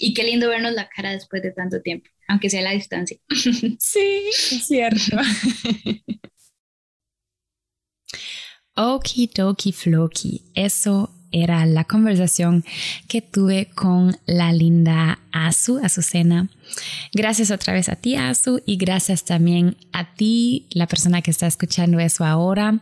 Y 0.00 0.12
qué 0.12 0.24
lindo 0.24 0.48
vernos 0.48 0.72
la 0.72 0.88
cara 0.88 1.12
después 1.12 1.40
de 1.40 1.52
tanto 1.52 1.80
tiempo, 1.82 2.10
aunque 2.26 2.50
sea 2.50 2.60
a 2.60 2.64
la 2.64 2.70
distancia. 2.72 3.16
Sí, 3.78 4.24
es 4.28 4.66
cierto. 4.66 5.18
Okidoki 8.74 9.72
Floki. 9.72 10.42
Eso 10.54 11.10
era 11.34 11.66
la 11.66 11.82
conversación 11.82 12.64
que 13.08 13.20
tuve 13.20 13.66
con 13.74 14.16
la 14.24 14.52
linda 14.52 15.18
Azu, 15.32 15.80
Azucena. 15.82 16.48
Gracias 17.12 17.50
otra 17.50 17.72
vez 17.72 17.88
a 17.88 17.96
ti, 17.96 18.14
Azu, 18.14 18.62
y 18.64 18.76
gracias 18.76 19.24
también 19.24 19.76
a 19.92 20.14
ti, 20.14 20.66
la 20.70 20.86
persona 20.86 21.22
que 21.22 21.32
está 21.32 21.48
escuchando 21.48 21.98
eso 21.98 22.24
ahora. 22.24 22.78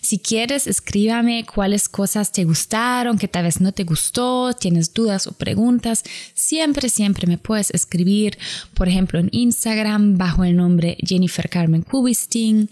Si 0.00 0.20
quieres, 0.20 0.68
escríbame 0.68 1.44
cuáles 1.52 1.88
cosas 1.88 2.30
te 2.30 2.44
gustaron, 2.44 3.18
que 3.18 3.26
tal 3.26 3.42
vez 3.42 3.60
no 3.60 3.72
te 3.72 3.82
gustó, 3.82 4.52
tienes 4.52 4.94
dudas 4.94 5.26
o 5.26 5.32
preguntas. 5.32 6.04
Siempre, 6.34 6.88
siempre 6.88 7.26
me 7.26 7.38
puedes 7.38 7.72
escribir, 7.72 8.38
por 8.74 8.88
ejemplo, 8.88 9.18
en 9.18 9.30
Instagram 9.32 10.16
bajo 10.16 10.44
el 10.44 10.54
nombre 10.54 10.96
Jennifer 11.04 11.50
Carmen 11.50 11.82
Kubistin 11.82 12.70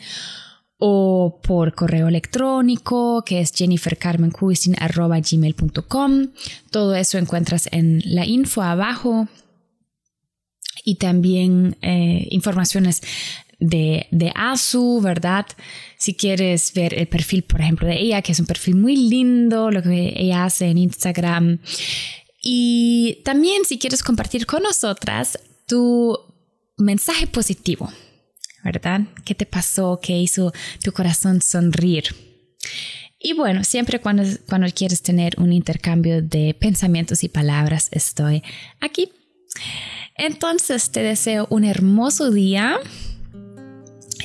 o 0.78 1.40
por 1.42 1.74
correo 1.74 2.08
electrónico 2.08 3.22
que 3.24 3.40
es 3.40 3.52
jennifercarmencuisine.gmail.com. 3.52 6.28
Todo 6.70 6.94
eso 6.94 7.18
encuentras 7.18 7.68
en 7.72 8.02
la 8.04 8.26
info 8.26 8.62
abajo 8.62 9.28
y 10.84 10.96
también 10.96 11.76
eh, 11.80 12.26
informaciones 12.30 13.00
de, 13.58 14.06
de 14.10 14.32
Azu, 14.34 15.00
¿verdad? 15.00 15.46
Si 15.96 16.14
quieres 16.14 16.72
ver 16.74 16.98
el 16.98 17.08
perfil, 17.08 17.44
por 17.44 17.60
ejemplo, 17.60 17.86
de 17.86 17.98
ella, 17.98 18.22
que 18.22 18.32
es 18.32 18.40
un 18.40 18.46
perfil 18.46 18.76
muy 18.76 18.96
lindo, 18.96 19.70
lo 19.70 19.82
que 19.82 20.12
ella 20.16 20.44
hace 20.44 20.66
en 20.66 20.78
Instagram. 20.78 21.58
Y 22.42 23.22
también 23.24 23.64
si 23.64 23.78
quieres 23.78 24.02
compartir 24.02 24.44
con 24.44 24.62
nosotras 24.62 25.38
tu 25.66 26.18
mensaje 26.76 27.26
positivo, 27.26 27.90
¿verdad? 28.64 29.02
¿Qué 29.24 29.34
te 29.34 29.46
pasó? 29.46 30.00
¿Qué 30.02 30.18
hizo 30.18 30.52
tu 30.82 30.92
corazón 30.92 31.42
sonreír? 31.42 32.14
Y 33.18 33.32
bueno, 33.32 33.64
siempre 33.64 34.00
cuando, 34.00 34.24
cuando 34.48 34.66
quieres 34.68 35.02
tener 35.02 35.34
un 35.38 35.52
intercambio 35.52 36.20
de 36.20 36.54
pensamientos 36.58 37.24
y 37.24 37.28
palabras, 37.28 37.88
estoy 37.90 38.42
aquí. 38.80 39.12
Entonces 40.16 40.90
te 40.90 41.02
deseo 41.02 41.46
un 41.50 41.64
hermoso 41.64 42.30
día. 42.30 42.78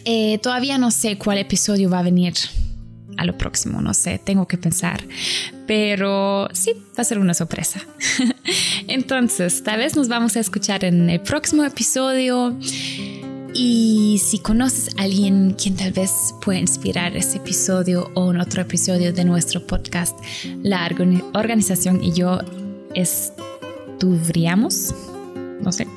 Eh, 0.05 0.37
todavía 0.39 0.77
no 0.77 0.91
sé 0.91 1.17
cuál 1.17 1.37
episodio 1.37 1.89
va 1.89 1.99
a 1.99 2.03
venir 2.03 2.33
a 3.17 3.25
lo 3.25 3.37
próximo, 3.37 3.81
no 3.81 3.93
sé, 3.93 4.19
tengo 4.23 4.47
que 4.47 4.57
pensar. 4.57 5.03
Pero 5.67 6.47
sí, 6.53 6.73
va 6.97 7.01
a 7.01 7.03
ser 7.03 7.19
una 7.19 7.33
sorpresa. 7.33 7.81
Entonces, 8.87 9.63
tal 9.63 9.79
vez 9.79 9.95
nos 9.95 10.07
vamos 10.07 10.35
a 10.35 10.39
escuchar 10.39 10.85
en 10.85 11.09
el 11.09 11.19
próximo 11.21 11.63
episodio. 11.63 12.57
Y 13.53 14.21
si 14.23 14.39
conoces 14.39 14.95
a 14.97 15.03
alguien 15.03 15.55
quien 15.61 15.75
tal 15.75 15.91
vez 15.91 16.33
pueda 16.41 16.59
inspirar 16.59 17.17
ese 17.17 17.37
episodio 17.37 18.11
o 18.13 18.31
en 18.31 18.39
otro 18.39 18.61
episodio 18.61 19.11
de 19.11 19.25
nuestro 19.25 19.65
podcast, 19.65 20.17
la 20.61 20.89
organización 21.33 22.03
y 22.03 22.13
yo 22.13 22.39
estuvríamos, 22.93 24.93
no 25.61 25.71
sé, 25.71 25.87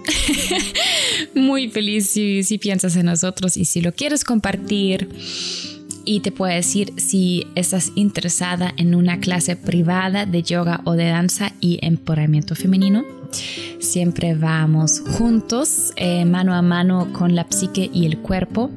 muy 1.34 1.68
feliz 1.68 2.08
si, 2.08 2.42
si 2.42 2.58
piensas 2.58 2.96
en 2.96 3.06
nosotros 3.06 3.56
y 3.56 3.64
si 3.64 3.80
lo 3.80 3.92
quieres 3.92 4.24
compartir 4.24 5.08
y 6.04 6.20
te 6.20 6.32
puedo 6.32 6.52
decir 6.52 6.92
si 6.96 7.46
estás 7.54 7.92
interesada 7.94 8.72
en 8.76 8.94
una 8.94 9.20
clase 9.20 9.56
privada 9.56 10.26
de 10.26 10.42
yoga 10.42 10.80
o 10.84 10.92
de 10.92 11.06
danza 11.06 11.52
y 11.60 11.78
empoderamiento 11.82 12.54
femenino. 12.54 13.22
Siempre 13.80 14.34
vamos 14.34 15.00
juntos, 15.00 15.92
eh, 15.96 16.24
mano 16.24 16.54
a 16.54 16.62
mano 16.62 17.12
con 17.12 17.34
la 17.34 17.46
psique 17.50 17.90
y 17.92 18.06
el 18.06 18.18
cuerpo. 18.18 18.70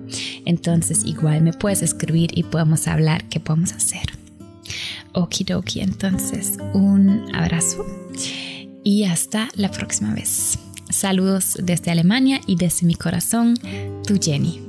Entonces 0.46 1.06
igual 1.06 1.42
me 1.42 1.54
puedes 1.54 1.82
escribir 1.82 2.32
y 2.38 2.44
podemos 2.44 2.88
hablar 2.88 3.26
qué 3.30 3.40
podemos 3.40 3.74
hacer. 3.74 4.04
Okidoki, 5.14 5.80
entonces 5.80 6.58
un 6.74 7.34
abrazo 7.34 7.86
y 8.84 9.06
hasta 9.06 9.50
la 9.56 9.72
próxima 9.72 10.14
vez. 10.14 10.60
Saludos 10.90 11.58
desde 11.62 11.92
Alemania 11.92 12.42
y 12.46 12.56
desde 12.56 12.86
mi 12.86 12.96
corazón, 12.96 13.56
tu 14.06 14.20
Jenny. 14.22 14.65